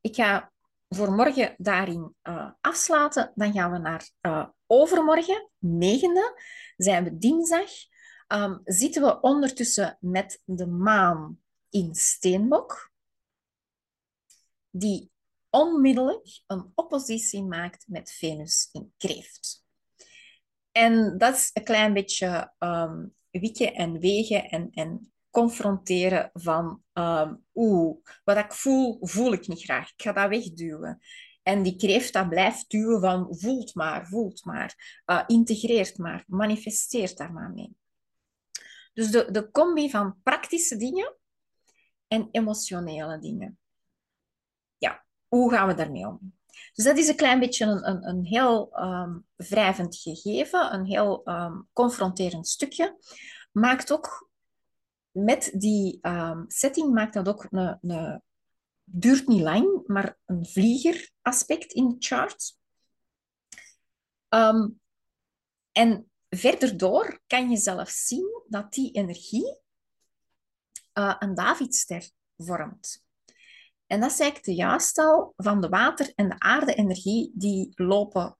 ik 0.01 0.15
ga 0.15 0.53
voor 0.89 1.11
morgen 1.11 1.55
daarin 1.57 2.15
uh, 2.23 2.51
afsluiten. 2.61 3.31
Dan 3.35 3.53
gaan 3.53 3.71
we 3.71 3.77
naar 3.77 4.09
uh, 4.21 4.47
overmorgen, 4.67 5.49
negende, 5.59 6.41
zijn 6.77 7.03
we 7.03 7.17
dinsdag 7.17 7.69
um, 8.27 8.61
zitten 8.63 9.01
we 9.01 9.19
ondertussen 9.19 9.97
met 9.99 10.41
de 10.45 10.67
maan 10.67 11.39
in 11.69 11.95
Steenbok, 11.95 12.91
die 14.69 15.11
onmiddellijk 15.49 16.43
een 16.47 16.71
oppositie 16.75 17.43
maakt 17.43 17.85
met 17.87 18.11
Venus 18.11 18.69
in 18.71 18.93
Kreeft. 18.97 19.63
En 20.71 21.17
dat 21.17 21.35
is 21.35 21.49
een 21.53 21.63
klein 21.63 21.93
beetje 21.93 22.53
um, 22.59 23.15
en 23.57 23.99
wegen 23.99 24.49
en, 24.49 24.69
en 24.71 25.13
confronteren 25.35 26.29
van 26.33 26.81
um, 26.93 27.45
oeh, 27.53 27.97
wat 28.23 28.37
ik 28.37 28.53
voel, 28.53 28.97
voel 29.01 29.33
ik 29.33 29.47
niet 29.47 29.63
graag. 29.63 29.91
Ik 29.91 30.01
ga 30.01 30.11
dat 30.11 30.29
wegduwen. 30.29 30.99
En 31.43 31.63
die 31.63 31.75
kreeft 31.75 32.13
dat 32.13 32.29
blijft 32.29 32.69
duwen 32.69 33.01
van 33.01 33.27
voelt 33.29 33.75
maar, 33.75 34.07
voelt 34.07 34.45
maar, 34.45 35.01
uh, 35.05 35.23
integreert 35.27 35.97
maar, 35.97 36.23
manifesteert 36.27 37.17
daar 37.17 37.33
maar 37.33 37.51
mee. 37.51 37.75
Dus 38.93 39.11
de, 39.11 39.31
de 39.31 39.51
combi 39.51 39.89
van 39.89 40.15
praktische 40.23 40.77
dingen 40.77 41.15
en 42.07 42.27
emotionele 42.31 43.19
dingen. 43.19 43.57
Ja, 44.77 45.05
hoe 45.27 45.51
gaan 45.51 45.67
we 45.67 45.73
daarmee 45.73 46.07
om? 46.07 46.33
Dus 46.73 46.85
dat 46.85 46.97
is 46.97 47.07
een 47.07 47.15
klein 47.15 47.39
beetje 47.39 47.65
een, 47.65 47.89
een, 47.89 48.07
een 48.07 48.25
heel 48.25 48.79
um, 48.79 49.25
wrijvend 49.35 49.95
gegeven, 49.95 50.73
een 50.73 50.85
heel 50.85 51.21
um, 51.25 51.67
confronterend 51.73 52.47
stukje. 52.47 52.97
Maakt 53.51 53.91
ook 53.91 54.33
met 55.15 55.51
die 55.53 55.99
um, 56.01 56.45
setting, 56.47 56.93
maakt 56.93 57.13
dat 57.13 57.27
ook 57.27 57.47
een, 57.49 57.77
een, 57.81 58.21
duurt 58.83 59.27
niet 59.27 59.41
lang, 59.41 59.87
maar 59.87 60.17
een 60.25 60.45
vlieger 60.45 61.11
aspect 61.21 61.71
in 61.71 61.89
de 61.89 61.95
chart. 61.99 62.57
en 65.71 66.09
verder 66.29 66.77
door 66.77 67.21
kan 67.27 67.49
je 67.49 67.57
zelf 67.57 67.89
zien 67.89 68.43
dat 68.47 68.73
die 68.73 68.91
energie 68.91 69.59
uh, 70.93 71.15
een 71.19 71.35
Davidster 71.35 72.09
vormt. 72.37 73.03
En 73.87 73.99
dat 73.99 74.11
is 74.11 74.19
eigenlijk 74.19 74.43
de 74.43 74.55
juistal 74.55 75.33
van 75.37 75.61
de 75.61 75.69
water- 75.69 76.11
en 76.15 76.29
de 76.29 76.39
aarde-energie, 76.39 77.31
die 77.35 77.71
lopen 77.75 78.37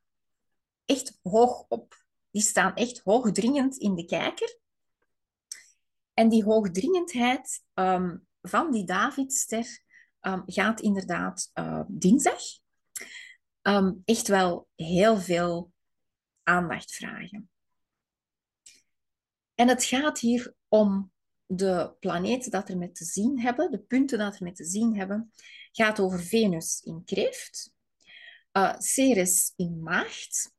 echt 0.85 1.19
hoog 1.21 1.65
op. 1.67 2.05
Die 2.31 2.41
staan 2.41 2.75
echt 2.75 2.99
hoogdringend 2.99 3.77
in 3.77 3.95
de 3.95 4.05
kijker. 4.05 4.59
En 6.15 6.29
die 6.29 6.43
hoogdringendheid 6.43 7.63
um, 7.73 8.27
van 8.41 8.71
die 8.71 8.85
Davidster 8.85 9.79
um, 10.21 10.43
gaat 10.45 10.81
inderdaad 10.81 11.51
uh, 11.53 11.81
dinsdag 11.87 12.41
um, 13.61 14.01
echt 14.05 14.27
wel 14.27 14.67
heel 14.75 15.17
veel 15.17 15.71
aandacht 16.43 16.91
vragen. 16.91 17.49
En 19.55 19.67
het 19.67 19.83
gaat 19.83 20.19
hier 20.19 20.53
om 20.67 21.11
de 21.45 21.95
planeten 21.99 22.51
dat 22.51 22.69
er 22.69 22.77
met 22.77 22.95
te 22.95 23.05
zien 23.05 23.39
hebben, 23.39 23.71
de 23.71 23.79
punten 23.79 24.17
dat 24.17 24.35
er 24.35 24.43
met 24.43 24.55
te 24.55 24.65
zien 24.65 24.97
hebben, 24.97 25.31
gaat 25.71 25.99
over 25.99 26.19
Venus 26.19 26.81
in 26.81 27.03
Kreeft, 27.05 27.73
uh, 28.53 28.75
Ceres 28.77 29.53
in 29.55 29.83
Maagd, 29.83 30.53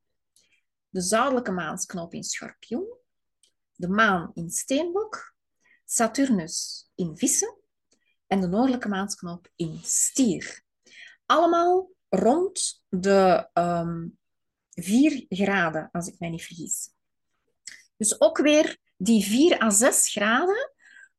de 0.88 1.00
zuidelijke 1.00 1.52
maansknop 1.52 2.14
in 2.14 2.22
Schorpioen, 2.22 2.96
de 3.74 3.88
maan 3.88 4.30
in 4.34 4.50
Steenbok, 4.50 5.35
Saturnus 5.88 6.88
in 6.94 7.16
Vissen 7.16 7.56
en 8.26 8.40
de 8.40 8.46
noordelijke 8.46 8.88
maansknop 8.88 9.48
in 9.56 9.80
Stier. 9.82 10.62
allemaal 11.26 11.90
rond 12.08 12.84
de 12.88 13.48
um, 13.54 14.18
4 14.70 15.24
graden, 15.28 15.88
als 15.92 16.06
ik 16.06 16.18
mij 16.18 16.28
niet 16.28 16.44
vergis. 16.44 16.90
Dus 17.96 18.20
ook 18.20 18.38
weer 18.38 18.78
die 18.96 19.24
4 19.24 19.62
à 19.62 19.70
6 19.70 20.10
graden 20.10 20.72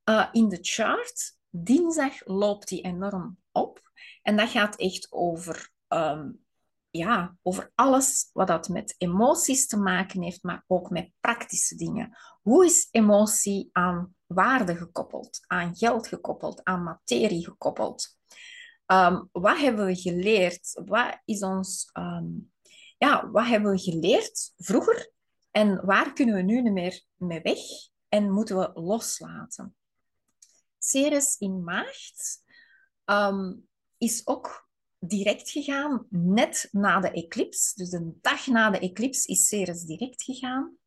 uh, 0.06 0.28
in 0.32 0.50
de 0.50 0.58
chart. 0.62 1.36
Dinsdag 1.50 2.26
loopt 2.26 2.68
die 2.68 2.82
enorm 2.82 3.38
op. 3.52 3.92
En 4.22 4.38
dat 4.38 4.50
gaat 4.50 4.76
echt 4.76 5.08
over, 5.12 5.70
um, 5.88 6.46
ja, 6.90 7.38
over 7.42 7.72
alles 7.76 8.30
wat 8.34 8.48
dat 8.48 8.70
met 8.70 8.96
emoties 8.98 9.68
te 9.68 9.78
maken 9.78 10.22
heeft, 10.22 10.44
maar 10.44 10.64
ook 10.68 10.90
met 10.90 11.12
praktische 11.20 11.76
dingen. 11.76 12.18
Hoe 12.42 12.66
is 12.66 12.88
emotie 12.92 13.70
aan 13.72 14.16
waarde 14.26 14.76
gekoppeld, 14.76 15.40
aan 15.48 15.76
geld 15.76 16.08
gekoppeld, 16.08 16.64
aan 16.64 16.84
materie 16.84 17.46
gekoppeld? 17.46 18.18
Um, 18.86 19.30
wat 19.32 19.58
hebben 19.58 19.86
we 19.86 19.96
geleerd? 19.96 20.82
Wat 20.86 21.22
is 21.26 21.42
ons, 21.42 21.90
um, 21.94 22.52
ja, 22.98 23.30
wat 23.30 23.46
hebben 23.46 23.72
we 23.72 23.78
geleerd 23.78 24.54
vroeger? 24.58 25.12
En 25.52 25.86
waar 25.86 26.14
kunnen 26.14 26.36
we 26.36 26.42
nu 26.42 26.62
niet 26.62 26.74
meer 26.74 27.04
mee 27.16 27.42
weg? 27.42 27.60
En 28.10 28.32
moeten 28.32 28.58
we 28.58 28.72
loslaten? 28.74 29.76
Ceres 30.78 31.38
in 31.38 31.64
maagd 31.64 32.44
um, 33.06 33.68
is 33.98 34.28
ook 34.28 34.67
direct 35.00 35.50
gegaan, 35.50 36.06
net 36.10 36.68
na 36.72 37.00
de 37.00 37.12
eclips. 37.12 37.74
Dus 37.74 37.92
een 37.92 38.18
dag 38.22 38.48
na 38.48 38.70
de 38.70 38.80
eclips 38.80 39.26
is 39.26 39.48
Ceres 39.48 39.84
direct 39.84 40.24
gegaan. 40.24 40.78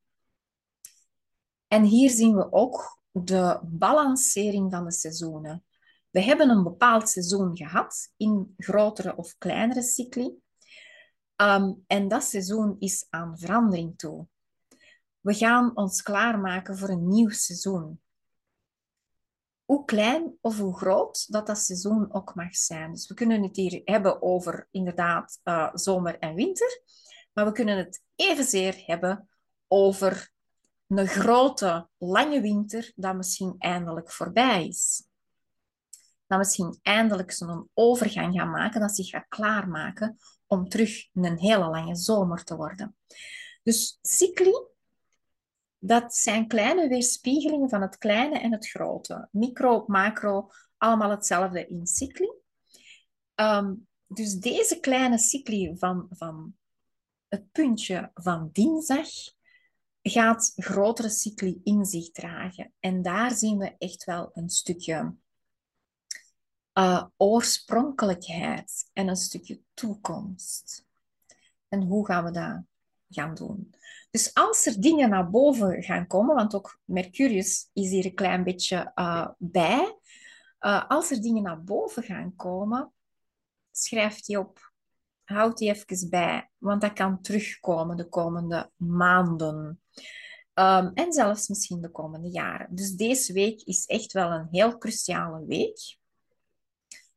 En 1.68 1.82
hier 1.82 2.10
zien 2.10 2.36
we 2.36 2.52
ook 2.52 3.02
de 3.10 3.60
balancering 3.62 4.72
van 4.72 4.84
de 4.84 4.92
seizoenen. 4.92 5.64
We 6.10 6.22
hebben 6.22 6.48
een 6.48 6.62
bepaald 6.62 7.08
seizoen 7.08 7.56
gehad 7.56 8.12
in 8.16 8.54
grotere 8.56 9.16
of 9.16 9.38
kleinere 9.38 9.82
cycli. 9.82 10.38
Um, 11.36 11.84
en 11.86 12.08
dat 12.08 12.24
seizoen 12.24 12.76
is 12.78 13.06
aan 13.10 13.38
verandering 13.38 13.98
toe. 13.98 14.26
We 15.20 15.34
gaan 15.34 15.76
ons 15.76 16.02
klaarmaken 16.02 16.78
voor 16.78 16.88
een 16.88 17.08
nieuw 17.08 17.30
seizoen. 17.30 18.00
Hoe 19.70 19.84
klein 19.84 20.36
of 20.40 20.58
hoe 20.58 20.76
groot 20.76 21.32
dat 21.32 21.46
dat 21.46 21.58
seizoen 21.58 22.12
ook 22.12 22.34
mag 22.34 22.56
zijn. 22.56 22.92
Dus 22.92 23.08
we 23.08 23.14
kunnen 23.14 23.42
het 23.42 23.56
hier 23.56 23.80
hebben 23.84 24.22
over 24.22 24.68
inderdaad 24.70 25.40
uh, 25.44 25.70
zomer 25.72 26.18
en 26.18 26.34
winter, 26.34 26.80
maar 27.32 27.44
we 27.44 27.52
kunnen 27.52 27.76
het 27.76 28.02
evenzeer 28.14 28.82
hebben 28.86 29.28
over 29.68 30.30
een 30.86 31.06
grote, 31.06 31.88
lange 31.98 32.40
winter 32.40 32.92
dat 32.96 33.16
misschien 33.16 33.54
eindelijk 33.58 34.12
voorbij 34.12 34.66
is 34.66 35.08
dat 36.30 36.38
misschien 36.38 36.78
eindelijk 36.82 37.32
zo'n 37.32 37.68
overgang 37.74 38.34
gaan 38.34 38.50
maken, 38.50 38.80
dat 38.80 38.94
zich 38.94 39.08
gaat 39.08 39.28
klaarmaken 39.28 40.18
om 40.46 40.68
terug 40.68 41.08
een 41.12 41.38
hele 41.38 41.68
lange 41.68 41.96
zomer 41.96 42.44
te 42.44 42.56
worden. 42.56 42.96
Dus 43.62 43.98
cycli, 44.02 44.52
dat 45.80 46.14
zijn 46.14 46.46
kleine 46.46 46.88
weerspiegelingen 46.88 47.68
van 47.68 47.82
het 47.82 47.98
kleine 47.98 48.38
en 48.38 48.52
het 48.52 48.68
grote. 48.68 49.28
Micro, 49.30 49.84
macro, 49.86 50.50
allemaal 50.76 51.10
hetzelfde 51.10 51.66
in 51.66 51.86
cycli. 51.86 52.30
Um, 53.34 53.88
dus 54.06 54.34
deze 54.34 54.80
kleine 54.80 55.18
cycli 55.18 55.76
van, 55.78 56.06
van 56.10 56.54
het 57.28 57.52
puntje 57.52 58.10
van 58.14 58.50
dinsdag 58.52 59.08
gaat 60.02 60.52
grotere 60.56 61.08
cycli 61.08 61.60
in 61.64 61.84
zich 61.84 62.10
dragen. 62.10 62.72
En 62.80 63.02
daar 63.02 63.30
zien 63.30 63.58
we 63.58 63.74
echt 63.78 64.04
wel 64.04 64.30
een 64.32 64.48
stukje 64.48 65.14
uh, 66.74 67.04
oorspronkelijkheid 67.16 68.90
en 68.92 69.08
een 69.08 69.16
stukje 69.16 69.60
toekomst. 69.74 70.86
En 71.68 71.82
hoe 71.82 72.06
gaan 72.06 72.24
we 72.24 72.30
dat 72.30 72.62
gaan 73.10 73.34
doen? 73.34 73.74
Dus 74.10 74.34
als 74.34 74.66
er 74.66 74.80
dingen 74.80 75.10
naar 75.10 75.30
boven 75.30 75.82
gaan 75.82 76.06
komen, 76.06 76.34
want 76.34 76.54
ook 76.54 76.78
Mercurius 76.84 77.70
is 77.72 77.90
hier 77.90 78.04
een 78.04 78.14
klein 78.14 78.44
beetje 78.44 78.92
uh, 78.94 79.28
bij. 79.38 79.98
Uh, 80.60 80.88
als 80.88 81.10
er 81.10 81.20
dingen 81.20 81.42
naar 81.42 81.64
boven 81.64 82.02
gaan 82.02 82.36
komen, 82.36 82.92
schrijf 83.70 84.20
die 84.20 84.38
op. 84.38 84.72
Houd 85.24 85.58
die 85.58 85.70
even 85.70 86.08
bij, 86.08 86.50
want 86.58 86.80
dat 86.80 86.92
kan 86.92 87.20
terugkomen 87.20 87.96
de 87.96 88.08
komende 88.08 88.70
maanden. 88.76 89.80
Um, 90.54 90.90
en 90.94 91.12
zelfs 91.12 91.48
misschien 91.48 91.80
de 91.80 91.90
komende 91.90 92.30
jaren. 92.30 92.74
Dus 92.74 92.90
deze 92.94 93.32
week 93.32 93.62
is 93.62 93.86
echt 93.86 94.12
wel 94.12 94.30
een 94.30 94.48
heel 94.50 94.78
cruciale 94.78 95.44
week 95.46 95.98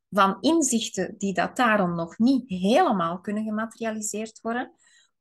van 0.09 0.37
inzichten 0.41 1.15
die 1.17 1.33
dat 1.33 1.55
daarom 1.55 1.95
nog 1.95 2.17
niet 2.17 2.49
helemaal 2.49 3.19
kunnen 3.19 3.43
gematerialiseerd 3.43 4.41
worden, 4.41 4.71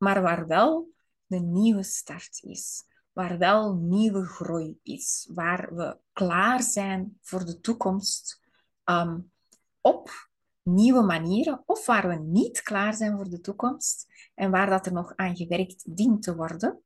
maar 0.02 0.22
waar 0.22 0.46
wel 0.46 0.90
een 1.28 1.52
nieuwe 1.52 1.82
start 1.82 2.40
is, 2.42 2.84
waar 3.12 3.38
wel 3.38 3.74
nieuwe 3.74 4.24
groei 4.24 4.78
is, 4.82 5.30
waar 5.34 5.74
we 5.74 5.98
klaar 6.12 6.62
zijn 6.62 7.18
voor 7.20 7.44
de 7.44 7.60
toekomst 7.60 8.40
um, 8.84 9.32
op 9.80 10.30
nieuwe 10.62 11.02
manieren, 11.02 11.62
of 11.66 11.86
waar 11.86 12.08
we 12.08 12.14
niet 12.14 12.62
klaar 12.62 12.94
zijn 12.94 13.16
voor 13.16 13.28
de 13.28 13.40
toekomst 13.40 14.06
en 14.34 14.50
waar 14.50 14.70
dat 14.70 14.86
er 14.86 14.92
nog 14.92 15.16
aan 15.16 15.36
gewerkt 15.36 15.96
dient 15.96 16.22
te 16.22 16.36
worden. 16.36 16.82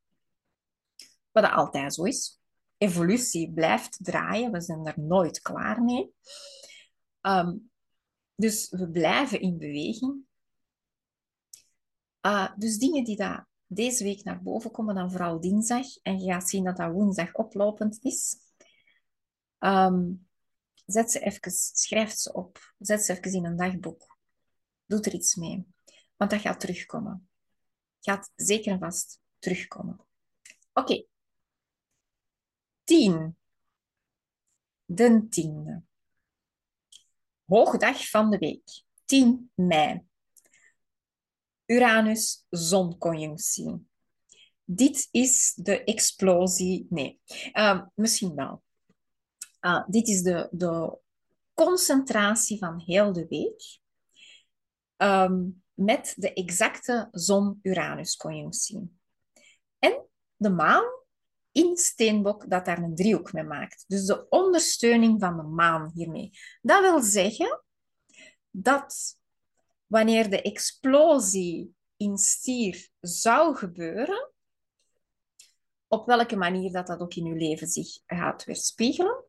Wat 1.32 1.44
dat 1.44 1.52
altijd 1.52 1.94
zo 1.94 2.02
is. 2.02 2.40
Evolutie 2.76 3.52
blijft 3.52 4.04
draaien, 4.04 4.52
we 4.52 4.60
zijn 4.60 4.86
er 4.86 5.00
nooit 5.00 5.40
klaar 5.40 5.82
mee. 5.82 6.14
Um, 7.20 7.70
dus 8.34 8.70
we 8.70 8.90
blijven 8.90 9.40
in 9.40 9.58
beweging. 9.58 10.24
Uh, 12.26 12.52
dus 12.56 12.78
dingen 12.78 13.04
die 13.04 13.16
daar 13.16 13.48
deze 13.66 14.04
week 14.04 14.24
naar 14.24 14.42
boven 14.42 14.70
komen, 14.70 14.94
dan 14.94 15.10
vooral 15.10 15.40
dinsdag. 15.40 15.86
En 16.02 16.18
je 16.18 16.32
gaat 16.32 16.48
zien 16.48 16.64
dat 16.64 16.76
dat 16.76 16.92
woensdag 16.92 17.34
oplopend 17.34 18.04
is. 18.04 18.36
Um, 19.58 20.28
zet 20.86 21.10
ze 21.10 21.20
even, 21.20 21.52
schrijf 21.52 22.12
ze 22.12 22.32
op. 22.32 22.74
Zet 22.78 23.02
ze 23.04 23.18
even 23.18 23.32
in 23.32 23.44
een 23.44 23.56
dagboek. 23.56 24.18
Doe 24.86 25.00
er 25.00 25.14
iets 25.14 25.34
mee. 25.34 25.66
Want 26.16 26.30
dat 26.30 26.40
gaat 26.40 26.60
terugkomen. 26.60 27.28
Gaat 28.00 28.32
zeker 28.36 28.72
en 28.72 28.78
vast 28.78 29.20
terugkomen. 29.38 30.00
Oké. 30.72 30.92
Okay. 30.92 31.06
10. 32.84 33.36
De 34.84 35.26
tiende. 35.28 35.82
Hoogdag 37.44 38.08
van 38.08 38.30
de 38.30 38.38
week, 38.38 38.82
10 39.04 39.50
mei. 39.54 40.04
Uranus-zonconjunctie. 41.66 43.86
Dit 44.64 45.08
is 45.10 45.52
de 45.54 45.84
explosie. 45.84 46.86
Nee, 46.90 47.20
uh, 47.52 47.82
misschien 47.94 48.34
wel. 48.34 48.62
Uh, 49.60 49.84
dit 49.86 50.08
is 50.08 50.22
de, 50.22 50.48
de 50.50 50.98
concentratie 51.54 52.58
van 52.58 52.80
heel 52.80 53.12
de 53.12 53.26
week. 53.28 53.78
Um, 54.96 55.62
met 55.74 56.14
de 56.16 56.32
exacte 56.32 57.08
zon-Uranus-conjunctie. 57.10 58.98
En 59.78 60.06
de 60.36 60.50
maan 60.50 60.84
in 61.52 61.76
Steenbok 61.76 62.50
dat 62.50 62.64
daar 62.64 62.78
een 62.78 62.94
driehoek 62.94 63.32
mee 63.32 63.44
maakt. 63.44 63.84
Dus 63.86 64.04
de 64.04 64.28
ondersteuning 64.28 65.20
van 65.20 65.36
de 65.36 65.42
maan 65.42 65.90
hiermee. 65.94 66.30
Dat 66.62 66.80
wil 66.80 67.02
zeggen 67.02 67.62
dat 68.50 69.18
wanneer 69.86 70.30
de 70.30 70.42
explosie 70.42 71.74
in 71.96 72.18
stier 72.18 72.88
zou 73.00 73.56
gebeuren, 73.56 74.30
op 75.88 76.06
welke 76.06 76.36
manier 76.36 76.72
dat, 76.72 76.86
dat 76.86 77.00
ook 77.00 77.14
in 77.14 77.26
uw 77.26 77.36
leven 77.36 77.68
zich 77.68 77.98
gaat 78.06 78.44
weerspiegelen, 78.44 79.24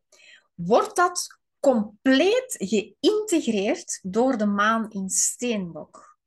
wordt 0.53 0.95
dat 0.95 1.28
compleet 1.60 2.55
geïntegreerd 2.58 3.99
door 4.03 4.38
de 4.38 4.45
maan 4.45 4.91
in 4.91 5.10
Steenbok. 5.10 6.18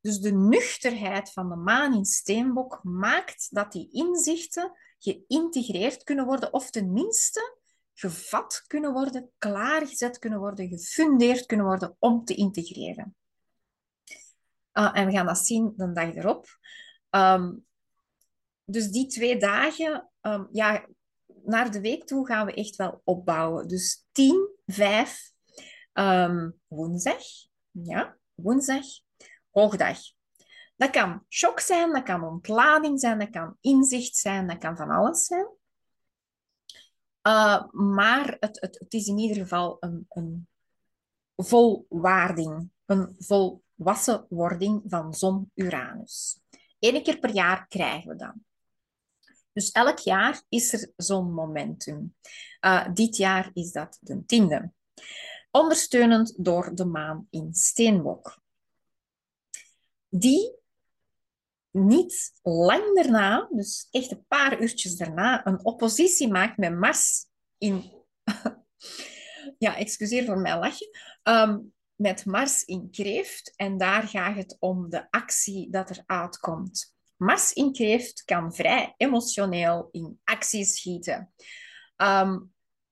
Dus 0.00 0.18
de 0.18 0.32
nuchterheid 0.32 1.32
van 1.32 1.48
de 1.48 1.56
maan 1.56 1.94
in 1.94 2.04
Steenbok 2.04 2.80
maakt 2.82 3.48
dat 3.50 3.72
die 3.72 3.88
inzichten 3.92 4.72
geïntegreerd 4.98 6.02
kunnen 6.02 6.24
worden, 6.24 6.52
of 6.52 6.70
tenminste 6.70 7.58
gevat 7.94 8.64
kunnen 8.66 8.92
worden, 8.92 9.30
klaargezet 9.38 10.18
kunnen 10.18 10.38
worden, 10.38 10.68
gefundeerd 10.68 11.46
kunnen 11.46 11.66
worden 11.66 11.96
om 11.98 12.24
te 12.24 12.34
integreren. 12.34 13.16
Uh, 14.74 14.90
en 14.92 15.06
we 15.06 15.12
gaan 15.12 15.26
dat 15.26 15.38
zien 15.38 15.72
de 15.76 15.92
dag 15.92 16.14
erop. 16.14 16.46
Um, 17.10 17.64
dus 18.64 18.90
die 18.90 19.06
twee 19.06 19.36
dagen, 19.36 20.10
um, 20.20 20.48
ja, 20.52 20.86
naar 21.44 21.70
de 21.70 21.80
week 21.80 22.04
toe 22.04 22.26
gaan 22.26 22.46
we 22.46 22.54
echt 22.54 22.76
wel 22.76 23.00
opbouwen. 23.04 23.68
Dus 23.68 24.06
10, 24.12 24.48
5, 24.66 25.32
um, 25.92 26.60
woensdag, 26.66 27.22
ja, 27.70 28.16
woensdag, 28.34 28.84
hoogdag. 29.50 29.98
Dat 30.76 30.90
kan 30.90 31.24
shock 31.28 31.60
zijn, 31.60 31.92
dat 31.92 32.02
kan 32.02 32.24
ontlading 32.24 33.00
zijn, 33.00 33.18
dat 33.18 33.30
kan 33.30 33.56
inzicht 33.60 34.16
zijn, 34.16 34.46
dat 34.46 34.58
kan 34.58 34.76
van 34.76 34.90
alles 34.90 35.24
zijn. 35.24 35.48
Uh, 37.26 37.64
maar 37.70 38.36
het, 38.40 38.60
het, 38.60 38.78
het, 38.78 38.94
is 38.94 39.06
in 39.06 39.18
ieder 39.18 39.36
geval 39.36 39.76
een, 39.80 40.06
een 40.08 40.48
volwaarding, 41.36 42.70
een 42.84 43.14
wassenwording 43.74 44.82
van 44.86 45.14
zon-Uranus. 45.14 46.38
Eén 46.78 47.02
keer 47.02 47.18
per 47.18 47.30
jaar 47.30 47.66
krijgen 47.68 48.08
we 48.08 48.16
dat. 48.16 48.34
Dus 49.52 49.70
elk 49.70 49.98
jaar 49.98 50.42
is 50.48 50.72
er 50.72 50.92
zo'n 50.96 51.32
momentum. 51.32 52.14
Uh, 52.60 52.88
dit 52.94 53.16
jaar 53.16 53.50
is 53.52 53.72
dat 53.72 53.98
de 54.00 54.24
tiende. 54.26 54.72
Ondersteunend 55.50 56.44
door 56.44 56.74
de 56.74 56.84
maan 56.84 57.26
in 57.30 57.54
Steenbok. 57.54 58.38
Die 60.08 60.56
niet 61.70 62.32
lang 62.42 62.94
daarna, 62.94 63.48
dus 63.50 63.88
echt 63.90 64.10
een 64.10 64.24
paar 64.28 64.60
uurtjes 64.60 64.96
daarna, 64.96 65.46
een 65.46 65.64
oppositie 65.64 66.28
maakt 66.28 66.56
met 66.56 66.78
Mars 66.78 67.26
in... 67.58 67.92
ja, 69.58 69.76
excuseer 69.76 70.24
voor 70.24 70.38
mijn 70.38 70.58
lachje. 70.58 70.98
Um, 71.22 71.73
met 71.94 72.24
Mars 72.24 72.64
in 72.64 72.90
Kreeft. 72.90 73.52
En 73.56 73.78
daar 73.78 74.02
gaat 74.02 74.36
het 74.36 74.56
om 74.58 74.90
de 74.90 75.10
actie 75.10 75.70
dat 75.70 75.90
er 75.90 76.02
uitkomt. 76.06 76.94
Mars 77.16 77.52
in 77.52 77.72
Kreeft 77.72 78.24
kan 78.24 78.54
vrij 78.54 78.94
emotioneel 78.96 79.88
in 79.90 80.20
actie 80.24 80.64
schieten. 80.64 81.32
Ehm, 81.96 82.38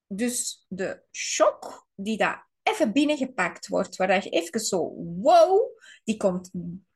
dus 0.06 0.64
de 0.68 1.02
shock 1.10 1.86
die 1.94 2.16
daar 2.16 2.50
even 2.62 2.92
binnengepakt 2.92 3.68
wordt, 3.68 3.96
waar 3.96 4.24
je 4.24 4.30
even 4.30 4.60
zo 4.60 4.92
wow, 5.20 5.78
die 6.04 6.16
komt 6.16 6.50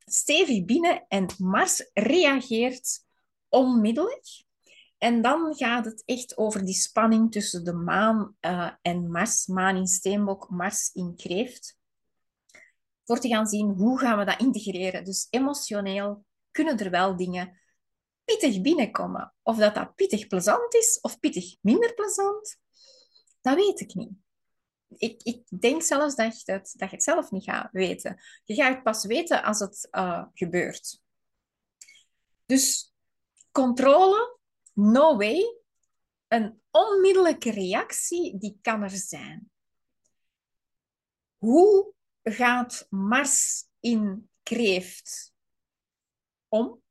stevig 0.04 0.64
binnen 0.64 1.04
en 1.08 1.26
Mars 1.38 1.90
reageert 1.92 3.04
onmiddellijk. 3.48 4.44
En 4.98 5.22
dan 5.22 5.54
gaat 5.54 5.84
het 5.84 6.02
echt 6.04 6.36
over 6.36 6.64
die 6.64 6.74
spanning 6.74 7.32
tussen 7.32 7.64
de 7.64 7.72
maan 7.72 8.36
uh, 8.40 8.70
en 8.82 9.10
Mars, 9.10 9.46
maan 9.46 9.76
in 9.76 9.86
Steenbok, 9.86 10.50
Mars 10.50 10.90
in 10.92 11.16
Kreeft. 11.16 11.78
Voor 13.06 13.18
te 13.18 13.28
gaan 13.28 13.46
zien 13.46 13.70
hoe 13.70 13.98
gaan 13.98 14.18
we 14.18 14.24
dat 14.24 14.40
integreren. 14.40 15.04
Dus 15.04 15.26
emotioneel 15.30 16.24
kunnen 16.50 16.78
er 16.78 16.90
wel 16.90 17.16
dingen 17.16 17.60
pittig 18.24 18.60
binnenkomen. 18.60 19.34
Of 19.42 19.56
dat 19.56 19.74
dat 19.74 19.94
pittig 19.94 20.26
plezant 20.26 20.74
is 20.74 21.00
of 21.00 21.20
pittig 21.20 21.56
minder 21.60 21.94
plezant, 21.94 22.58
dat 23.40 23.54
weet 23.54 23.80
ik 23.80 23.94
niet. 23.94 24.12
Ik, 24.96 25.22
ik 25.22 25.60
denk 25.60 25.82
zelfs 25.82 26.14
dat 26.14 26.42
je, 26.42 26.52
het, 26.52 26.72
dat 26.76 26.90
je 26.90 26.94
het 26.94 27.04
zelf 27.04 27.30
niet 27.30 27.44
gaat 27.44 27.68
weten. 27.72 28.22
Je 28.44 28.54
gaat 28.54 28.74
het 28.74 28.82
pas 28.82 29.04
weten 29.04 29.42
als 29.42 29.58
het 29.58 29.88
uh, 29.90 30.24
gebeurt. 30.34 31.00
Dus 32.46 32.94
controle, 33.52 34.38
no 34.72 35.16
way. 35.16 35.60
Een 36.28 36.60
onmiddellijke 36.70 37.50
reactie, 37.50 38.38
die 38.38 38.58
kan 38.62 38.82
er 38.82 38.90
zijn. 38.90 39.50
Hoe 41.36 41.94
gaat 42.32 42.86
Mars 42.90 43.66
in 43.80 44.30
kreeft 44.42 45.32
om. 46.48 46.82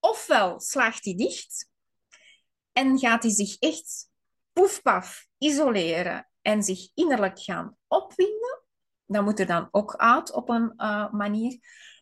Ofwel 0.00 0.60
slaagt 0.60 1.04
hij 1.04 1.14
dicht 1.14 1.70
en 2.72 2.98
gaat 2.98 3.22
hij 3.22 3.32
zich 3.32 3.58
echt 3.58 4.10
poefpaf 4.52 5.28
isoleren 5.38 6.28
en 6.42 6.62
zich 6.62 6.90
innerlijk 6.94 7.40
gaan 7.40 7.76
opwinden. 7.86 8.62
Dat 9.06 9.24
moet 9.24 9.40
er 9.40 9.46
dan 9.46 9.68
ook 9.70 9.96
uit 9.96 10.32
op 10.32 10.48
een 10.48 10.72
uh, 10.76 11.12
manier. 11.12 11.58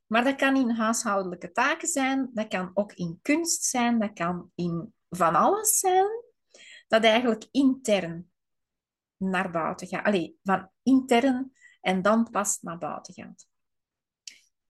Maar 0.06 0.24
dat 0.24 0.36
kan 0.36 0.56
in 0.56 0.70
huishoudelijke 0.70 1.52
taken 1.52 1.88
zijn, 1.88 2.30
dat 2.32 2.48
kan 2.48 2.70
ook 2.74 2.92
in 2.92 3.18
kunst 3.22 3.62
zijn, 3.62 3.98
dat 3.98 4.12
kan 4.12 4.50
in 4.54 4.94
van 5.08 5.34
alles 5.34 5.78
zijn. 5.78 6.06
Dat 6.88 7.04
eigenlijk 7.04 7.48
intern 7.50 8.32
naar 9.16 9.50
buiten 9.50 9.86
gaat. 9.86 10.04
Allee, 10.04 10.38
van 10.42 10.70
intern 10.82 11.52
en 11.82 12.02
dan 12.02 12.30
pas 12.30 12.60
naar 12.60 12.78
buiten 12.78 13.14
gaat. 13.14 13.46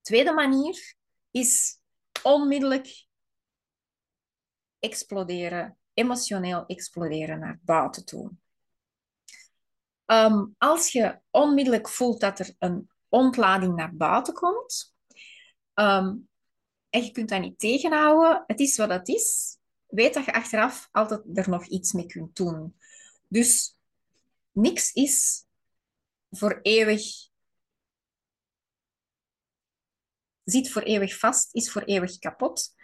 Tweede 0.01 0.33
manier 0.33 0.97
is 1.31 1.81
onmiddellijk 2.23 3.07
exploderen, 4.79 5.79
emotioneel 5.95 6.67
exploderen 6.67 7.39
naar 7.39 7.61
buiten 7.63 8.05
toe. 8.05 8.33
Um, 10.07 10.55
als 10.59 10.93
je 10.93 11.21
onmiddellijk 11.31 11.89
voelt 11.89 12.21
dat 12.21 12.39
er 12.39 12.55
een 12.59 12.91
ontlading 13.09 13.75
naar 13.75 13.97
buiten 13.97 14.35
komt, 14.35 14.95
um, 15.75 16.29
en 16.89 17.05
je 17.05 17.11
kunt 17.11 17.29
dat 17.29 17.41
niet 17.41 17.59
tegenhouden, 17.59 18.45
het 18.47 18.61
is 18.61 18.77
wat 18.77 18.91
het 18.91 19.09
is, 19.09 19.59
weet 19.87 20.15
dat 20.15 20.25
je 20.25 20.33
achteraf 20.33 20.89
altijd 20.93 21.23
er 21.35 21.49
nog 21.49 21.67
iets 21.67 21.93
mee 21.93 22.07
kunt 22.07 22.37
doen. 22.37 22.77
Dus 23.29 23.79
niks 24.51 24.93
is 24.93 25.45
voor 26.33 26.59
eeuwig 26.63 27.03
zit 30.45 30.71
voor 30.71 30.83
eeuwig 30.83 31.19
vast, 31.19 31.55
is 31.55 31.71
voor 31.71 31.83
eeuwig 31.83 32.19
kapot. 32.19 32.75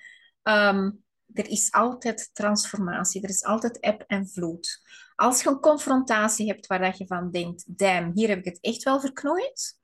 Um, 0.42 1.04
er 1.32 1.48
is 1.48 1.72
altijd 1.72 2.30
transformatie, 2.32 3.22
er 3.22 3.28
is 3.28 3.44
altijd 3.44 3.80
eb 3.80 4.04
en 4.06 4.28
vloed. 4.28 4.82
Als 5.14 5.42
je 5.42 5.48
een 5.48 5.60
confrontatie 5.60 6.46
hebt 6.48 6.66
waar 6.66 6.94
je 6.96 7.06
van 7.06 7.30
denkt, 7.30 7.78
damn, 7.78 8.12
hier 8.14 8.28
heb 8.28 8.38
ik 8.38 8.44
het 8.44 8.60
echt 8.60 8.82
wel 8.82 9.00
verknooid, 9.00 9.78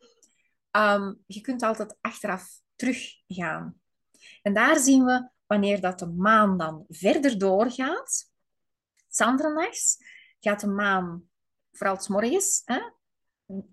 um, 0.70 1.22
je 1.26 1.40
kunt 1.40 1.62
altijd 1.62 1.96
achteraf 2.00 2.60
teruggaan. 2.76 3.80
En 4.42 4.54
daar 4.54 4.78
zien 4.78 5.04
we 5.04 5.28
wanneer 5.46 5.80
dat 5.80 5.98
de 5.98 6.06
maan 6.06 6.58
dan 6.58 6.84
verder 6.88 7.38
doorgaat, 7.38 8.32
Sandernachts, 9.08 9.96
gaat 10.40 10.60
de 10.60 10.66
maan, 10.66 11.28
vooral 11.72 12.00
s 12.00 12.08
morgens, 12.08 12.62
hè, 12.64 12.80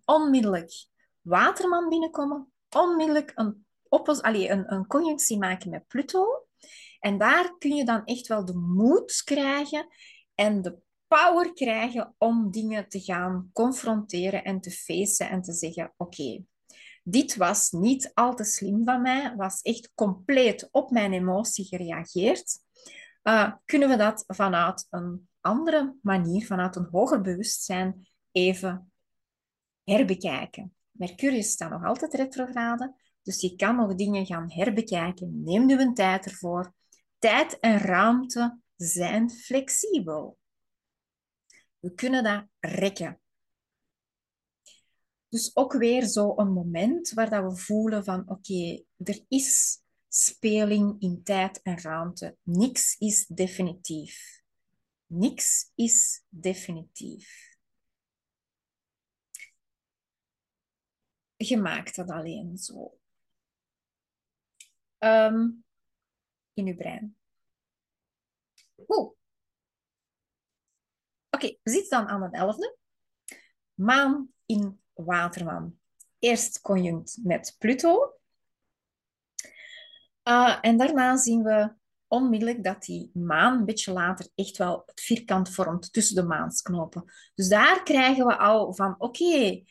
onmiddellijk 0.05 0.71
waterman 1.21 1.89
binnenkomen, 1.89 2.51
onmiddellijk 2.69 3.31
een 3.35 3.65
oppos, 3.89 4.21
allee, 4.21 4.49
een, 4.49 4.73
een 4.73 4.87
conjunctie 4.87 5.37
maken 5.37 5.69
met 5.69 5.87
Pluto. 5.87 6.45
En 6.99 7.17
daar 7.17 7.57
kun 7.57 7.75
je 7.75 7.85
dan 7.85 8.05
echt 8.05 8.27
wel 8.27 8.45
de 8.45 8.55
moed 8.55 9.21
krijgen 9.23 9.87
en 10.35 10.61
de 10.61 10.77
power 11.07 11.53
krijgen 11.53 12.15
om 12.17 12.51
dingen 12.51 12.89
te 12.89 12.99
gaan 12.99 13.49
confronteren 13.53 14.43
en 14.43 14.61
te 14.61 14.71
facen 14.71 15.29
en 15.29 15.41
te 15.41 15.53
zeggen: 15.53 15.93
Oké, 15.97 16.43
dit 17.03 17.35
was 17.35 17.71
niet 17.71 18.11
al 18.13 18.35
te 18.35 18.43
slim 18.43 18.83
van 18.83 19.01
mij, 19.01 19.35
was 19.35 19.61
echt 19.61 19.91
compleet 19.95 20.67
op 20.71 20.91
mijn 20.91 21.13
emotie 21.13 21.65
gereageerd. 21.65 22.59
Uh, 23.23 23.53
kunnen 23.65 23.89
we 23.89 23.95
dat 23.95 24.23
vanuit 24.27 24.87
een 24.89 25.29
andere 25.41 25.95
manier, 26.01 26.45
vanuit 26.45 26.75
een 26.75 26.87
hoger 26.91 27.21
bewustzijn, 27.21 28.07
even 28.31 28.90
herbekijken? 29.91 30.73
Mercurius 30.91 31.51
staat 31.51 31.69
nog 31.69 31.85
altijd 31.85 32.13
retrograde, 32.13 32.95
dus 33.23 33.41
je 33.41 33.55
kan 33.55 33.75
nog 33.75 33.95
dingen 33.95 34.25
gaan 34.25 34.51
herbekijken. 34.51 35.43
Neem 35.43 35.65
nu 35.65 35.79
een 35.81 35.93
tijd 35.93 36.25
ervoor. 36.25 36.73
Tijd 37.19 37.59
en 37.59 37.77
ruimte 37.77 38.59
zijn 38.75 39.29
flexibel. 39.29 40.37
We 41.79 41.93
kunnen 41.93 42.23
dat 42.23 42.45
rekken. 42.59 43.19
Dus 45.29 45.55
ook 45.55 45.73
weer 45.73 46.05
zo 46.05 46.33
een 46.35 46.53
moment 46.53 47.11
waar 47.11 47.29
dat 47.29 47.43
we 47.43 47.57
voelen 47.57 48.03
van 48.03 48.29
oké, 48.29 48.83
er 48.97 49.25
is 49.27 49.79
speling 50.07 51.01
in 51.01 51.23
tijd 51.23 51.61
en 51.61 51.81
ruimte. 51.81 52.37
Niks 52.43 52.95
is 52.99 53.25
definitief. 53.25 54.41
Niks 55.05 55.71
is 55.75 56.23
definitief. 56.29 57.50
Je 61.47 61.57
maakt 61.57 61.95
dat 61.95 62.09
alleen 62.09 62.57
zo 62.57 62.97
um, 64.99 65.63
in 66.53 66.67
uw 66.67 66.75
brein. 66.75 67.15
Oké, 71.29 71.57
we 71.63 71.71
zitten 71.71 71.89
dan 71.89 72.07
aan 72.07 72.21
het 72.21 72.33
elfde. 72.33 72.77
Maan 73.73 74.33
in 74.45 74.81
Waterman. 74.93 75.79
Eerst 76.19 76.61
conjunct 76.61 77.19
met 77.23 77.55
Pluto. 77.59 78.13
Uh, 80.23 80.57
en 80.61 80.77
daarna 80.77 81.17
zien 81.17 81.43
we 81.43 81.73
onmiddellijk 82.07 82.63
dat 82.63 82.83
die 82.83 83.09
maan 83.13 83.59
een 83.59 83.65
beetje 83.65 83.91
later 83.91 84.29
echt 84.35 84.57
wel 84.57 84.83
het 84.85 85.01
vierkant 85.01 85.49
vormt 85.49 85.93
tussen 85.93 86.15
de 86.15 86.23
maansknopen. 86.23 87.03
Dus 87.35 87.49
daar 87.49 87.83
krijgen 87.83 88.25
we 88.25 88.37
al 88.37 88.73
van, 88.73 88.95
oké, 88.97 89.63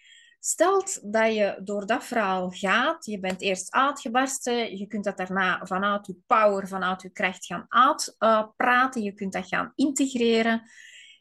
Stelt 0.43 1.13
dat 1.13 1.35
je 1.35 1.61
door 1.65 1.87
dat 1.87 2.05
verhaal 2.05 2.51
gaat, 2.51 3.05
je 3.05 3.21
bent 3.21 3.41
eerst 3.41 3.73
uitgebarsten, 3.73 4.77
je 4.79 4.87
kunt 4.87 5.05
dat 5.05 5.17
daarna 5.17 5.67
vanuit 5.67 6.07
je 6.07 6.17
power, 6.27 6.69
vanuit 6.69 7.03
je 7.03 7.11
kracht 7.11 7.47
gaan 7.47 7.65
uitpraten, 7.69 9.01
uh, 9.01 9.07
je 9.07 9.13
kunt 9.13 9.33
dat 9.33 9.49
gaan 9.49 9.73
integreren. 9.75 10.63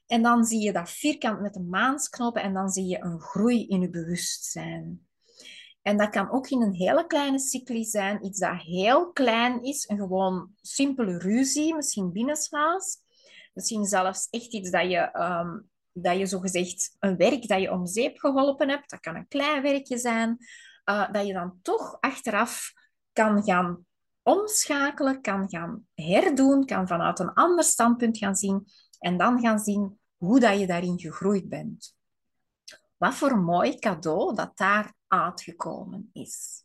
En 0.08 0.22
dan 0.22 0.46
zie 0.46 0.62
je 0.62 0.72
dat 0.72 0.90
vierkant 0.90 1.42
met 1.42 1.54
de 1.54 1.60
maansknopen 1.60 2.42
en 2.42 2.54
dan 2.54 2.70
zie 2.70 2.86
je 2.86 3.04
een 3.04 3.20
groei 3.20 3.68
in 3.68 3.82
je 3.82 3.90
bewustzijn. 3.90 5.08
En 5.82 5.98
dat 5.98 6.10
kan 6.10 6.32
ook 6.32 6.50
in 6.50 6.62
een 6.62 6.74
hele 6.74 7.08
kleine 7.08 7.40
cycli 7.40 7.84
zijn, 7.84 8.26
iets 8.26 8.40
dat 8.40 8.62
heel 8.62 9.12
klein 9.12 9.64
is, 9.64 9.90
een 9.90 9.98
gewoon 9.98 10.50
simpele 10.62 11.18
ruzie, 11.18 11.76
misschien 11.76 12.12
binnenshuis. 12.12 12.98
Misschien 13.54 13.86
zelfs 13.86 14.28
echt 14.30 14.54
iets 14.54 14.70
dat 14.70 14.90
je 14.92 15.20
um, 15.20 15.70
dat 16.02 16.18
je 16.18 16.26
zogezegd 16.26 16.96
een 17.00 17.18
werk 17.18 17.48
dat 17.48 17.62
je 17.62 17.72
om 17.72 17.86
zeep 17.86 18.18
geholpen 18.18 18.70
hebt. 18.70 18.90
Dat 18.90 19.00
kan 19.00 19.16
een 19.16 19.28
klein 19.28 19.62
werkje 19.62 19.98
zijn. 19.98 20.38
uh, 20.86 21.12
dat 21.12 21.28
je 21.28 21.34
dan 21.34 21.60
toch 21.62 21.98
achteraf 22.00 22.74
kan 23.14 23.44
gaan 23.44 23.86
omschakelen, 24.24 25.22
kan 25.22 25.50
gaan 25.50 25.88
herdoen, 25.94 26.66
kan 26.66 26.88
vanuit 26.88 27.20
een 27.20 27.34
ander 27.34 27.64
standpunt 27.64 28.18
gaan 28.18 28.36
zien 28.36 28.66
en 29.00 29.18
dan 29.18 29.40
gaan 29.40 29.60
zien 29.60 30.00
hoe 30.18 30.40
dat 30.40 30.60
je 30.60 30.68
daarin 30.68 31.00
gegroeid 31.00 31.50
bent. 31.50 31.96
Wat 32.98 33.16
voor 33.16 33.38
mooi 33.38 33.80
cadeau 33.80 34.36
dat 34.36 34.58
daar 34.58 34.94
uitgekomen 35.08 36.10
is. 36.14 36.64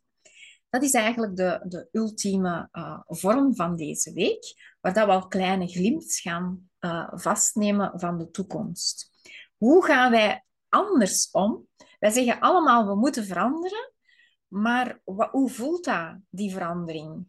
Dat 0.69 0.83
is 0.83 0.93
eigenlijk 0.93 1.35
de, 1.35 1.61
de 1.67 1.87
ultieme 1.91 2.69
uh, 2.71 2.99
vorm 3.05 3.55
van 3.55 3.75
deze 3.75 4.13
week, 4.13 4.75
waar 4.81 4.93
dat 4.93 5.05
we 5.05 5.11
al 5.11 5.27
kleine 5.27 5.67
glimps 5.67 6.19
gaan 6.19 6.69
uh, 6.79 7.07
vastnemen 7.11 7.99
van 7.99 8.17
de 8.17 8.31
toekomst. 8.31 9.14
Hoe 9.57 9.85
gaan 9.85 10.11
wij 10.11 10.45
anders 10.69 11.31
om? 11.31 11.67
Wij 11.99 12.11
zeggen 12.11 12.39
allemaal, 12.39 12.87
we 12.87 12.95
moeten 12.95 13.25
veranderen, 13.25 13.93
maar 14.47 15.01
wat, 15.03 15.31
hoe 15.31 15.49
voelt 15.49 15.83
dat, 15.83 16.17
die 16.29 16.51
verandering? 16.51 17.27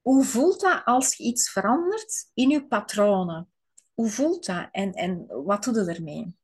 Hoe 0.00 0.24
voelt 0.24 0.60
dat 0.60 0.84
als 0.84 1.14
je 1.14 1.24
iets 1.24 1.50
verandert 1.50 2.30
in 2.34 2.50
je 2.50 2.66
patronen? 2.66 3.52
Hoe 3.94 4.08
voelt 4.08 4.46
dat 4.46 4.68
en, 4.70 4.92
en 4.92 5.26
wat 5.26 5.64
doe 5.64 5.74
je 5.74 5.94
ermee? 5.94 6.36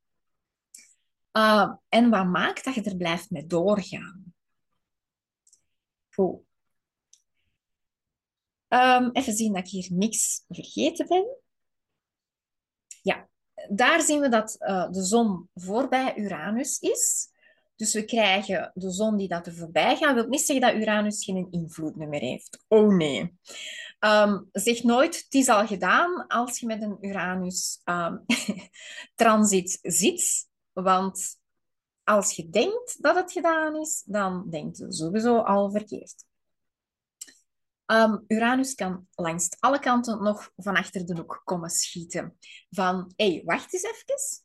Uh, 1.32 1.72
en 1.88 2.10
wat 2.10 2.26
maakt 2.26 2.64
dat 2.64 2.74
je 2.74 2.82
er 2.82 2.96
blijft 2.96 3.30
mee 3.30 3.46
doorgaan? 3.46 4.34
Um, 8.68 9.10
even 9.12 9.32
zien 9.32 9.52
dat 9.52 9.64
ik 9.64 9.70
hier 9.70 9.88
niks 9.92 10.44
vergeten 10.48 11.06
ben. 11.06 11.36
Ja, 13.02 13.28
daar 13.70 14.02
zien 14.02 14.20
we 14.20 14.28
dat 14.28 14.56
uh, 14.60 14.90
de 14.90 15.02
zon 15.02 15.48
voorbij 15.54 16.16
Uranus 16.16 16.78
is. 16.78 17.32
Dus 17.76 17.94
we 17.94 18.04
krijgen 18.04 18.70
de 18.74 18.90
zon 18.90 19.16
die 19.16 19.28
dat 19.28 19.46
er 19.46 19.54
voorbij 19.54 19.96
gaat. 19.96 20.14
wil 20.14 20.26
niet 20.26 20.40
zeggen 20.40 20.66
dat 20.66 20.74
Uranus 20.80 21.24
geen 21.24 21.46
invloed 21.50 21.96
meer 21.96 22.20
heeft. 22.20 22.64
Oh 22.68 22.94
nee. 22.94 23.38
Um, 24.00 24.48
zeg 24.52 24.82
nooit, 24.82 25.16
het 25.16 25.34
is 25.34 25.48
al 25.48 25.66
gedaan 25.66 26.26
als 26.26 26.60
je 26.60 26.66
met 26.66 26.82
een 26.82 26.98
Uranus-transit 27.00 29.78
ehm, 29.80 29.92
zit. 29.92 30.48
Want 30.72 31.36
als 32.04 32.36
je 32.36 32.48
denkt 32.48 33.02
dat 33.02 33.16
het 33.16 33.32
gedaan 33.32 33.76
is, 33.76 34.02
dan 34.06 34.50
denkt 34.50 34.78
je 34.78 34.92
sowieso 34.92 35.38
al 35.38 35.70
verkeerd. 35.70 36.24
Um, 37.86 38.24
Uranus 38.28 38.74
kan 38.74 39.06
langs 39.14 39.48
alle 39.58 39.78
kanten 39.78 40.22
nog 40.22 40.50
van 40.56 40.76
achter 40.76 41.06
de 41.06 41.14
hoek 41.14 41.42
komen 41.44 41.70
schieten. 41.70 42.38
Van, 42.70 43.12
hé, 43.16 43.32
hey, 43.32 43.42
wacht 43.44 43.72
eens 43.72 43.82
even. 43.82 44.42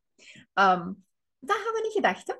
Um, 0.53 1.05
dat 1.39 1.55
hadden 1.55 1.73
we 1.73 1.81
niet 1.83 1.93
gedacht? 1.93 2.39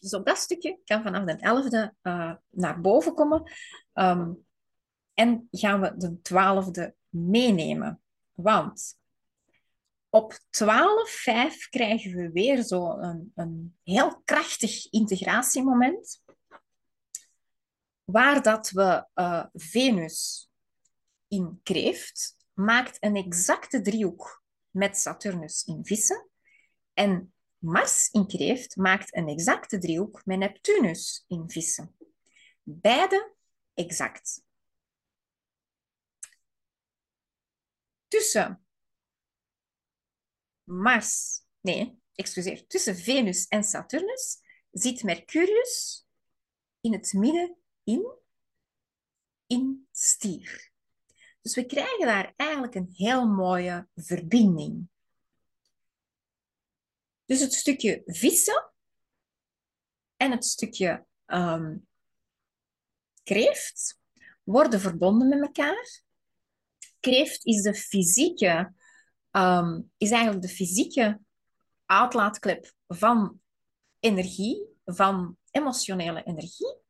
Dus 0.00 0.14
op 0.14 0.26
dat 0.26 0.38
stukje 0.38 0.80
kan 0.84 1.02
vanaf 1.02 1.24
de 1.24 1.36
11e 1.36 1.96
uh, 2.02 2.34
naar 2.50 2.80
boven 2.80 3.14
komen. 3.14 3.52
Um, 3.94 4.44
en 5.14 5.48
gaan 5.50 5.80
we 5.80 5.96
de 5.96 6.18
12e 6.18 6.94
meenemen. 7.08 8.00
Want 8.32 9.00
op 10.08 10.32
12.5 10.32 10.38
krijgen 11.70 12.14
we 12.14 12.30
weer 12.32 12.62
zo 12.62 12.90
een, 12.90 13.32
een 13.34 13.76
heel 13.82 14.22
krachtig 14.24 14.90
integratiemoment 14.90 16.21
waar 18.12 18.42
dat 18.42 18.70
we 18.70 19.06
uh, 19.14 19.44
Venus 19.52 20.50
in 21.28 21.60
kreeft, 21.62 22.36
maakt 22.52 22.96
een 23.00 23.16
exacte 23.16 23.80
driehoek 23.80 24.44
met 24.70 24.98
Saturnus 24.98 25.64
in 25.64 25.84
vissen. 25.84 26.28
En 26.92 27.34
Mars 27.58 28.08
in 28.10 28.26
kreeft 28.26 28.76
maakt 28.76 29.16
een 29.16 29.28
exacte 29.28 29.78
driehoek 29.78 30.24
met 30.24 30.38
Neptunus 30.38 31.24
in 31.28 31.50
vissen. 31.50 31.96
Beide 32.62 33.34
exact. 33.74 34.44
Tussen 38.08 38.64
Mars, 40.64 41.42
nee, 41.60 41.98
excuseer, 42.14 42.66
tussen 42.66 42.96
Venus 42.96 43.46
en 43.46 43.64
Saturnus 43.64 44.40
zit 44.70 45.02
Mercurius 45.02 46.06
in 46.80 46.92
het 46.92 47.12
midden 47.12 47.61
in, 47.84 48.12
in 49.46 49.86
stier. 49.92 50.70
Dus 51.40 51.54
we 51.54 51.66
krijgen 51.66 52.06
daar 52.06 52.32
eigenlijk 52.36 52.74
een 52.74 52.90
heel 52.92 53.26
mooie 53.26 53.88
verbinding. 53.94 54.88
Dus 57.24 57.40
het 57.40 57.54
stukje 57.54 58.02
vissen 58.06 58.72
en 60.16 60.30
het 60.30 60.44
stukje 60.44 61.06
um, 61.26 61.86
kreeft 63.22 64.00
worden 64.42 64.80
verbonden 64.80 65.28
met 65.28 65.40
elkaar. 65.40 66.02
Kreeft 67.00 67.46
is 67.46 67.62
de 67.62 67.74
fysieke, 67.74 68.72
um, 69.30 69.90
is 69.96 70.10
eigenlijk 70.10 70.42
de 70.42 70.52
fysieke 70.52 71.20
uitlaatklep 71.86 72.74
van 72.86 73.40
energie, 74.00 74.66
van 74.84 75.36
emotionele 75.50 76.22
energie. 76.22 76.81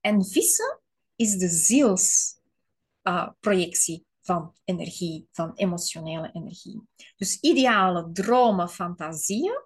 En 0.00 0.24
vissen 0.24 0.80
is 1.16 1.38
de 1.38 1.48
zielsprojectie 1.48 4.06
van 4.20 4.54
energie, 4.64 5.28
van 5.32 5.52
emotionele 5.54 6.30
energie. 6.32 6.82
Dus 7.16 7.40
ideale 7.40 8.10
dromen, 8.12 8.68
fantasieën, 8.68 9.62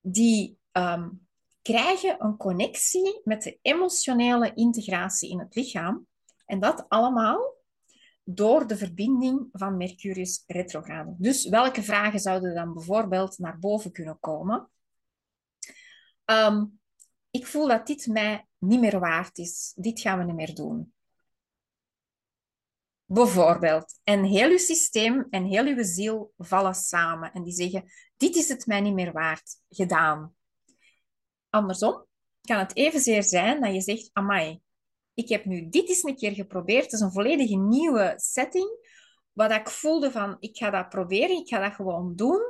die 0.00 0.58
um, 0.72 1.26
krijgen 1.62 2.24
een 2.24 2.36
connectie 2.36 3.20
met 3.24 3.42
de 3.42 3.58
emotionele 3.62 4.54
integratie 4.54 5.30
in 5.30 5.38
het 5.38 5.54
lichaam. 5.54 6.06
En 6.46 6.60
dat 6.60 6.84
allemaal 6.88 7.54
door 8.24 8.66
de 8.66 8.76
verbinding 8.76 9.48
van 9.52 9.76
Mercurius 9.76 10.44
retrograde. 10.46 11.14
Dus 11.18 11.48
welke 11.48 11.82
vragen 11.82 12.20
zouden 12.20 12.54
dan 12.54 12.74
bijvoorbeeld 12.74 13.38
naar 13.38 13.58
boven 13.58 13.92
kunnen 13.92 14.18
komen? 14.20 14.70
Um, 16.24 16.80
ik 17.30 17.46
voel 17.46 17.68
dat 17.68 17.86
dit 17.86 18.06
mij 18.06 18.46
niet 18.62 18.80
meer 18.80 18.98
waard 18.98 19.38
is. 19.38 19.72
Dit 19.76 20.00
gaan 20.00 20.18
we 20.18 20.24
niet 20.24 20.34
meer 20.34 20.54
doen. 20.54 20.92
Bijvoorbeeld. 23.04 24.00
En 24.04 24.24
heel 24.24 24.50
uw 24.50 24.58
systeem 24.58 25.26
en 25.30 25.44
heel 25.44 25.66
uw 25.66 25.84
ziel 25.84 26.32
vallen 26.36 26.74
samen. 26.74 27.32
En 27.32 27.42
die 27.42 27.52
zeggen, 27.52 27.84
dit 28.16 28.36
is 28.36 28.48
het 28.48 28.66
mij 28.66 28.80
niet 28.80 28.94
meer 28.94 29.12
waard. 29.12 29.56
Gedaan. 29.68 30.34
Andersom 31.48 32.06
kan 32.40 32.58
het 32.58 32.76
evenzeer 32.76 33.22
zijn 33.22 33.60
dat 33.60 33.74
je 33.74 33.80
zegt, 33.80 34.10
amai, 34.12 34.60
ik 35.14 35.28
heb 35.28 35.44
nu 35.44 35.68
dit 35.68 35.88
eens 35.88 36.02
een 36.02 36.16
keer 36.16 36.32
geprobeerd. 36.32 36.84
Het 36.84 36.92
is 36.92 37.00
een 37.00 37.12
volledige 37.12 37.56
nieuwe 37.56 38.14
setting. 38.16 38.68
Wat 39.32 39.50
ik 39.50 39.68
voelde 39.68 40.10
van, 40.10 40.36
ik 40.40 40.56
ga 40.56 40.70
dat 40.70 40.88
proberen, 40.88 41.36
ik 41.36 41.48
ga 41.48 41.60
dat 41.60 41.74
gewoon 41.74 42.16
doen. 42.16 42.40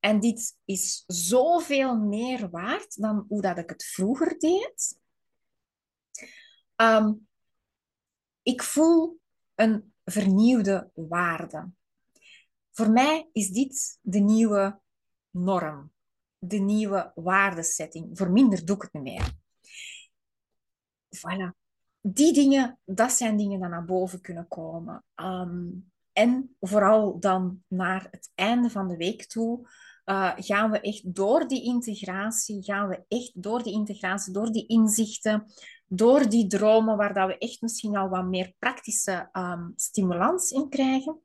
En 0.00 0.20
dit 0.20 0.56
is 0.64 1.04
zoveel 1.06 1.96
meer 1.96 2.50
waard 2.50 3.00
dan 3.00 3.24
hoe 3.28 3.42
dat 3.42 3.58
ik 3.58 3.68
het 3.68 3.84
vroeger 3.84 4.38
deed. 4.38 5.04
Um, 6.76 7.28
ik 8.42 8.62
voel 8.62 9.20
een 9.54 9.94
vernieuwde 10.04 10.90
waarde. 10.94 11.70
Voor 12.72 12.90
mij 12.90 13.28
is 13.32 13.50
dit 13.50 13.98
de 14.00 14.18
nieuwe 14.18 14.80
norm, 15.30 15.92
de 16.38 16.58
nieuwe 16.58 17.12
waardesetting. 17.14 18.18
Voor 18.18 18.30
minder 18.30 18.64
doe 18.64 18.76
ik 18.76 18.82
het 18.82 18.92
niet 18.92 19.02
meer. 19.02 19.32
Voilà. 21.16 21.64
Die 22.00 22.32
dingen, 22.32 22.78
dat 22.84 23.12
zijn 23.12 23.36
dingen 23.36 23.60
die 23.60 23.68
naar 23.68 23.84
boven 23.84 24.20
kunnen 24.20 24.48
komen. 24.48 25.04
Um, 25.14 25.92
en 26.12 26.56
vooral 26.60 27.20
dan 27.20 27.62
naar 27.68 28.08
het 28.10 28.30
einde 28.34 28.70
van 28.70 28.88
de 28.88 28.96
week 28.96 29.26
toe 29.26 29.68
uh, 30.06 30.32
gaan 30.36 30.70
we 30.70 30.80
echt 30.80 31.14
door 31.14 31.48
die 31.48 31.62
integratie, 31.64 32.62
gaan 32.62 32.88
we 32.88 33.04
echt 33.08 33.42
door 33.42 33.62
die 33.62 33.72
integratie, 33.72 34.32
door 34.32 34.52
die 34.52 34.66
inzichten, 34.66 35.46
door 35.86 36.28
die 36.28 36.46
dromen, 36.46 36.96
waar 36.96 37.14
dat 37.14 37.26
we 37.26 37.38
echt 37.38 37.60
misschien 37.60 37.96
al 37.96 38.08
wat 38.08 38.24
meer 38.24 38.54
praktische 38.58 39.28
um, 39.32 39.72
stimulans 39.76 40.50
in 40.50 40.68
krijgen, 40.68 41.20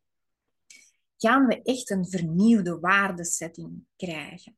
gaan 1.18 1.46
we 1.46 1.62
echt 1.62 1.90
een 1.90 2.10
vernieuwde 2.10 2.80
waardesetting 2.80 3.86
krijgen. 3.96 4.56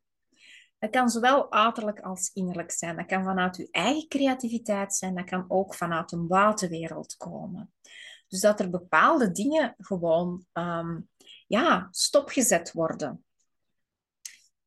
Dat 0.79 0.91
kan 0.91 1.09
zowel 1.09 1.51
uiterlijk 1.51 1.99
als 1.99 2.31
innerlijk 2.33 2.71
zijn. 2.71 2.95
Dat 2.95 3.05
kan 3.05 3.23
vanuit 3.23 3.57
uw 3.57 3.67
eigen 3.71 4.07
creativiteit 4.07 4.93
zijn. 4.93 5.15
Dat 5.15 5.25
kan 5.25 5.45
ook 5.47 5.75
vanuit 5.75 6.11
een 6.11 6.27
buitenwereld 6.27 7.17
komen. 7.17 7.73
Dus 8.27 8.39
dat 8.41 8.59
er 8.59 8.69
bepaalde 8.69 9.31
dingen 9.31 9.75
gewoon 9.77 10.45
um, 10.53 11.09
ja, 11.47 11.87
stopgezet 11.91 12.71
worden. 12.71 13.25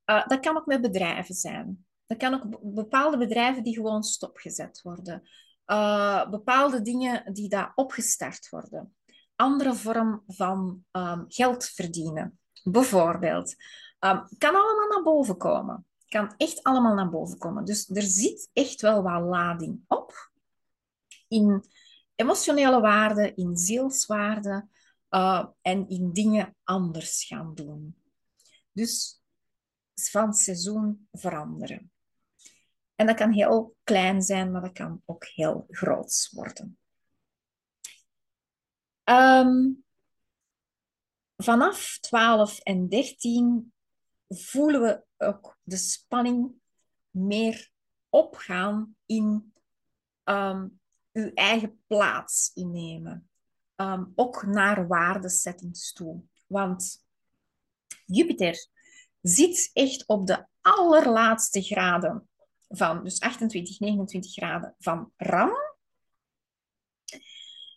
Uh, 0.07 0.27
dat 0.27 0.41
kan 0.41 0.57
ook 0.57 0.67
met 0.67 0.81
bedrijven 0.81 1.35
zijn. 1.35 1.86
Dat 2.07 2.19
kan 2.19 2.35
ook 2.35 2.75
bepaalde 2.75 3.19
bedrijven 3.19 3.63
die 3.63 3.75
gewoon 3.75 4.03
stopgezet 4.03 4.83
worden. 4.83 5.29
Uh, 5.67 6.31
bepaalde 6.31 6.83
dingen 6.83 7.33
die 7.33 7.49
daar 7.49 7.73
opgestart 7.75 8.49
worden. 8.49 8.97
Andere 9.37 9.75
vorm 9.75 10.23
van 10.27 10.85
um, 10.93 11.25
geld 11.29 11.65
verdienen. 11.65 12.39
Bijvoorbeeld. 12.63 13.55
Um, 14.01 14.29
kan 14.39 14.55
allemaal 14.55 14.89
naar 14.89 15.03
boven 15.03 15.37
komen. 15.37 15.87
kan 16.09 16.35
echt 16.37 16.63
allemaal 16.63 16.95
naar 16.95 17.11
boven 17.11 17.39
komen. 17.39 17.65
Dus 17.65 17.91
er 17.91 18.03
zit 18.03 18.51
echt 18.53 18.81
wel 18.81 19.03
wat 19.03 19.23
lading 19.23 19.81
op. 19.87 20.31
In 21.29 21.65
emotionele 22.15 22.81
waarden, 22.81 23.37
in 23.37 23.57
zielswaarden 23.57 24.71
uh, 25.11 25.47
en 25.63 25.89
in 25.89 26.13
dingen 26.13 26.57
anders 26.65 27.25
gaan 27.25 27.55
doen. 27.55 27.97
Dus 28.73 29.21
van 29.95 30.35
seizoen 30.35 31.09
veranderen. 31.13 31.91
En 32.97 33.07
dat 33.07 33.17
kan 33.17 33.33
heel 33.33 33.77
klein 33.85 34.23
zijn, 34.23 34.51
maar 34.51 34.61
dat 34.61 34.73
kan 34.73 35.03
ook 35.05 35.25
heel 35.25 35.67
groot 35.71 36.29
worden. 36.33 36.79
Um, 39.05 39.85
vanaf 41.37 41.99
12 42.01 42.59
en 42.59 42.89
13 42.89 43.73
voelen 44.29 44.81
we 44.81 45.25
ook 45.27 45.59
de 45.63 45.77
spanning 45.77 46.53
meer 47.11 47.71
opgaan 48.09 48.97
in 49.07 49.53
um, 50.25 50.81
uw 51.13 51.31
eigen 51.35 51.81
plaats 51.87 52.51
innemen. 52.55 53.31
Um, 53.77 54.13
ook 54.15 54.47
naar 54.47 54.87
waardesettings 54.87 55.93
toe. 55.93 56.23
Want 56.47 57.05
Jupiter 58.05 58.69
zit 59.21 59.71
echt 59.73 60.07
op 60.07 60.27
de 60.27 60.47
allerlaatste 60.61 61.63
graden 61.63 62.29
van, 62.69 63.05
dus 63.05 63.21
28, 63.21 63.79
29 63.81 64.33
graden 64.33 64.75
van 64.79 65.13
Ram. 65.17 65.53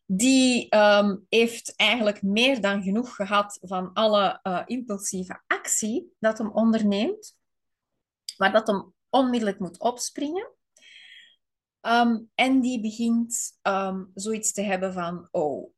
Die 0.06 0.76
um, 0.76 1.26
heeft 1.30 1.76
eigenlijk 1.76 2.22
meer 2.22 2.62
dan 2.62 2.84
genoeg 2.84 3.16
gehad 3.16 3.60
van 3.62 3.94
alle 3.94 4.40
uh, 4.44 4.62
impulsieve 4.66 5.42
actie 5.48 6.16
dat 6.20 6.38
hem 6.38 6.52
onderneemt, 6.52 7.38
maar 8.38 8.52
dat 8.52 8.68
hem 8.68 8.94
onmiddellijk 9.10 9.60
moet 9.60 9.80
opspringen. 9.80 10.52
Um, 11.82 12.30
en 12.36 12.62
die 12.62 12.82
begint 12.82 13.60
um, 13.62 14.12
zoiets 14.14 14.52
te 14.54 14.62
hebben 14.62 14.94
van, 14.94 15.28
oh, 15.32 15.74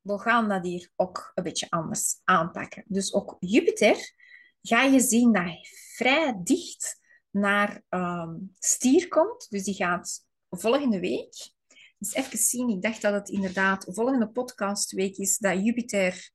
we 0.00 0.18
gaan 0.18 0.48
dat 0.48 0.64
hier 0.64 0.90
ook 0.96 1.30
een 1.34 1.42
beetje 1.42 1.70
anders 1.70 2.20
aanpakken. 2.24 2.84
Dus 2.86 3.12
ook 3.12 3.36
Jupiter 3.40 4.14
ga 4.62 4.82
je 4.82 5.00
zien 5.00 5.32
dat 5.32 5.42
hij 5.42 5.60
vrij 5.94 6.40
dicht 6.42 7.00
naar 7.36 7.82
um, 7.88 8.54
stier 8.58 9.08
komt. 9.08 9.50
Dus 9.50 9.64
die 9.64 9.74
gaat 9.74 10.26
volgende 10.50 11.00
week. 11.00 11.54
Dus 11.98 12.14
even 12.14 12.38
zien, 12.38 12.68
ik 12.68 12.82
dacht 12.82 13.02
dat 13.02 13.12
het 13.12 13.28
inderdaad 13.28 13.86
volgende 13.88 14.28
podcastweek 14.28 15.16
is 15.16 15.38
dat 15.38 15.64
Jupiter 15.64 16.30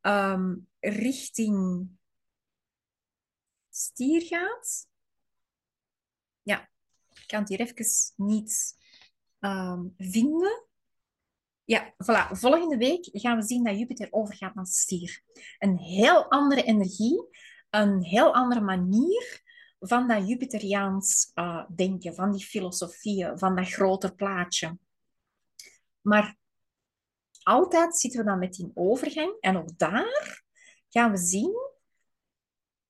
um, 0.00 0.68
richting 0.80 1.88
stier 3.70 4.22
gaat. 4.22 4.86
Ja, 6.42 6.70
ik 7.12 7.24
kan 7.26 7.40
het 7.40 7.48
hier 7.48 7.60
even 7.60 7.86
niet 8.16 8.76
um, 9.40 9.94
vinden. 9.96 10.64
Ja, 11.64 11.94
voilà. 11.94 12.30
Volgende 12.30 12.76
week 12.76 13.08
gaan 13.12 13.36
we 13.36 13.42
zien 13.42 13.64
dat 13.64 13.78
Jupiter 13.78 14.08
overgaat 14.10 14.54
naar 14.54 14.66
stier. 14.66 15.22
Een 15.58 15.78
heel 15.78 16.30
andere 16.30 16.62
energie, 16.62 17.28
een 17.70 18.02
heel 18.02 18.34
andere 18.34 18.60
manier 18.60 19.48
van 19.80 20.08
dat 20.08 20.28
Jupiteriaans 20.28 21.30
uh, 21.34 21.64
denken, 21.74 22.14
van 22.14 22.32
die 22.32 22.44
filosofieën, 22.44 23.38
van 23.38 23.56
dat 23.56 23.68
groter 23.68 24.14
plaatje. 24.14 24.78
Maar 26.00 26.36
altijd 27.42 27.96
zitten 27.96 28.20
we 28.20 28.26
dan 28.26 28.38
met 28.38 28.54
die 28.54 28.70
overgang 28.74 29.36
en 29.40 29.56
ook 29.56 29.78
daar 29.78 30.42
gaan 30.88 31.10
we 31.10 31.18
zien 31.18 31.68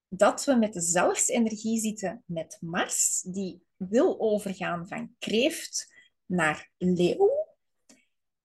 dat 0.09 0.45
we 0.45 0.55
met 0.55 0.73
dezelfde 0.73 1.33
energie 1.33 1.81
zitten 1.81 2.23
met 2.27 2.59
Mars, 2.61 3.21
die 3.21 3.63
wil 3.77 4.21
overgaan 4.21 4.89
van 4.89 5.15
kreeft 5.19 5.95
naar 6.27 6.71
leeuw. 6.77 7.49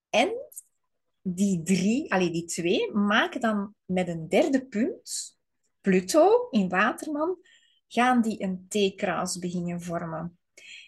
En 0.09 0.33
die 1.21 1.63
drie, 1.63 2.13
allee, 2.13 2.31
die 2.31 2.45
twee, 2.45 2.91
maken 2.93 3.41
dan 3.41 3.75
met 3.85 4.07
een 4.07 4.29
derde 4.29 4.65
punt, 4.65 5.37
Pluto 5.81 6.49
in 6.49 6.69
Waterman, 6.69 7.37
gaan 7.87 8.21
die 8.21 8.43
een 8.43 8.65
T-kruis 8.67 9.39
beginnen 9.39 9.81
vormen. 9.81 10.39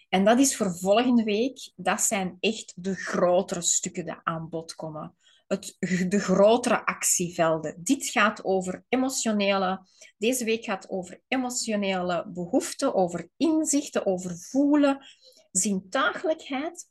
En 0.08 0.24
dat 0.24 0.38
is 0.38 0.56
voor 0.56 0.78
volgende 0.78 1.22
week, 1.22 1.72
dat 1.76 2.00
zijn 2.00 2.36
echt 2.40 2.72
de 2.76 2.94
grotere 2.94 3.62
stukken 3.62 4.04
die 4.04 4.20
aan 4.22 4.48
bod 4.48 4.74
komen. 4.74 5.16
Het, 5.46 5.76
de 6.08 6.18
grotere 6.18 6.86
actievelden. 6.86 7.74
Dit 7.82 8.06
gaat 8.06 8.44
over 8.44 8.84
emotionele, 8.88 9.86
deze 10.18 10.44
week 10.44 10.64
gaat 10.64 10.90
over 10.90 11.20
emotionele 11.28 12.28
behoeften, 12.28 12.94
over 12.94 13.28
inzichten, 13.36 14.06
over 14.06 14.36
voelen, 14.36 15.06
zintuigelijkheid. 15.50 16.90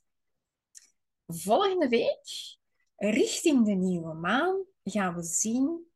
Volgende 1.26 1.88
week, 1.88 2.56
richting 2.96 3.64
de 3.64 3.74
nieuwe 3.74 4.14
maan, 4.14 4.64
gaan 4.84 5.14
we 5.14 5.22
zien 5.22 5.86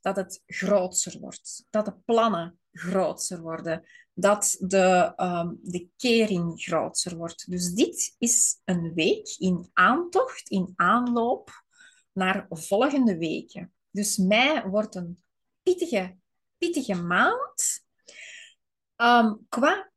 dat 0.00 0.16
het 0.16 0.42
groter 0.46 1.20
wordt. 1.20 1.66
Dat 1.70 1.84
de 1.84 1.94
plannen 2.04 2.59
groter 2.72 3.40
worden. 3.40 3.84
Dat 4.14 4.56
de, 4.60 5.12
um, 5.16 5.58
de 5.62 5.88
kering 5.96 6.62
groter 6.62 7.16
wordt. 7.16 7.50
Dus 7.50 7.72
dit 7.72 8.14
is 8.18 8.60
een 8.64 8.94
week 8.94 9.34
in 9.38 9.70
aantocht, 9.72 10.48
in 10.48 10.72
aanloop 10.74 11.50
naar 12.12 12.46
volgende 12.48 13.18
weken. 13.18 13.72
Dus 13.90 14.16
mei 14.16 14.68
wordt 14.68 14.94
een 14.94 15.22
pittige, 15.62 16.16
pittige 16.58 16.94
maand. 16.94 17.84
Um, 18.96 19.46
qua 19.48 19.92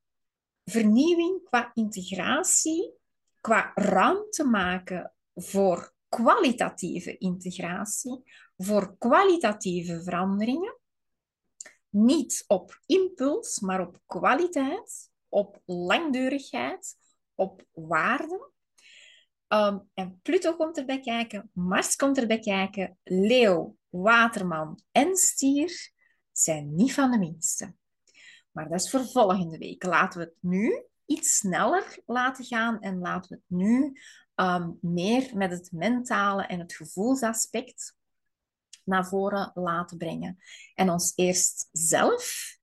vernieuwing, 0.66 1.44
qua 1.44 1.72
integratie, 1.74 2.94
qua 3.42 3.72
ruimte 3.76 4.44
maken 4.44 5.14
voor 5.36 5.94
kwalitatieve 6.10 7.18
integratie, 7.18 8.22
voor 8.58 8.96
kwalitatieve 8.98 10.04
veranderingen. 10.04 10.78
Niet 11.94 12.44
op 12.48 12.80
impuls, 12.86 13.60
maar 13.60 13.88
op 13.88 14.02
kwaliteit, 14.06 15.10
op 15.30 15.62
langdurigheid, 15.66 16.96
op 17.36 17.64
waarde. 17.72 18.52
Um, 19.48 19.90
en 19.94 20.20
Pluto 20.22 20.56
komt 20.56 20.78
erbij 20.78 21.00
kijken, 21.00 21.50
Mars 21.54 21.96
komt 21.96 22.18
erbij 22.18 22.40
kijken, 22.40 22.98
Leeuw, 23.04 23.78
Waterman 23.90 24.80
en 24.92 25.16
Stier 25.16 25.92
zijn 26.32 26.76
niet 26.76 26.94
van 26.94 27.12
de 27.12 27.18
minste. 27.18 27.76
Maar 28.52 28.70
dat 28.70 28.80
is 28.80 28.90
voor 28.90 29.06
volgende 29.06 29.58
week. 29.58 29.84
Laten 29.84 30.20
we 30.20 30.26
het 30.26 30.38
nu 30.40 30.86
iets 31.06 31.36
sneller 31.38 31.98
laten 32.06 32.46
gaan 32.46 32.80
en 32.80 33.00
laten 33.00 33.30
we 33.30 33.36
het 33.36 33.60
nu 33.60 34.00
um, 34.36 34.78
meer 34.82 35.38
met 35.38 35.52
het 35.52 35.72
mentale 35.72 36.46
en 36.46 36.60
het 36.60 36.74
gevoelsaspect 36.74 37.96
naar 38.84 39.08
voren 39.08 39.52
laten 39.54 39.98
brengen. 39.98 40.38
En 40.74 40.90
ons 40.90 41.14
eerst 41.16 41.70
zelf 41.72 42.58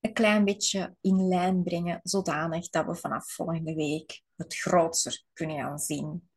een 0.00 0.12
klein 0.12 0.44
beetje 0.44 0.96
in 1.00 1.28
lijn 1.28 1.62
brengen, 1.62 2.00
zodanig 2.02 2.68
dat 2.68 2.86
we 2.86 2.94
vanaf 2.94 3.32
volgende 3.32 3.74
week 3.74 4.22
het 4.36 4.54
groter 4.54 5.24
kunnen 5.32 5.56
gaan 5.56 5.78
zien. 5.78 6.30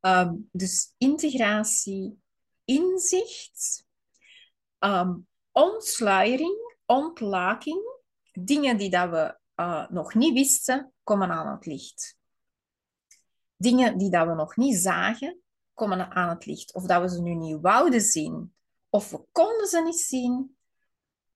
Um, 0.00 0.48
dus 0.52 0.94
integratie, 0.98 2.22
inzicht, 2.64 3.86
um, 4.78 5.26
ontsluiering, 5.52 6.76
ontlaking, 6.86 7.82
dingen 8.32 8.76
die 8.76 8.90
dat 8.90 9.10
we 9.10 9.38
uh, 9.56 9.88
nog 9.88 10.14
niet 10.14 10.32
wisten, 10.32 10.92
komen 11.02 11.30
aan 11.30 11.54
het 11.54 11.66
licht. 11.66 12.18
Dingen 13.56 13.98
die 13.98 14.10
dat 14.10 14.26
we 14.26 14.34
nog 14.34 14.56
niet 14.56 14.76
zagen, 14.76 15.42
komen 15.74 16.10
aan 16.10 16.28
het 16.28 16.46
licht. 16.46 16.74
Of 16.74 16.86
dat 16.86 17.02
we 17.02 17.08
ze 17.08 17.22
nu 17.22 17.34
niet 17.34 17.60
wouden 17.60 18.00
zien, 18.00 18.54
of 18.88 19.10
we 19.10 19.24
konden 19.32 19.66
ze 19.66 19.82
niet 19.82 20.00
zien. 20.00 20.56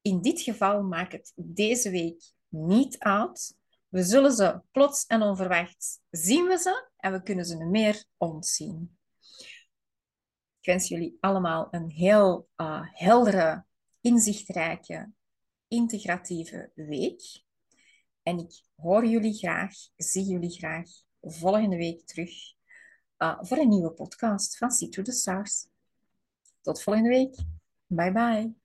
In 0.01 0.21
dit 0.21 0.41
geval 0.41 0.83
maakt 0.83 1.13
het 1.13 1.33
deze 1.35 1.91
week 1.91 2.33
niet 2.49 2.99
uit. 2.99 3.57
We 3.89 4.03
zullen 4.03 4.33
ze 4.33 4.61
plots 4.71 5.07
en 5.07 5.23
onverwachts 5.23 6.01
zien 6.11 6.47
we 6.47 6.59
ze 6.59 6.91
en 6.97 7.13
we 7.13 7.23
kunnen 7.23 7.45
ze 7.45 7.57
nu 7.57 7.65
meer 7.65 8.05
ontzien. 8.17 8.99
Ik 10.61 10.67
wens 10.75 10.89
jullie 10.89 11.17
allemaal 11.21 11.69
een 11.71 11.91
heel 11.91 12.49
uh, 12.57 12.83
heldere, 12.93 13.65
inzichtrijke, 14.01 15.13
integratieve 15.69 16.71
week. 16.75 17.45
En 18.23 18.39
ik 18.39 18.63
hoor 18.77 19.07
jullie 19.07 19.35
graag, 19.35 19.75
zie 19.97 20.25
jullie 20.25 20.51
graag 20.51 20.89
volgende 21.21 21.77
week 21.77 22.07
terug 22.07 22.58
voor 23.19 23.57
een 23.57 23.69
nieuwe 23.69 23.91
podcast 23.91 24.57
van 24.57 24.71
See 24.71 24.89
to 24.89 25.03
the 25.03 25.13
Stars. 25.13 25.67
Tot 26.61 26.83
volgende 26.83 27.09
week. 27.09 27.37
Bye 27.87 28.13
bye. 28.13 28.57